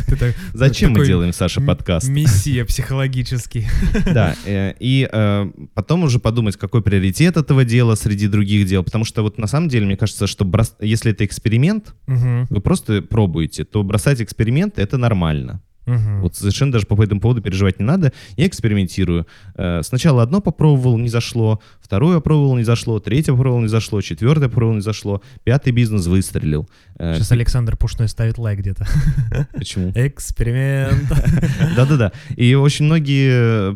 Зачем 0.53 0.93
мы 0.93 1.05
делаем, 1.05 1.33
Саша, 1.33 1.61
подкаст? 1.61 2.07
Мессия 2.07 2.65
психологический. 2.65 3.67
Да, 4.13 4.35
э, 4.45 4.73
и 4.79 5.07
э, 5.11 5.51
потом 5.73 6.03
уже 6.03 6.19
подумать, 6.19 6.57
какой 6.57 6.81
приоритет 6.81 7.37
этого 7.37 7.63
дела 7.63 7.95
среди 7.95 8.27
других 8.27 8.67
дел. 8.67 8.83
Потому 8.83 9.05
что 9.05 9.21
вот 9.21 9.37
на 9.37 9.47
самом 9.47 9.69
деле, 9.69 9.85
мне 9.85 9.97
кажется, 9.97 10.27
что 10.27 10.49
если 10.79 11.11
это 11.11 11.25
эксперимент, 11.25 11.93
вы 12.07 12.61
просто 12.61 13.01
пробуете, 13.01 13.63
то 13.63 13.83
бросать 13.83 14.21
эксперименты— 14.21 14.81
это 14.83 14.97
нормально. 14.97 15.61
Мгм. 15.85 16.21
Вот 16.21 16.35
совершенно 16.35 16.71
даже 16.71 16.85
по 16.85 17.01
этому 17.03 17.19
поводу 17.21 17.41
переживать 17.41 17.79
не 17.79 17.85
надо. 17.85 18.13
Я 18.37 18.45
экспериментирую. 18.47 19.25
Э, 19.55 19.81
Сначала 19.83 20.21
одно 20.23 20.39
попробовал, 20.41 20.97
не 20.97 21.09
зашло. 21.09 21.59
Второе 21.81 22.17
попробовал, 22.17 22.55
не 22.57 22.63
зашло. 22.63 22.99
Третье 22.99 23.31
попробовал, 23.33 23.61
не 23.61 23.67
зашло. 23.67 23.99
Четвертое 24.01 24.47
попробовал, 24.49 24.75
не 24.75 24.81
зашло. 24.81 25.21
Пятый 25.43 25.71
бизнес 25.73 26.05
выстрелил. 26.07 26.69
Э, 26.99 27.15
Сейчас 27.15 27.31
Александр 27.31 27.75
Пушной 27.77 28.07
ставит 28.07 28.37
лайк 28.37 28.59
где-то. 28.59 28.85
Почему? 29.53 29.91
Эксперимент. 29.95 31.09
Да-да-да. 31.75 32.11
И 32.35 32.53
очень 32.55 32.85
многие, 32.85 33.75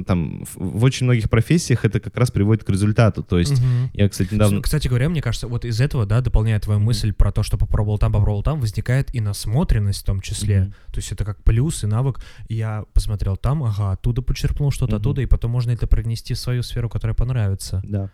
э, 0.00 0.04
там, 0.04 0.44
в- 0.54 0.84
очень 0.84 1.06
многих 1.06 1.28
профессиях 1.30 1.84
это 1.84 2.00
как 2.00 2.16
раз 2.16 2.30
приводит 2.30 2.64
к 2.64 2.70
результату. 2.70 3.22
То 3.22 3.38
есть 3.38 3.60
я, 3.94 4.08
кстати, 4.08 4.34
недавно... 4.34 4.60
Кстати 4.62 4.88
говоря, 4.88 5.08
мне 5.08 5.22
кажется, 5.22 5.48
вот 5.48 5.64
из 5.64 5.80
этого, 5.80 6.06
да, 6.06 6.20
дополняя 6.20 6.60
твою 6.60 6.80
мысль 6.80 7.12
про 7.12 7.32
то, 7.32 7.42
что 7.42 7.56
попробовал 7.56 7.98
там, 7.98 8.12
попробовал 8.12 8.42
там, 8.42 8.60
возникает 8.60 9.14
и 9.14 9.20
насмотренность 9.20 10.02
в 10.02 10.04
том 10.04 10.20
числе. 10.20 10.72
То 10.92 10.96
есть 10.98 11.12
это 11.12 11.24
как 11.24 11.42
плюс 11.56 11.84
и 11.84 11.86
навык. 11.86 12.20
Я 12.48 12.84
посмотрел 12.92 13.36
там, 13.36 13.62
ага, 13.62 13.92
оттуда 13.92 14.20
почерпнул 14.22 14.70
что-то 14.70 14.96
Мгм. 14.96 15.00
оттуда, 15.00 15.22
и 15.22 15.26
потом 15.26 15.50
можно 15.52 15.72
это 15.72 15.86
принести 15.86 16.34
в 16.34 16.38
свою 16.38 16.62
сферу, 16.62 16.88
которая 16.90 17.14
понравится. 17.14 17.82
Да. 17.88 18.10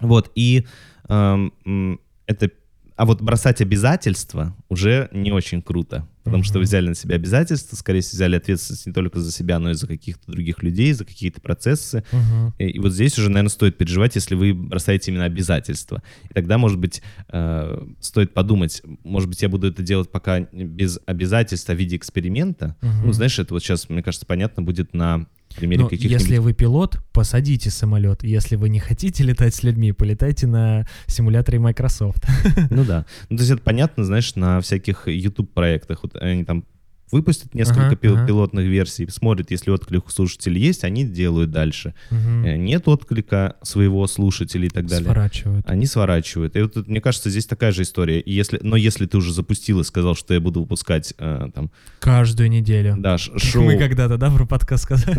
Вот, 0.00 0.30
и 0.34 0.66
эм, 1.08 1.98
это... 2.26 2.50
А 2.96 3.04
вот 3.06 3.22
бросать 3.22 3.62
обязательства 3.62 4.54
уже 4.68 5.08
не 5.12 5.32
очень 5.32 5.62
круто, 5.62 6.06
потому 6.28 6.42
что 6.44 6.58
вы 6.58 6.64
взяли 6.64 6.88
на 6.88 6.94
себя 6.94 7.16
обязательства, 7.16 7.76
скорее 7.76 8.00
всего, 8.00 8.16
взяли 8.16 8.36
ответственность 8.36 8.86
не 8.86 8.92
только 8.92 9.20
за 9.20 9.32
себя, 9.32 9.58
но 9.58 9.70
и 9.70 9.74
за 9.74 9.86
каких-то 9.86 10.30
других 10.30 10.62
людей, 10.62 10.92
за 10.92 11.04
какие-то 11.04 11.40
процессы. 11.40 12.04
Мгм. 12.12 12.54
И, 12.58 12.66
и 12.66 12.78
вот 12.78 12.92
здесь 12.92 13.18
уже, 13.18 13.28
наверное, 13.28 13.50
стоит 13.50 13.76
переживать, 13.76 14.14
если 14.14 14.34
вы 14.34 14.54
бросаете 14.54 15.10
именно 15.10 15.24
обязательства. 15.24 16.02
И 16.28 16.34
тогда, 16.34 16.58
может 16.58 16.78
быть, 16.78 17.02
э, 17.28 17.86
стоит 18.00 18.34
подумать, 18.34 18.82
может 19.04 19.28
быть, 19.28 19.42
я 19.42 19.48
буду 19.48 19.68
это 19.68 19.82
делать 19.82 20.10
пока 20.10 20.40
без 20.40 20.98
обязательства 21.06 21.72
в 21.72 21.76
виде 21.76 21.96
эксперимента. 21.96 22.76
Мгм. 22.80 23.06
Ну, 23.06 23.12
знаешь, 23.12 23.38
это 23.38 23.54
вот 23.54 23.62
сейчас, 23.62 23.88
мне 23.88 24.02
кажется, 24.02 24.26
понятно 24.26 24.62
будет 24.62 24.94
на 24.94 25.26
примере 25.56 25.82
Ну, 25.82 25.88
каких-нибудь... 25.88 26.20
если 26.20 26.38
вы 26.38 26.52
пилот, 26.52 26.98
посадите 27.12 27.70
самолет. 27.70 28.22
Если 28.22 28.56
вы 28.56 28.68
не 28.68 28.78
хотите 28.78 29.24
летать 29.24 29.54
с 29.54 29.62
людьми, 29.62 29.92
полетайте 29.92 30.46
на 30.46 30.86
симуляторе 31.06 31.58
Microsoft. 31.58 32.24
Ну 32.70 32.84
да. 32.84 33.06
Ну, 33.28 33.36
то 33.36 33.42
есть 33.42 33.52
это 33.52 33.62
понятно, 33.62 34.04
знаешь, 34.04 34.34
на 34.34 34.60
всяких 34.60 35.08
YouTube-проектах. 35.08 36.02
Вот 36.02 36.16
они 36.16 36.44
там 36.44 36.64
выпустят 37.10 37.54
несколько 37.54 37.86
Ага, 37.88 37.96
пил- 37.96 38.16
ага. 38.16 38.26
пилотных 38.26 38.66
версий, 38.66 39.08
смотрят, 39.08 39.50
если 39.50 39.70
отклик 39.70 40.06
у 40.06 40.10
слушателей 40.10 40.60
есть, 40.60 40.84
они 40.84 41.04
делают 41.04 41.50
дальше. 41.50 41.94
Э, 42.10 42.56
Нет 42.56 42.86
отклика 42.88 43.56
своего 43.62 44.06
слушателя 44.06 44.66
и 44.66 44.70
так 44.70 44.86
далее. 44.86 45.04
Сворачивают. 45.04 45.68
Они 45.68 45.86
сворачивают. 45.86 46.56
И 46.56 46.62
вот 46.62 46.86
мне 46.88 47.00
кажется, 47.00 47.30
здесь 47.30 47.46
такая 47.46 47.72
же 47.72 47.82
история. 47.82 48.20
И 48.20 48.32
если, 48.32 48.58
но 48.62 48.76
если 48.76 49.06
ты 49.06 49.16
уже 49.18 49.32
запустил 49.32 49.80
и 49.80 49.84
сказал, 49.84 50.14
что 50.14 50.34
я 50.34 50.40
буду 50.40 50.60
выпускать 50.60 51.14
э, 51.18 51.48
там, 51.54 51.70
Каждую 52.00 52.50
неделю. 52.50 52.96
да, 52.98 53.18
ш- 53.18 53.38
шоу, 53.38 53.62
Мы 53.64 53.78
когда-то, 53.78 54.18
да, 54.18 54.30
про 54.30 54.46
подкаст 54.46 54.84
сказали? 54.84 55.18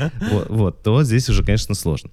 вот, 0.48 0.82
то 0.82 1.02
здесь 1.04 1.28
уже, 1.28 1.42
конечно, 1.44 1.74
сложно. 1.74 2.10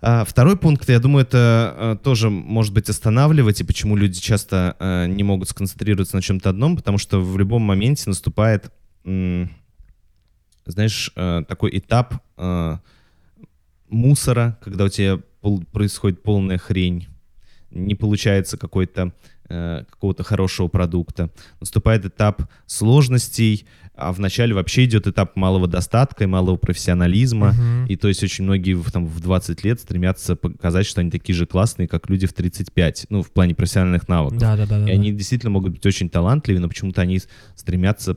А, 0.00 0.24
второй 0.24 0.56
пункт, 0.56 0.88
я 0.88 1.00
думаю, 1.00 1.24
это 1.24 1.74
э, 1.76 1.96
тоже 2.04 2.30
может 2.30 2.72
быть 2.72 2.88
останавливать, 2.88 3.60
и 3.60 3.64
почему 3.64 3.96
люди 3.96 4.20
часто 4.20 4.76
э, 4.78 5.06
не 5.08 5.24
могут 5.24 5.48
сконцентрироваться 5.48 6.14
на 6.14 6.22
чем-то 6.22 6.50
одном, 6.50 6.76
потому 6.76 6.98
что 6.98 7.20
в 7.20 7.36
любом 7.36 7.62
моменте 7.62 8.04
наступает, 8.06 8.70
знаешь, 9.04 11.10
э, 11.16 11.42
такой 11.48 11.78
этап 11.78 12.22
мусора, 13.88 14.58
когда 14.62 14.84
у 14.84 14.88
тебя 14.88 15.18
происходит 15.72 16.22
полная 16.22 16.58
хрень, 16.58 17.08
не 17.70 17.94
получается 17.94 18.56
какой-то 18.56 19.12
какого-то 19.48 20.24
хорошего 20.24 20.68
продукта. 20.68 21.30
Наступает 21.58 22.04
этап 22.04 22.42
сложностей, 22.66 23.66
а 23.98 24.12
вначале 24.12 24.54
вообще 24.54 24.84
идет 24.84 25.06
этап 25.06 25.36
малого 25.36 25.66
достатка 25.66 26.24
и 26.24 26.26
малого 26.26 26.56
профессионализма. 26.56 27.52
Мгм. 27.52 27.86
И 27.86 27.96
то 27.96 28.08
есть 28.08 28.22
очень 28.22 28.44
многие 28.44 28.74
в, 28.74 28.90
там, 28.90 29.06
в 29.06 29.20
20 29.20 29.64
лет 29.64 29.80
стремятся 29.80 30.36
показать, 30.36 30.86
что 30.86 31.00
они 31.00 31.10
такие 31.10 31.34
же 31.34 31.46
классные, 31.46 31.88
как 31.88 32.08
люди 32.08 32.26
в 32.26 32.32
35, 32.32 33.06
ну, 33.10 33.22
в 33.22 33.30
плане 33.30 33.54
профессиональных 33.54 34.08
навыков. 34.08 34.38
Да, 34.38 34.56
да, 34.56 34.66
да. 34.66 34.88
И 34.88 34.90
они 34.90 35.12
действительно 35.12 35.50
могут 35.50 35.72
быть 35.72 35.84
очень 35.84 36.08
талантливы, 36.08 36.60
но 36.60 36.68
почему-то 36.68 37.02
они 37.02 37.20
стремятся 37.56 38.16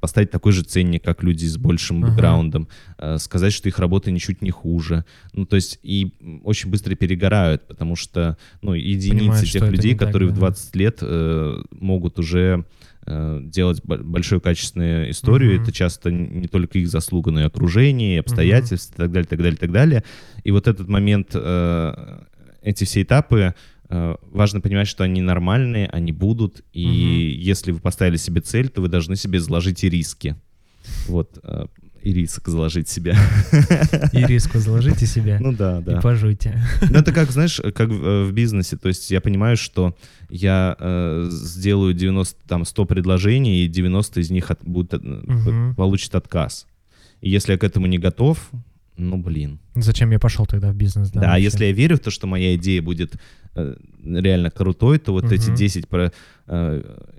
поставить 0.00 0.30
такой 0.30 0.52
же 0.52 0.62
ценник, 0.62 1.04
как 1.04 1.22
люди 1.22 1.44
с 1.44 1.56
большим 1.58 2.02
Ага. 2.02 2.12
бэкграундом, 2.12 2.68
э, 2.98 3.18
сказать, 3.18 3.52
что 3.52 3.68
их 3.68 3.78
работа 3.78 4.10
ничуть 4.10 4.40
не 4.42 4.50
хуже. 4.50 5.04
Ну, 5.34 5.44
то 5.44 5.56
есть 5.56 5.78
и 5.82 6.12
очень 6.44 6.70
быстро 6.70 6.94
перегорают, 6.94 7.66
потому 7.68 7.94
что, 7.94 8.38
ну, 8.62 8.72
единицы 8.72 9.18
Понимают, 9.18 9.48
что 9.48 9.58
тех 9.58 9.70
людей, 9.70 9.94
так, 9.94 10.08
которые 10.08 10.30
в 10.30 10.32
да. 10.32 10.38
20 10.40 10.76
лет 10.76 10.98
э, 11.02 11.62
могут 11.72 12.18
уже 12.18 12.64
делать 13.06 13.80
бо- 13.82 13.98
большую 13.98 14.40
качественную 14.40 15.10
историю. 15.10 15.54
Мгм. 15.54 15.62
Это 15.62 15.72
часто 15.72 16.10
не 16.10 16.48
только 16.48 16.78
их 16.78 16.88
заслуга, 16.88 17.30
но 17.30 17.40
и 17.40 17.44
окружение, 17.44 18.16
и 18.16 18.18
обстоятельства, 18.20 18.94
и 18.94 18.96
так 19.06 19.12
далее, 19.12 19.26
так 19.26 19.38
далее, 19.38 19.56
так 19.56 19.72
далее. 19.72 20.04
И 20.44 20.50
вот 20.50 20.68
этот 20.68 20.88
момент, 20.88 21.30
э, 21.34 22.20
эти 22.62 22.84
все 22.84 23.02
этапы, 23.02 23.54
э, 23.88 24.16
важно 24.30 24.60
понимать, 24.60 24.86
что 24.86 25.02
они 25.02 25.22
нормальные, 25.22 25.86
они 25.88 26.12
будут, 26.12 26.62
и 26.72 26.86
Мгм. 27.34 27.42
если 27.42 27.72
вы 27.72 27.80
поставили 27.80 28.16
себе 28.16 28.40
цель, 28.42 28.68
то 28.68 28.80
вы 28.82 28.88
должны 28.88 29.16
себе 29.16 29.40
заложить 29.40 29.82
и 29.82 29.88
риски. 29.88 30.36
Вот, 31.08 31.38
э, 31.42 31.66
и 32.02 32.12
риск 32.12 32.48
заложить 32.48 32.88
себе. 32.88 33.14
И 34.12 34.24
риску 34.24 34.58
заложите 34.58 35.06
себя. 35.06 35.38
Ну 35.40 35.52
да, 35.52 35.80
И 35.80 35.82
да. 35.84 36.00
пожуйте. 36.00 36.62
Ну, 36.90 36.98
это 36.98 37.12
как, 37.12 37.30
знаешь, 37.30 37.60
как 37.74 37.88
в, 37.90 38.04
э, 38.06 38.24
в 38.24 38.32
бизнесе. 38.32 38.76
То 38.76 38.88
есть 38.88 39.10
я 39.10 39.20
понимаю, 39.20 39.56
что 39.56 39.94
я 40.30 40.76
э, 40.78 41.28
сделаю 41.30 41.92
90, 41.94 42.36
там, 42.48 42.64
100 42.64 42.84
предложений, 42.86 43.64
и 43.64 43.68
90 43.68 44.20
из 44.20 44.30
них 44.30 44.50
от- 44.50 44.64
будут, 44.64 45.02
Мгм. 45.04 45.74
получат 45.76 46.14
отказ. 46.14 46.66
И 47.20 47.28
если 47.30 47.52
я 47.52 47.58
к 47.58 47.64
этому 47.64 47.86
не 47.86 47.98
готов, 47.98 48.50
ну, 48.96 49.16
блин. 49.18 49.58
Зачем 49.74 50.10
я 50.10 50.18
пошел 50.18 50.46
тогда 50.46 50.70
в 50.72 50.74
бизнес? 50.76 51.10
Да, 51.10 51.20
а 51.20 51.24
вообще? 51.30 51.44
если 51.44 51.64
я 51.66 51.72
верю 51.72 51.96
в 51.96 52.00
то, 52.00 52.10
что 52.10 52.26
моя 52.26 52.54
идея 52.56 52.82
будет 52.82 53.14
э, 53.56 53.74
реально 54.04 54.50
крутой, 54.50 54.98
то 54.98 55.12
вот 55.12 55.32
эти 55.32 55.48
Мгм. 55.48 55.56
10 55.56 55.88
про, 55.88 56.12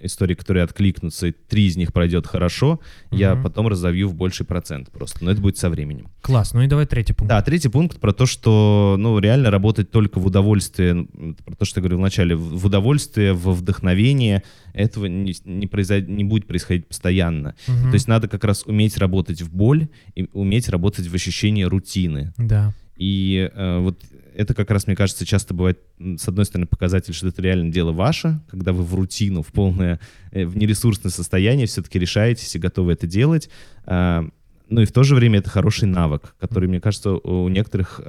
историй, 0.02 0.36
которые 0.36 0.64
откликнутся, 0.64 1.28
и 1.28 1.32
3 1.32 1.66
из 1.68 1.78
них 1.78 1.94
пройдет 1.94 2.28
хорошо, 2.28 2.80
я 3.12 3.34
Мгм. 3.36 3.44
потом 3.44 3.68
разовью 3.68 4.08
в 4.10 4.16
больший 4.16 4.46
процент 4.46 4.92
просто. 4.92 5.24
Но 5.24 5.32
это 5.32 5.42
будет 5.42 5.58
со 5.58 5.70
временем. 5.70 6.10
Класс, 6.22 6.54
ну 6.54 6.62
и 6.62 6.68
давай 6.68 6.86
третий 6.86 7.14
пункт. 7.14 7.30
Да, 7.30 7.42
третий 7.42 7.70
пункт 7.70 8.00
про 8.00 8.12
то, 8.14 8.26
что, 8.26 8.96
ну, 9.00 9.18
реально 9.20 9.50
работать 9.52 9.92
только 9.92 10.20
в 10.20 10.26
удовольствие, 10.26 10.92
м, 10.92 11.36
про 11.46 11.56
то, 11.56 11.66
что 11.66 11.80
я 11.80 11.82
говорил 11.84 12.00
вначале, 12.00 12.36
в 12.36 12.66
удовольствие, 12.66 13.34
в 13.34 13.52
вдохновение, 13.52 14.44
этого 14.74 15.06
не, 15.06 15.34
не, 15.46 15.68
произойд- 15.68 16.08
не 16.08 16.24
будет 16.24 16.46
происходить 16.48 16.88
постоянно. 16.88 17.56
Мгм. 17.68 17.90
То 17.90 17.94
есть 17.94 18.08
надо 18.08 18.28
как 18.28 18.44
раз 18.44 18.64
уметь 18.66 18.98
работать 18.98 19.42
в 19.42 19.54
боль 19.56 19.88
и 20.16 20.28
уметь 20.34 20.70
работать 20.70 21.08
в 21.08 21.14
ощущении 21.16 21.64
рутины. 21.64 22.34
Да. 22.38 22.74
И 22.98 23.50
э, 23.54 23.80
вот 23.80 24.00
это 24.36 24.54
как 24.54 24.72
раз, 24.72 24.88
мне 24.88 24.96
кажется, 24.96 25.26
часто 25.26 25.54
бывает, 25.54 25.80
с 26.00 26.28
одной 26.28 26.46
стороны, 26.46 26.68
показатель, 26.68 27.14
что 27.14 27.28
это 27.28 27.42
реально 27.42 27.72
дело 27.72 27.92
ваше, 27.92 28.42
когда 28.50 28.74
вы 28.74 28.84
в 28.84 28.94
рутину, 28.96 29.42
в 29.42 29.48
полное, 29.48 30.00
э, 30.32 30.46
в 30.46 30.58
нересурсное 30.58 31.12
состояние 31.12 31.68
все-таки 31.68 32.00
решаетесь 32.00 32.56
и 32.56 32.60
готовы 32.60 32.94
это 32.94 33.08
делать. 33.08 33.50
А, 33.86 34.28
ну 34.70 34.82
и 34.82 34.86
в 34.86 34.92
то 34.92 35.04
же 35.04 35.16
время 35.16 35.40
это 35.40 35.50
хороший 35.50 35.88
навык, 35.88 36.36
который, 36.40 36.70
мне 36.70 36.80
кажется, 36.80 37.12
у 37.12 37.50
некоторых... 37.50 38.02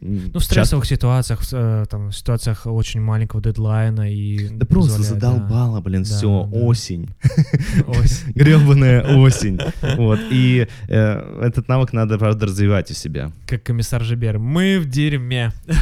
Ну, 0.00 0.18
в 0.28 0.32
часто- 0.34 0.40
стрессовых 0.44 0.86
ситуациях, 0.86 1.40
в, 1.42 1.52
э, 1.52 1.84
там, 1.90 2.08
в 2.10 2.16
ситуациях 2.16 2.66
очень 2.66 3.00
маленького 3.00 3.42
дедлайна 3.42 4.12
и... 4.12 4.48
Да 4.48 4.64
просто 4.64 4.96
позволяет, 4.98 5.20
да. 5.20 5.30
задолбало, 5.32 5.80
блин, 5.80 6.02
Да, 6.04 6.08
все, 6.08 6.48
да. 6.50 6.58
осень. 6.58 7.08
Ось. 7.88 8.24
Гребаная 8.34 9.16
осень. 9.16 9.58
Вот. 9.96 10.20
И 10.30 10.68
э, 10.88 11.40
этот 11.42 11.66
навык 11.68 11.92
надо, 11.92 12.16
правда, 12.18 12.46
развивать 12.46 12.90
у 12.90 12.94
себя. 12.94 13.32
Как 13.46 13.64
комиссар 13.64 14.02
Жибер. 14.04 14.38
Мы 14.38 14.78
в 14.78 14.88
дерьме. 14.88 15.52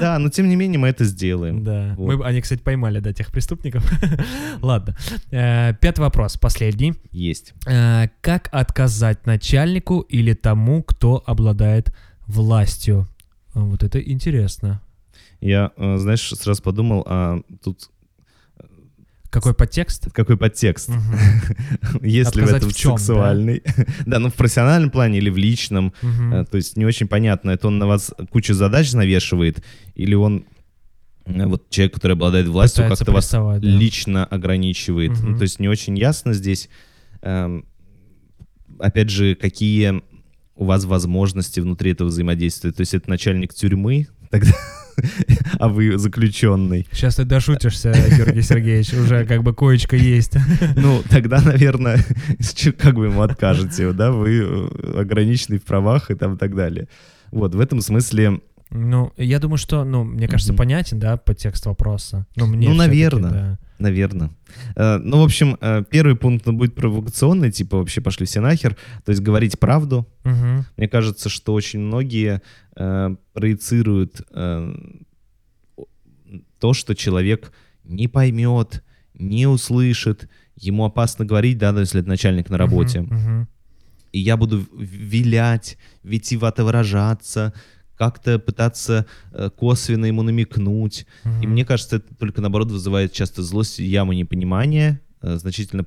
Да, 0.00 0.18
но 0.18 0.28
тем 0.28 0.48
не 0.48 0.56
менее 0.56 0.78
мы 0.78 0.88
это 0.88 1.04
сделаем. 1.04 1.64
Да. 1.64 1.94
Вот. 1.96 2.16
Мы, 2.16 2.24
они, 2.26 2.40
кстати, 2.40 2.60
поймали, 2.60 3.00
да, 3.00 3.12
тех 3.12 3.30
преступников. 3.32 3.90
Ладно. 4.62 4.96
Э, 5.30 5.72
Пятый 5.80 6.00
вопрос, 6.00 6.36
последний. 6.36 6.94
Есть. 7.12 7.54
Э, 7.66 8.08
Как 8.20 8.48
отказать 8.52 9.26
начальнику 9.26 10.00
или 10.00 10.34
тому, 10.34 10.82
кто 10.82 11.22
обладает 11.26 11.94
властью? 12.26 13.08
А, 13.54 13.60
Вот 13.60 13.82
это 13.82 14.00
интересно. 14.00 14.80
Я, 15.40 15.72
э, 15.76 15.96
знаешь, 15.98 16.28
сразу 16.34 16.62
подумал, 16.62 17.02
а 17.06 17.40
тут 17.62 17.90
Какой 19.30 19.54
подтекст? 19.54 20.10
какой 20.12 20.36
подтекст? 20.36 20.88
Мгм. 20.88 21.00
Если 22.02 22.40
в 22.42 22.48
этом 22.48 22.70
в 22.70 22.72
да? 22.72 22.78
сексуальный. 22.78 23.62
Да, 24.06 24.18
ну 24.18 24.30
в 24.30 24.34
профессиональном 24.34 24.90
плане 24.90 25.18
или 25.18 25.30
в 25.30 25.36
личном. 25.36 25.92
Э, 26.02 26.44
То 26.50 26.56
есть 26.56 26.76
не 26.76 26.84
очень 26.86 27.06
понятно, 27.08 27.50
это 27.50 27.68
он 27.68 27.78
на 27.78 27.86
вас 27.86 28.12
кучу 28.30 28.54
задач 28.54 28.92
навешивает, 28.92 29.62
или 29.94 30.14
он 30.14 30.46
э, 31.26 31.46
вот 31.46 31.68
человек, 31.70 31.94
который 31.94 32.12
обладает 32.12 32.46
властью, 32.48 32.84
Пытается 32.84 33.04
как-то 33.04 33.12
вас 33.12 33.30
да. 33.30 33.58
лично 33.68 34.24
ограничивает. 34.24 35.12
Мгм. 35.12 35.32
Ну, 35.32 35.36
то 35.38 35.42
есть 35.42 35.60
не 35.60 35.68
очень 35.68 35.98
ясно 35.98 36.32
здесь, 36.32 36.68
эм, 37.22 37.66
опять 38.78 39.10
же, 39.10 39.34
какие 39.34 40.02
у 40.56 40.64
вас 40.64 40.84
возможности 40.84 41.60
внутри 41.60 41.92
этого 41.92 42.08
взаимодействия. 42.08 42.72
То 42.72 42.80
есть 42.80 42.94
это 42.94 43.08
начальник 43.10 43.54
тюрьмы, 43.54 44.08
тогда, 44.30 44.52
а 45.58 45.68
вы 45.68 45.98
заключенный. 45.98 46.86
Сейчас 46.92 47.16
ты 47.16 47.24
дошутишься, 47.24 47.92
Георгий 48.16 48.42
Сергеевич, 48.42 48.92
уже 48.94 49.24
как 49.26 49.42
бы 49.42 49.54
коечка 49.54 49.96
есть. 49.96 50.34
Ну, 50.76 51.02
тогда, 51.08 51.40
наверное, 51.40 52.04
как 52.78 52.94
вы 52.94 53.06
ему 53.06 53.22
откажете, 53.22 53.92
да, 53.92 54.10
вы 54.10 54.40
э, 54.42 55.00
ограничены 55.00 55.58
в 55.58 55.64
правах 55.64 56.10
и 56.10 56.14
там 56.14 56.34
и 56.34 56.38
так 56.38 56.54
далее. 56.54 56.88
Вот, 57.30 57.54
в 57.54 57.60
этом 57.60 57.80
смысле, 57.80 58.40
Ну, 58.70 59.12
я 59.16 59.38
думаю, 59.38 59.58
что, 59.58 59.84
ну, 59.84 60.04
мне 60.04 60.26
кажется, 60.28 60.52
Мгм. 60.52 60.58
понятен, 60.58 60.98
да, 60.98 61.16
подтекст 61.16 61.66
вопроса. 61.66 62.26
Ну, 62.36 62.46
мне 62.46 62.68
Ну, 62.68 62.74
всё-таки, 62.74 62.88
наверно. 62.88 63.30
да. 63.30 63.58
наверное. 63.78 64.30
Э, 64.74 64.98
Ну, 64.98 65.20
в 65.20 65.24
общем, 65.24 65.56
э, 65.60 65.84
первый 65.90 66.16
пункт 66.16 66.48
он 66.48 66.56
будет 66.56 66.74
провокационный, 66.74 67.52
типа 67.52 67.76
вообще 67.78 68.00
пошли 68.00 68.26
все 68.26 68.40
нахер, 68.40 68.76
то 69.04 69.10
есть 69.12 69.22
говорить 69.22 69.58
правду. 69.60 70.06
Мгм. 70.24 70.64
Мне 70.76 70.88
кажется, 70.88 71.28
что 71.28 71.52
очень 71.54 71.80
многие 71.80 72.40
э, 72.76 73.16
проецируют 73.32 74.22
э, 74.34 74.74
то, 76.58 76.72
что 76.74 76.94
человек 76.94 77.52
не 77.84 78.08
поймет, 78.08 78.82
не 79.14 79.46
услышит, 79.46 80.28
ему 80.56 80.84
опасно 80.84 81.24
говорить, 81.24 81.58
да, 81.58 81.70
если 81.78 82.00
это 82.00 82.08
начальник 82.08 82.50
на 82.50 82.58
работе. 82.58 83.02
Мгм, 83.02 83.14
мгм. 83.16 83.48
и 84.12 84.18
я 84.20 84.36
буду 84.36 84.64
вилять, 84.74 85.76
витивато 86.02 86.64
выражаться, 86.64 87.52
как-то 87.96 88.38
пытаться 88.38 89.06
э, 89.32 89.50
косвенно 89.50 90.06
ему 90.06 90.22
намекнуть. 90.22 91.06
И 91.24 91.28
Мгм. 91.28 91.50
мне 91.50 91.64
кажется, 91.64 91.96
это 91.96 92.14
только 92.14 92.40
наоборот 92.40 92.70
вызывает 92.70 93.12
часто 93.12 93.42
злость, 93.42 93.78
яму 93.78 94.12
непонимания, 94.12 95.00
э, 95.22 95.36
значительно 95.36 95.84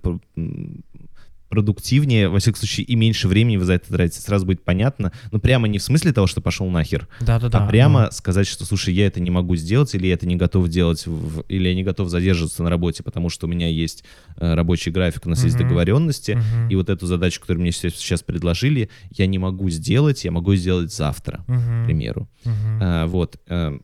продуктивнее, 1.49 2.29
во 2.29 2.39
всяком 2.39 2.59
случае, 2.59 2.85
и 2.85 2.95
меньше 2.95 3.27
времени 3.27 3.57
вы 3.57 3.65
за 3.65 3.73
это 3.73 3.89
тратите, 3.89 4.21
сразу 4.21 4.45
будет 4.45 4.63
понятно. 4.63 5.11
Но 5.31 5.39
прямо 5.39 5.67
не 5.67 5.79
в 5.79 5.83
смысле 5.83 6.13
того, 6.13 6.27
что 6.27 6.41
пошел 6.41 6.69
нахер, 6.69 7.07
Да-да-да. 7.19 7.65
а 7.65 7.67
прямо 7.67 8.03
ну, 8.05 8.11
сказать, 8.11 8.47
что, 8.47 8.65
слушай, 8.65 8.93
я 8.93 9.07
это 9.07 9.19
не 9.19 9.31
могу 9.31 9.55
сделать, 9.55 9.93
или 9.95 10.07
я 10.07 10.13
это 10.13 10.27
не 10.27 10.35
готов 10.35 10.69
делать, 10.69 11.05
в- 11.07 11.41
или 11.49 11.67
я 11.69 11.75
не 11.75 11.83
готов 11.83 12.09
задерживаться 12.09 12.63
на 12.63 12.69
работе, 12.69 13.03
потому 13.03 13.29
что 13.29 13.47
у 13.47 13.49
меня 13.49 13.67
есть 13.67 14.03
э, 14.37 14.53
рабочий 14.53 14.91
график, 14.91 15.25
у 15.25 15.29
нас 15.29 15.43
есть 15.43 15.55
Мгм. 15.57 15.67
договоренности, 15.67 16.31
мгм, 16.33 16.69
и 16.69 16.75
вот 16.75 16.89
эту 16.89 17.05
задачу, 17.07 17.41
которую 17.41 17.61
мне 17.61 17.71
сейчас, 17.71 17.95
сейчас 17.95 18.21
предложили, 18.23 18.89
я 19.11 19.25
не 19.27 19.39
могу 19.39 19.69
сделать, 19.69 20.23
я 20.23 20.31
могу 20.31 20.55
сделать 20.55 20.93
завтра, 20.93 21.43
к 21.45 21.49
мгм, 21.49 21.85
примеру. 21.85 22.29
мгм, 22.45 22.79
А, 22.81 23.05
вот. 23.07 23.37
э, 23.47 23.79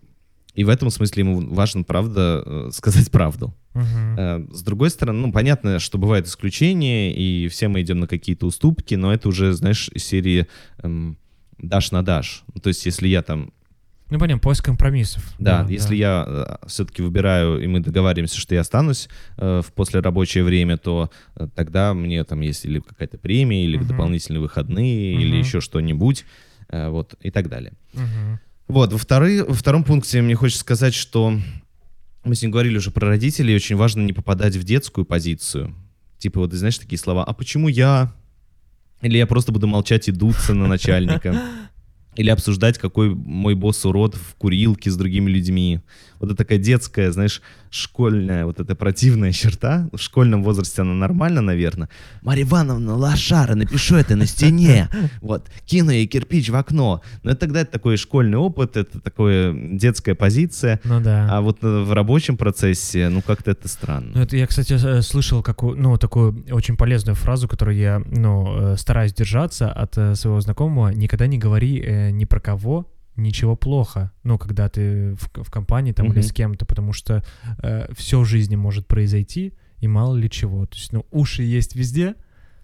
И 0.56 0.64
в 0.64 0.70
этом 0.70 0.90
смысле 0.90 1.22
ему 1.24 1.54
важно, 1.54 1.84
правда, 1.84 2.42
э, 2.46 2.70
сказать 2.74 3.12
правду. 3.12 3.54
Э, 3.74 4.46
С 4.52 4.62
другой 4.64 4.90
стороны, 4.90 5.20
ну, 5.28 5.32
понятно, 5.34 5.80
что 5.80 5.98
бывают 5.98 6.28
исключения, 6.28 7.14
и 7.14 7.48
все 7.50 7.68
мы 7.68 7.82
идем 7.82 8.00
на 8.00 8.08
какие-то 8.08 8.46
уступки, 8.48 8.96
но 8.96 9.14
это 9.14 9.28
уже, 9.28 9.52
знаешь, 9.54 9.90
из 9.94 10.06
серии 10.06 10.48
эм, 10.80 11.18
дашь 11.58 11.92
на 11.92 12.04
дашь. 12.04 12.44
Ну, 12.54 12.62
То 12.62 12.70
есть, 12.70 12.86
если 12.86 13.08
я 13.10 13.22
там, 13.22 13.52
Ну, 14.10 14.18
понятно, 14.20 14.40
поиск 14.40 14.64
компромиссов. 14.64 15.24
да, 15.40 15.66
если 15.70 15.96
я 15.98 16.58
все-таки 16.68 17.02
выбираю, 17.02 17.62
и 17.62 17.68
мы 17.68 17.82
договариваемся, 17.82 18.40
что 18.40 18.56
я 18.56 18.62
останусь 18.62 19.10
э, 19.38 19.62
в 19.62 19.74
послерабочее 19.74 20.44
время, 20.46 20.78
то 20.78 21.10
э, 21.36 21.48
тогда 21.54 21.94
мне 21.94 22.24
там 22.24 22.40
есть 22.42 22.64
или 22.66 22.80
какая-то 22.80 23.18
премия, 23.18 23.66
или 23.66 23.78
Мгм. 23.78 23.88
дополнительные 23.88 24.40
выходные, 24.42 25.16
или 25.16 25.32
Мгм. 25.32 25.40
еще 25.40 25.60
что-нибудь, 25.60 26.24
э, 26.70 26.88
вот, 26.90 27.16
и 27.20 27.30
так 27.32 27.50
далее. 27.50 27.74
Мгм. 27.94 28.40
Вот, 28.68 28.92
во, 28.92 28.98
вторы- 28.98 29.44
во 29.44 29.54
втором 29.54 29.84
пункте 29.84 30.22
мне 30.22 30.36
хочется 30.36 30.62
сказать, 30.62 30.94
что 30.94 31.40
мы 32.24 32.36
с 32.36 32.42
ним 32.42 32.52
говорили 32.52 32.78
уже 32.78 32.92
про 32.92 33.08
родителей, 33.08 33.56
очень 33.56 33.76
важно 33.76 34.02
не 34.02 34.14
попадать 34.14 34.56
в 34.56 34.64
детскую 34.64 35.06
позицию. 35.06 35.76
Типа 36.18 36.40
вот, 36.40 36.54
знаешь, 36.54 36.78
такие 36.80 36.98
слова, 36.98 37.24
а 37.24 37.34
почему 37.34 37.68
я? 37.68 38.14
Или 39.02 39.18
я 39.18 39.28
просто 39.28 39.52
буду 39.52 39.68
молчать 39.68 40.08
и 40.08 40.12
дуться 40.12 40.54
на 40.54 40.68
начальника. 40.68 41.40
Или 42.16 42.30
обсуждать, 42.30 42.78
какой 42.78 43.14
мой 43.14 43.56
босс 43.56 43.86
урод 43.86 44.16
в 44.16 44.36
курилке 44.36 44.90
с 44.90 44.96
другими 44.96 45.30
людьми. 45.30 45.82
Вот 46.26 46.32
это 46.34 46.44
такая 46.44 46.58
детская, 46.58 47.12
знаешь, 47.12 47.42
школьная, 47.70 48.46
вот 48.46 48.60
эта 48.60 48.76
противная 48.76 49.32
черта. 49.32 49.88
В 49.94 50.00
школьном 50.00 50.44
возрасте 50.44 50.82
она 50.82 50.94
нормально, 50.94 51.42
наверное. 51.42 51.88
Марья 52.22 52.44
Ивановна, 52.44 52.96
лошара, 52.96 53.56
напишу 53.56 53.96
это 53.96 54.16
на 54.16 54.26
стене. 54.26 54.90
Вот, 55.22 55.50
кину 55.66 55.92
ей 55.92 56.08
кирпич 56.08 56.50
в 56.50 56.56
окно. 56.56 57.02
Но 57.24 57.32
это 57.32 57.42
тогда 57.42 57.62
это 57.62 57.72
такой 57.72 57.98
школьный 57.98 58.38
опыт, 58.38 58.76
это 58.78 59.00
такая 59.00 59.54
детская 59.54 60.16
позиция. 60.16 60.80
Ну 60.84 61.00
да. 61.00 61.28
А 61.30 61.42
вот 61.42 61.64
э, 61.64 61.84
в 61.84 61.94
рабочем 61.94 62.38
процессе, 62.38 63.10
ну, 63.10 63.22
как-то 63.22 63.52
это 63.52 63.62
Ну, 63.64 63.70
странно. 63.70 64.18
это 64.18 64.36
я, 64.38 64.48
кстати, 64.48 64.74
э, 64.74 65.02
слышал 65.02 65.42
какую, 65.44 65.78
ну, 65.80 65.98
такую 65.98 66.46
очень 66.52 66.76
полезную 66.78 67.16
фразу, 67.16 67.48
которую 67.48 67.78
я, 67.78 68.02
ну, 68.06 68.74
э, 68.74 68.78
стараюсь 68.78 69.14
держаться 69.14 69.72
от 69.72 69.94
своего 70.18 70.42
знакомого. 70.42 70.90
Никогда 70.90 71.28
не 71.28 71.38
говори 71.38 71.80
э, 71.82 72.12
ни 72.12 72.26
про 72.26 72.40
кого 72.40 72.88
ничего 73.16 73.56
плохо, 73.56 74.12
ну, 74.24 74.38
когда 74.38 74.68
ты 74.70 75.16
в, 75.16 75.44
в 75.44 75.50
компании 75.52 75.92
там 75.94 76.08
или 76.08 76.20
Мгм. 76.20 76.24
с 76.24 76.32
кем-то, 76.34 76.66
потому 76.66 76.94
что 76.94 77.24
все 77.96 78.20
в 78.20 78.26
жизни 78.26 78.56
может 78.56 78.88
произойти, 78.88 79.54
и 79.80 79.88
мало 79.88 80.16
ли 80.16 80.30
чего. 80.30 80.66
То 80.66 80.76
есть, 80.78 80.94
ну, 80.94 81.06
уши 81.12 81.44
есть 81.44 81.76
везде, 81.76 82.16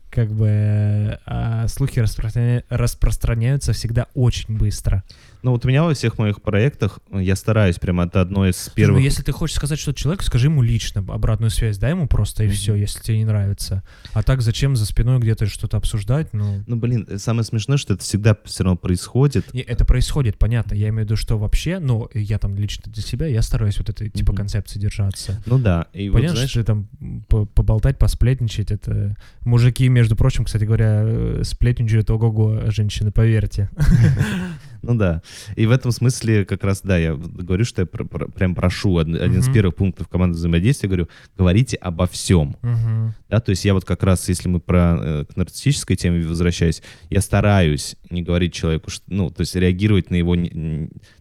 как 0.10 0.30
бы, 0.32 0.48
э, 0.48 1.18
а 1.26 1.68
слухи 1.68 2.00
распространя- 2.00 2.64
распространяются 2.70 3.74
всегда 3.74 4.08
очень 4.14 4.58
быстро. 4.58 5.04
Ну, 5.44 5.52
вот 5.52 5.66
у 5.66 5.68
меня 5.68 5.84
во 5.84 5.94
всех 5.96 6.20
моих 6.20 6.42
проектах, 6.42 7.00
э, 7.12 7.22
я 7.24 7.36
стараюсь 7.36 7.80
прямо, 7.80 8.06
это 8.06 8.22
одно 8.22 8.48
из 8.48 8.58
Слушай, 8.58 8.76
первых... 8.76 9.00
Ну, 9.00 9.04
если 9.04 9.24
ты 9.24 9.32
хочешь 9.32 9.56
сказать 9.56 9.80
что-то 9.80 9.98
человеку, 10.00 10.24
скажи 10.24 10.48
ему 10.48 10.62
лично 10.62 11.04
обратную 11.08 11.50
связь, 11.50 11.78
дай 11.80 11.92
ему 11.92 12.08
просто 12.08 12.44
и 12.44 12.48
Мгм. 12.48 12.56
все, 12.56 12.76
если 12.76 13.00
тебе 13.02 13.18
не 13.18 13.26
нравится. 13.26 13.84
А 14.14 14.22
так 14.22 14.42
зачем 14.42 14.76
за 14.76 14.86
спиной 14.86 15.20
где-то 15.20 15.48
что-то 15.48 15.78
обсуждать? 15.78 16.32
Ну, 16.34 16.64
Ну, 16.68 16.76
блин, 16.76 17.08
э, 17.10 17.18
самое 17.18 17.44
смешное, 17.44 17.78
что 17.78 17.94
это 17.96 18.04
всегда 18.04 18.38
все 18.46 18.64
равно 18.64 18.78
происходит. 18.78 19.46
и 19.54 19.60
это 19.60 19.84
происходит, 19.84 20.38
понятно. 20.38 20.76
Я 20.76 20.90
имею 20.90 21.02
в 21.02 21.06
виду, 21.06 21.16
что 21.16 21.40
вообще, 21.40 21.80
ну, 21.80 22.08
я 22.14 22.38
там 22.38 22.56
лично 22.56 22.92
для 22.92 23.02
себя, 23.02 23.26
я 23.26 23.42
стараюсь 23.42 23.78
вот 23.80 23.90
этой 23.90 24.10
типа 24.12 24.32
Мгм. 24.34 24.38
концепции 24.38 24.80
держаться. 24.80 25.42
Ну 25.48 25.58
да, 25.58 25.88
и 25.94 26.10
вот, 26.10 26.18
Понятно, 26.18 26.36
знаешь, 26.36 26.52
что 26.52 26.64
там 26.64 26.88
по- 27.28 27.46
поболтать, 27.46 27.98
посплетничать, 27.98 28.72
это... 28.72 29.16
Мужики, 29.44 29.88
между 29.90 30.16
прочим, 30.16 30.46
кстати 30.46 30.66
говоря, 30.66 31.02
э, 31.04 31.42
сплетничают 31.44 32.12
ого-го, 32.12 32.70
женщины, 32.70 33.12
поверьте. 33.12 33.70
ну 34.82 34.96
да. 34.96 35.22
И 35.56 35.66
в 35.66 35.72
этом 35.72 35.92
смысле 35.92 36.46
как 36.46 36.64
раз, 36.64 36.82
да, 36.84 36.98
я 36.98 37.16
говорю, 37.16 37.66
что 37.66 37.82
я 37.82 37.86
про- 37.86 38.06
про- 38.06 38.28
прям 38.28 38.56
прошу, 38.56 38.94
од- 38.94 39.08
один 39.08 39.40
из 39.40 39.50
первых 39.50 39.76
пунктов 39.76 40.08
команды 40.08 40.38
взаимодействия, 40.38 40.88
говорю, 40.90 41.08
говорите 41.38 41.78
обо 41.78 42.08
всем. 42.08 42.56
Мгм. 42.62 43.14
Да, 43.30 43.40
то 43.40 43.50
есть 43.52 43.64
я 43.66 43.74
вот 43.74 43.86
как 43.86 44.04
раз, 44.04 44.28
если 44.30 44.50
мы 44.50 44.60
про 44.60 44.98
э, 45.02 45.26
к 45.26 45.36
нарциссической 45.38 45.96
теме 45.96 46.26
возвращаюсь, 46.26 46.82
я 47.10 47.22
стараюсь 47.22 47.96
не 48.10 48.24
говорить 48.24 48.54
человеку, 48.54 48.90
что, 48.90 49.04
ну, 49.08 49.30
то 49.30 49.42
есть 49.42 49.56
реагировать 49.56 50.10
на 50.12 50.16
его 50.16 50.36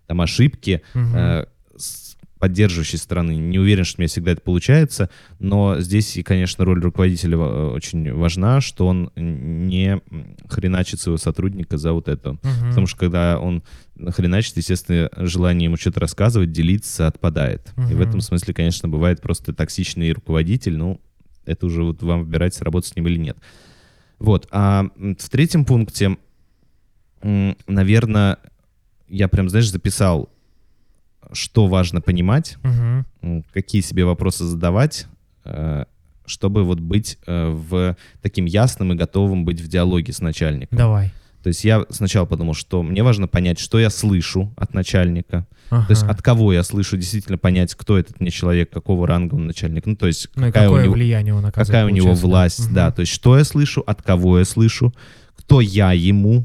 там 0.06 0.20
ошибки 0.20 0.82
Мгм. 0.94 1.16
э, 1.16 1.46
поддерживающей 2.40 2.98
стороны. 2.98 3.36
Не 3.36 3.58
уверен, 3.58 3.84
что 3.84 3.98
у 3.98 4.00
меня 4.00 4.08
всегда 4.08 4.32
это 4.32 4.40
получается, 4.40 5.10
но 5.38 5.78
здесь, 5.78 6.16
и, 6.16 6.22
конечно, 6.22 6.64
роль 6.64 6.82
руководителя 6.82 7.36
э, 7.36 7.66
очень 7.74 8.12
важна, 8.14 8.62
что 8.62 8.86
он 8.86 9.12
не 9.14 10.00
хреначит 10.48 11.00
своего 11.00 11.18
сотрудника 11.18 11.76
за 11.76 11.92
вот 11.92 12.08
это. 12.08 12.32
Мгм. 12.32 12.68
Потому 12.70 12.86
что 12.86 12.98
когда 12.98 13.38
он 13.38 13.62
хреначит, 14.08 14.56
естественно, 14.56 15.10
желание 15.16 15.66
ему 15.66 15.76
что-то 15.76 16.00
рассказывать, 16.00 16.50
делиться 16.50 17.06
отпадает. 17.06 17.72
И 17.90 17.94
в 17.94 18.00
этом 18.00 18.22
смысле, 18.22 18.54
конечно, 18.54 18.88
бывает 18.88 19.20
просто 19.20 19.52
токсичный 19.52 20.12
руководитель, 20.12 20.78
ну, 20.78 20.98
это 21.44 21.66
уже 21.66 21.84
вот 21.84 22.02
вам 22.02 22.24
выбирать, 22.24 22.54
сработать 22.54 22.90
с 22.90 22.96
ним 22.96 23.06
или 23.06 23.18
нет. 23.18 23.36
Вот. 24.18 24.48
А 24.50 24.86
в 24.96 25.28
третьем 25.28 25.66
пункте, 25.66 26.16
наверное, 27.22 28.38
я 29.08 29.28
прям, 29.28 29.50
знаешь, 29.50 29.70
записал, 29.70 30.30
что 31.32 31.66
важно 31.66 32.00
понимать, 32.00 32.56
м, 32.62 33.44
какие 33.52 33.82
себе 33.82 34.04
вопросы 34.04 34.44
задавать, 34.44 35.06
э, 35.44 35.84
чтобы 36.26 36.64
вот 36.64 36.80
быть 36.80 37.18
э, 37.26 37.48
в 37.50 37.96
таким 38.22 38.44
ясным 38.44 38.92
и 38.92 38.96
готовым 38.96 39.44
быть 39.44 39.60
в 39.60 39.68
диалоге 39.68 40.12
с 40.12 40.20
начальником. 40.20 40.78
Давай. 40.78 41.12
То 41.42 41.48
есть 41.48 41.64
я 41.64 41.84
сначала 41.88 42.26
подумал, 42.26 42.52
что 42.54 42.82
мне 42.82 43.02
важно 43.02 43.26
понять, 43.26 43.58
что 43.58 43.80
я 43.80 43.88
слышу 43.90 44.52
от 44.56 44.74
начальника. 44.74 45.46
То 45.70 45.86
есть 45.88 46.02
Ага. 46.02 46.12
от 46.12 46.22
кого 46.22 46.52
я 46.52 46.62
слышу, 46.62 46.96
действительно 46.96 47.38
понять, 47.38 47.74
кто 47.74 47.96
этот 47.98 48.20
мне 48.20 48.30
человек, 48.30 48.70
какого 48.70 49.06
ранга 49.06 49.36
он 49.36 49.46
начальник. 49.46 49.86
Ну, 49.86 49.96
то 49.96 50.06
есть 50.06 50.28
Ну 50.34 50.46
какая, 50.48 50.64
какое 50.64 50.80
у 50.80 50.84
него, 50.84 50.94
влияние 50.94 51.32
он 51.32 51.46
оказывает, 51.46 51.66
какая 51.68 51.86
у 51.86 51.88
него 51.88 52.12
власть, 52.14 52.66
Мгм. 52.66 52.74
да. 52.74 52.90
То 52.90 53.00
есть 53.00 53.12
что 53.12 53.38
я 53.38 53.44
слышу, 53.44 53.80
от 53.86 54.02
кого 54.02 54.38
я 54.40 54.44
слышу, 54.44 54.92
кто 55.36 55.60
я 55.62 55.92
ему 55.92 56.44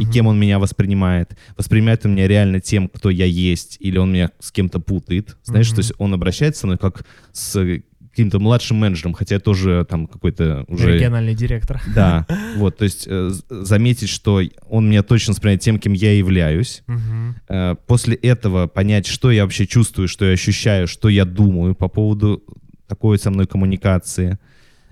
и 0.00 0.04
кем 0.06 0.26
он 0.26 0.38
меня 0.38 0.58
воспринимает. 0.58 1.36
Воспринимает 1.56 2.04
он 2.06 2.14
меня 2.14 2.28
реально 2.28 2.60
тем, 2.60 2.88
кто 2.88 3.10
я 3.10 3.24
есть, 3.24 3.76
или 3.80 3.98
он 3.98 4.12
меня 4.12 4.30
с 4.38 4.50
кем-то 4.52 4.80
путает. 4.80 5.36
Знаешь, 5.44 5.68
Мгм. 5.68 5.74
то 5.76 5.80
есть 5.80 5.92
он 5.98 6.14
обращается 6.14 6.60
со 6.62 6.66
мной 6.66 6.78
как 6.78 7.04
с 7.32 7.80
каким-то 8.10 8.38
младшим 8.40 8.76
менеджером, 8.76 9.14
хотя 9.14 9.36
я 9.36 9.40
тоже 9.40 9.86
там 9.88 10.06
какой-то 10.06 10.64
уже... 10.68 10.92
Региональный 10.96 11.34
директор. 11.34 11.80
Да, 11.94 12.26
вот, 12.56 12.76
то 12.76 12.84
есть 12.84 13.06
э, 13.08 13.30
заметить, 13.48 14.10
что 14.10 14.42
он 14.68 14.90
меня 14.90 15.02
точно 15.02 15.32
воспринимает 15.32 15.62
тем, 15.62 15.78
кем 15.78 15.94
я 15.94 16.12
являюсь. 16.12 16.82
Мгм. 16.86 17.36
Э, 17.48 17.74
После 17.86 18.14
этого 18.14 18.66
понять, 18.66 19.06
что 19.06 19.30
я 19.30 19.44
вообще 19.44 19.66
чувствую, 19.66 20.08
что 20.08 20.26
я 20.26 20.32
ощущаю, 20.32 20.86
что 20.88 21.08
я 21.08 21.24
думаю 21.24 21.74
по 21.74 21.88
поводу 21.88 22.42
такой 22.86 23.18
со 23.18 23.30
мной 23.30 23.46
коммуникации. 23.46 24.38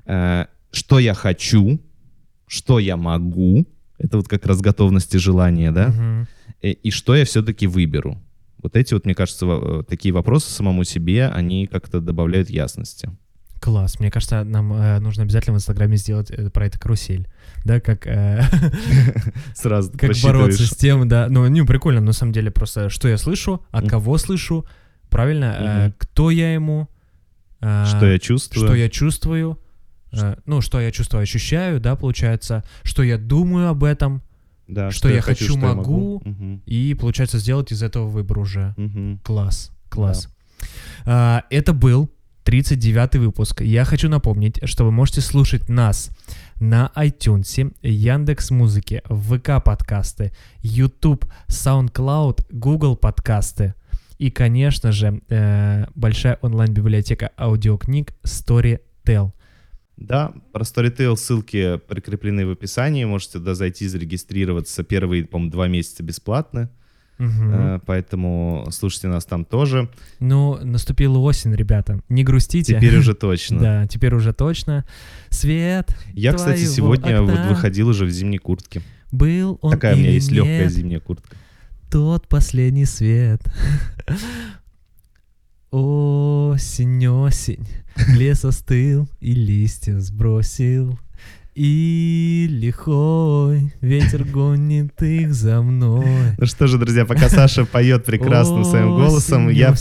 Э, 0.07 0.47
Что 0.73 0.99
я 0.99 1.13
хочу, 1.15 1.79
что 2.47 2.79
я 2.79 2.97
могу. 2.97 3.67
Это 4.01 4.17
вот 4.17 4.29
как 4.29 4.47
раз 4.47 4.61
готовность 4.61 5.15
и 5.15 5.19
желание, 5.19 5.71
да? 5.71 5.89
Мгм. 5.89 6.27
И, 6.63 6.71
и 6.71 6.91
что 6.91 7.15
я 7.15 7.25
все-таки 7.25 7.67
выберу. 7.67 8.19
Вот 8.63 8.77
эти 8.77 8.95
вот, 8.95 9.05
мне 9.05 9.15
кажется, 9.15 9.47
э, 9.47 9.83
такие 9.89 10.13
вопросы 10.13 10.51
самому 10.51 10.85
себе, 10.85 11.29
они 11.29 11.67
как-то 11.67 12.01
добавляют 12.01 12.51
ясности. 12.51 13.11
Класс. 13.61 14.01
Мне 14.01 14.11
кажется, 14.11 14.43
нам 14.43 14.73
э, 14.73 14.99
нужно 15.01 15.25
обязательно 15.25 15.55
в 15.55 15.59
Инстаграме 15.59 15.97
сделать 15.99 16.31
э, 16.31 16.49
про 16.49 16.67
это 16.67 16.79
карусель. 16.79 17.29
Да, 17.65 17.79
как, 17.81 18.07
э, 18.07 18.43
Сразу 19.55 19.93
как 19.99 20.13
бороться 20.23 20.67
с 20.67 20.71
тем, 20.77 21.07
да. 21.09 21.27
Ну, 21.29 21.47
не, 21.47 21.63
прикольно, 21.63 22.01
на 22.01 22.13
самом 22.13 22.33
деле, 22.33 22.51
просто 22.51 22.89
что 22.89 23.07
я 23.07 23.19
слышу, 23.19 23.63
от 23.71 23.83
Мгм. 23.83 23.91
кого 23.91 24.17
слышу, 24.17 24.65
правильно, 25.11 25.57
э, 25.89 25.93
кто 25.99 26.31
я 26.31 26.55
ему, 26.55 26.89
э, 27.61 27.85
Что 27.87 28.07
я 28.07 28.19
чувствую. 28.19 28.67
что 28.67 28.75
я 28.75 28.89
чувствую, 28.89 29.59
э, 30.13 30.37
ну, 30.47 30.61
что 30.61 30.81
я 30.81 30.91
чувствую, 30.91 31.23
ощущаю, 31.23 31.81
да, 31.81 31.97
получается, 31.97 32.65
что 32.83 33.03
я 33.03 33.19
думаю 33.19 33.69
об 33.69 33.85
этом, 33.85 34.23
Да, 34.69 34.91
что 34.91 35.09
я 35.09 35.21
хочу, 35.21 35.45
что 35.45 35.59
я 35.59 35.75
могу. 35.75 36.23
И, 36.67 36.95
получается, 36.95 37.39
сделать 37.39 37.73
из 37.73 37.83
этого 37.83 38.09
выбор 38.09 38.39
уже. 38.39 38.75
Мгм. 38.77 39.21
Класс, 39.25 39.71
класс. 39.89 40.29
А, 41.05 41.45
это 41.51 41.73
был 41.73 42.11
39-й 42.45 43.19
выпуск. 43.19 43.61
Я 43.61 43.85
хочу 43.85 44.09
напомнить, 44.09 44.61
что 44.65 44.85
вы 44.85 44.91
можете 44.93 45.21
слушать 45.21 45.69
нас 45.69 46.11
на 46.59 46.91
iTunes, 46.97 47.75
Яндекс 47.83 48.51
Музыки, 48.51 49.03
ВК 49.07 49.63
подкасты, 49.65 50.33
YouTube, 50.63 51.25
SoundCloud, 51.49 52.47
Google 52.51 52.97
подкасты 52.97 53.75
и, 54.19 54.31
конечно 54.31 54.93
же, 54.93 55.23
э, 55.31 55.87
большая 55.95 56.39
онлайн-библиотека 56.43 57.31
аудиокниг 57.39 58.13
Storytel. 58.23 59.33
Да, 60.01 60.33
про 60.53 60.63
Storytel 60.63 61.15
ссылки 61.17 61.79
прикреплены 61.87 62.47
в 62.47 62.51
описании. 62.51 63.05
Можете 63.05 63.35
туда 63.35 63.55
зайти, 63.55 63.87
зарегистрироваться. 63.87 64.83
Первые, 64.83 65.25
по-моему, 65.27 65.53
два 65.53 65.69
месяца 65.69 66.03
бесплатно. 66.03 66.71
Э, 67.19 67.81
Поэтому 67.85 68.67
слушайте 68.71 69.09
нас 69.09 69.27
там 69.27 69.45
тоже. 69.45 69.91
Ну, 70.19 70.59
наступила 70.63 71.19
осень, 71.19 71.55
ребята. 71.55 72.01
Не 72.09 72.25
грустите. 72.25 72.77
Теперь 72.77 72.97
уже 72.97 73.15
точно. 73.15 73.61
Да, 73.61 73.87
теперь 73.87 74.15
уже 74.15 74.33
точно. 74.33 74.87
Свет 75.29 75.95
Я, 76.15 76.33
кстати, 76.33 76.65
сегодня 76.65 77.21
вот 77.21 77.39
выходил 77.51 77.89
уже 77.89 78.07
в 78.07 78.11
зимней 78.11 78.39
куртке. 78.39 78.81
был 79.13 79.59
он 79.61 79.73
Такая 79.73 79.95
у 79.97 79.99
меня 79.99 80.11
есть 80.11 80.31
легкая 80.31 80.69
зимняя 80.69 81.01
куртка. 81.01 81.37
Тот 81.91 82.29
последний 82.29 82.87
свет. 82.87 83.43
Осень, 85.71 87.07
осень, 87.07 87.65
лес 88.17 88.45
остыл 88.45 89.09
и 89.21 89.33
листья 89.33 89.99
сбросил. 90.01 90.99
И 91.55 92.47
лихой 92.49 93.73
ветер 93.81 94.25
гонит 94.25 95.01
их 95.03 95.33
за 95.33 95.61
мной. 95.63 96.07
Ну 96.39 96.47
что 96.47 96.67
же, 96.67 96.79
друзья, 96.79 97.05
пока 97.05 97.29
Саша 97.29 97.65
поет 97.65 98.05
прекрасным 98.05 98.65
своим 98.65 98.91
голосом, 98.91 99.49
я 99.49 99.75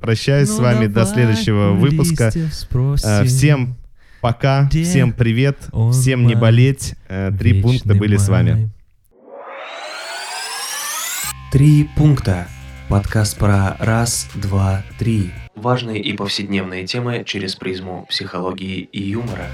прощаюсь 0.00 0.48
с 0.48 0.56
Ну, 0.56 0.62
вами 0.62 0.86
до 0.86 1.04
следующего 1.04 1.72
выпуска. 1.72 2.30
Э, 3.04 3.24
Всем 3.24 3.76
пока, 4.20 4.68
всем 4.70 5.12
привет, 5.12 5.58
всем 5.92 6.26
не 6.26 6.34
болеть. 6.36 6.94
Э, 7.08 7.32
Три 7.38 7.60
пункта 7.62 7.94
были 7.94 8.16
с 8.16 8.28
вами. 8.28 8.70
Три 11.52 11.88
пункта. 11.96 12.48
Подкаст 12.88 13.38
про 13.38 13.76
раз, 13.80 14.30
два, 14.34 14.82
три. 14.98 15.30
Важные 15.54 16.00
и 16.00 16.14
повседневные 16.14 16.86
темы 16.86 17.22
через 17.26 17.54
призму 17.54 18.06
психологии 18.08 18.80
и 18.80 19.02
юмора. 19.02 19.44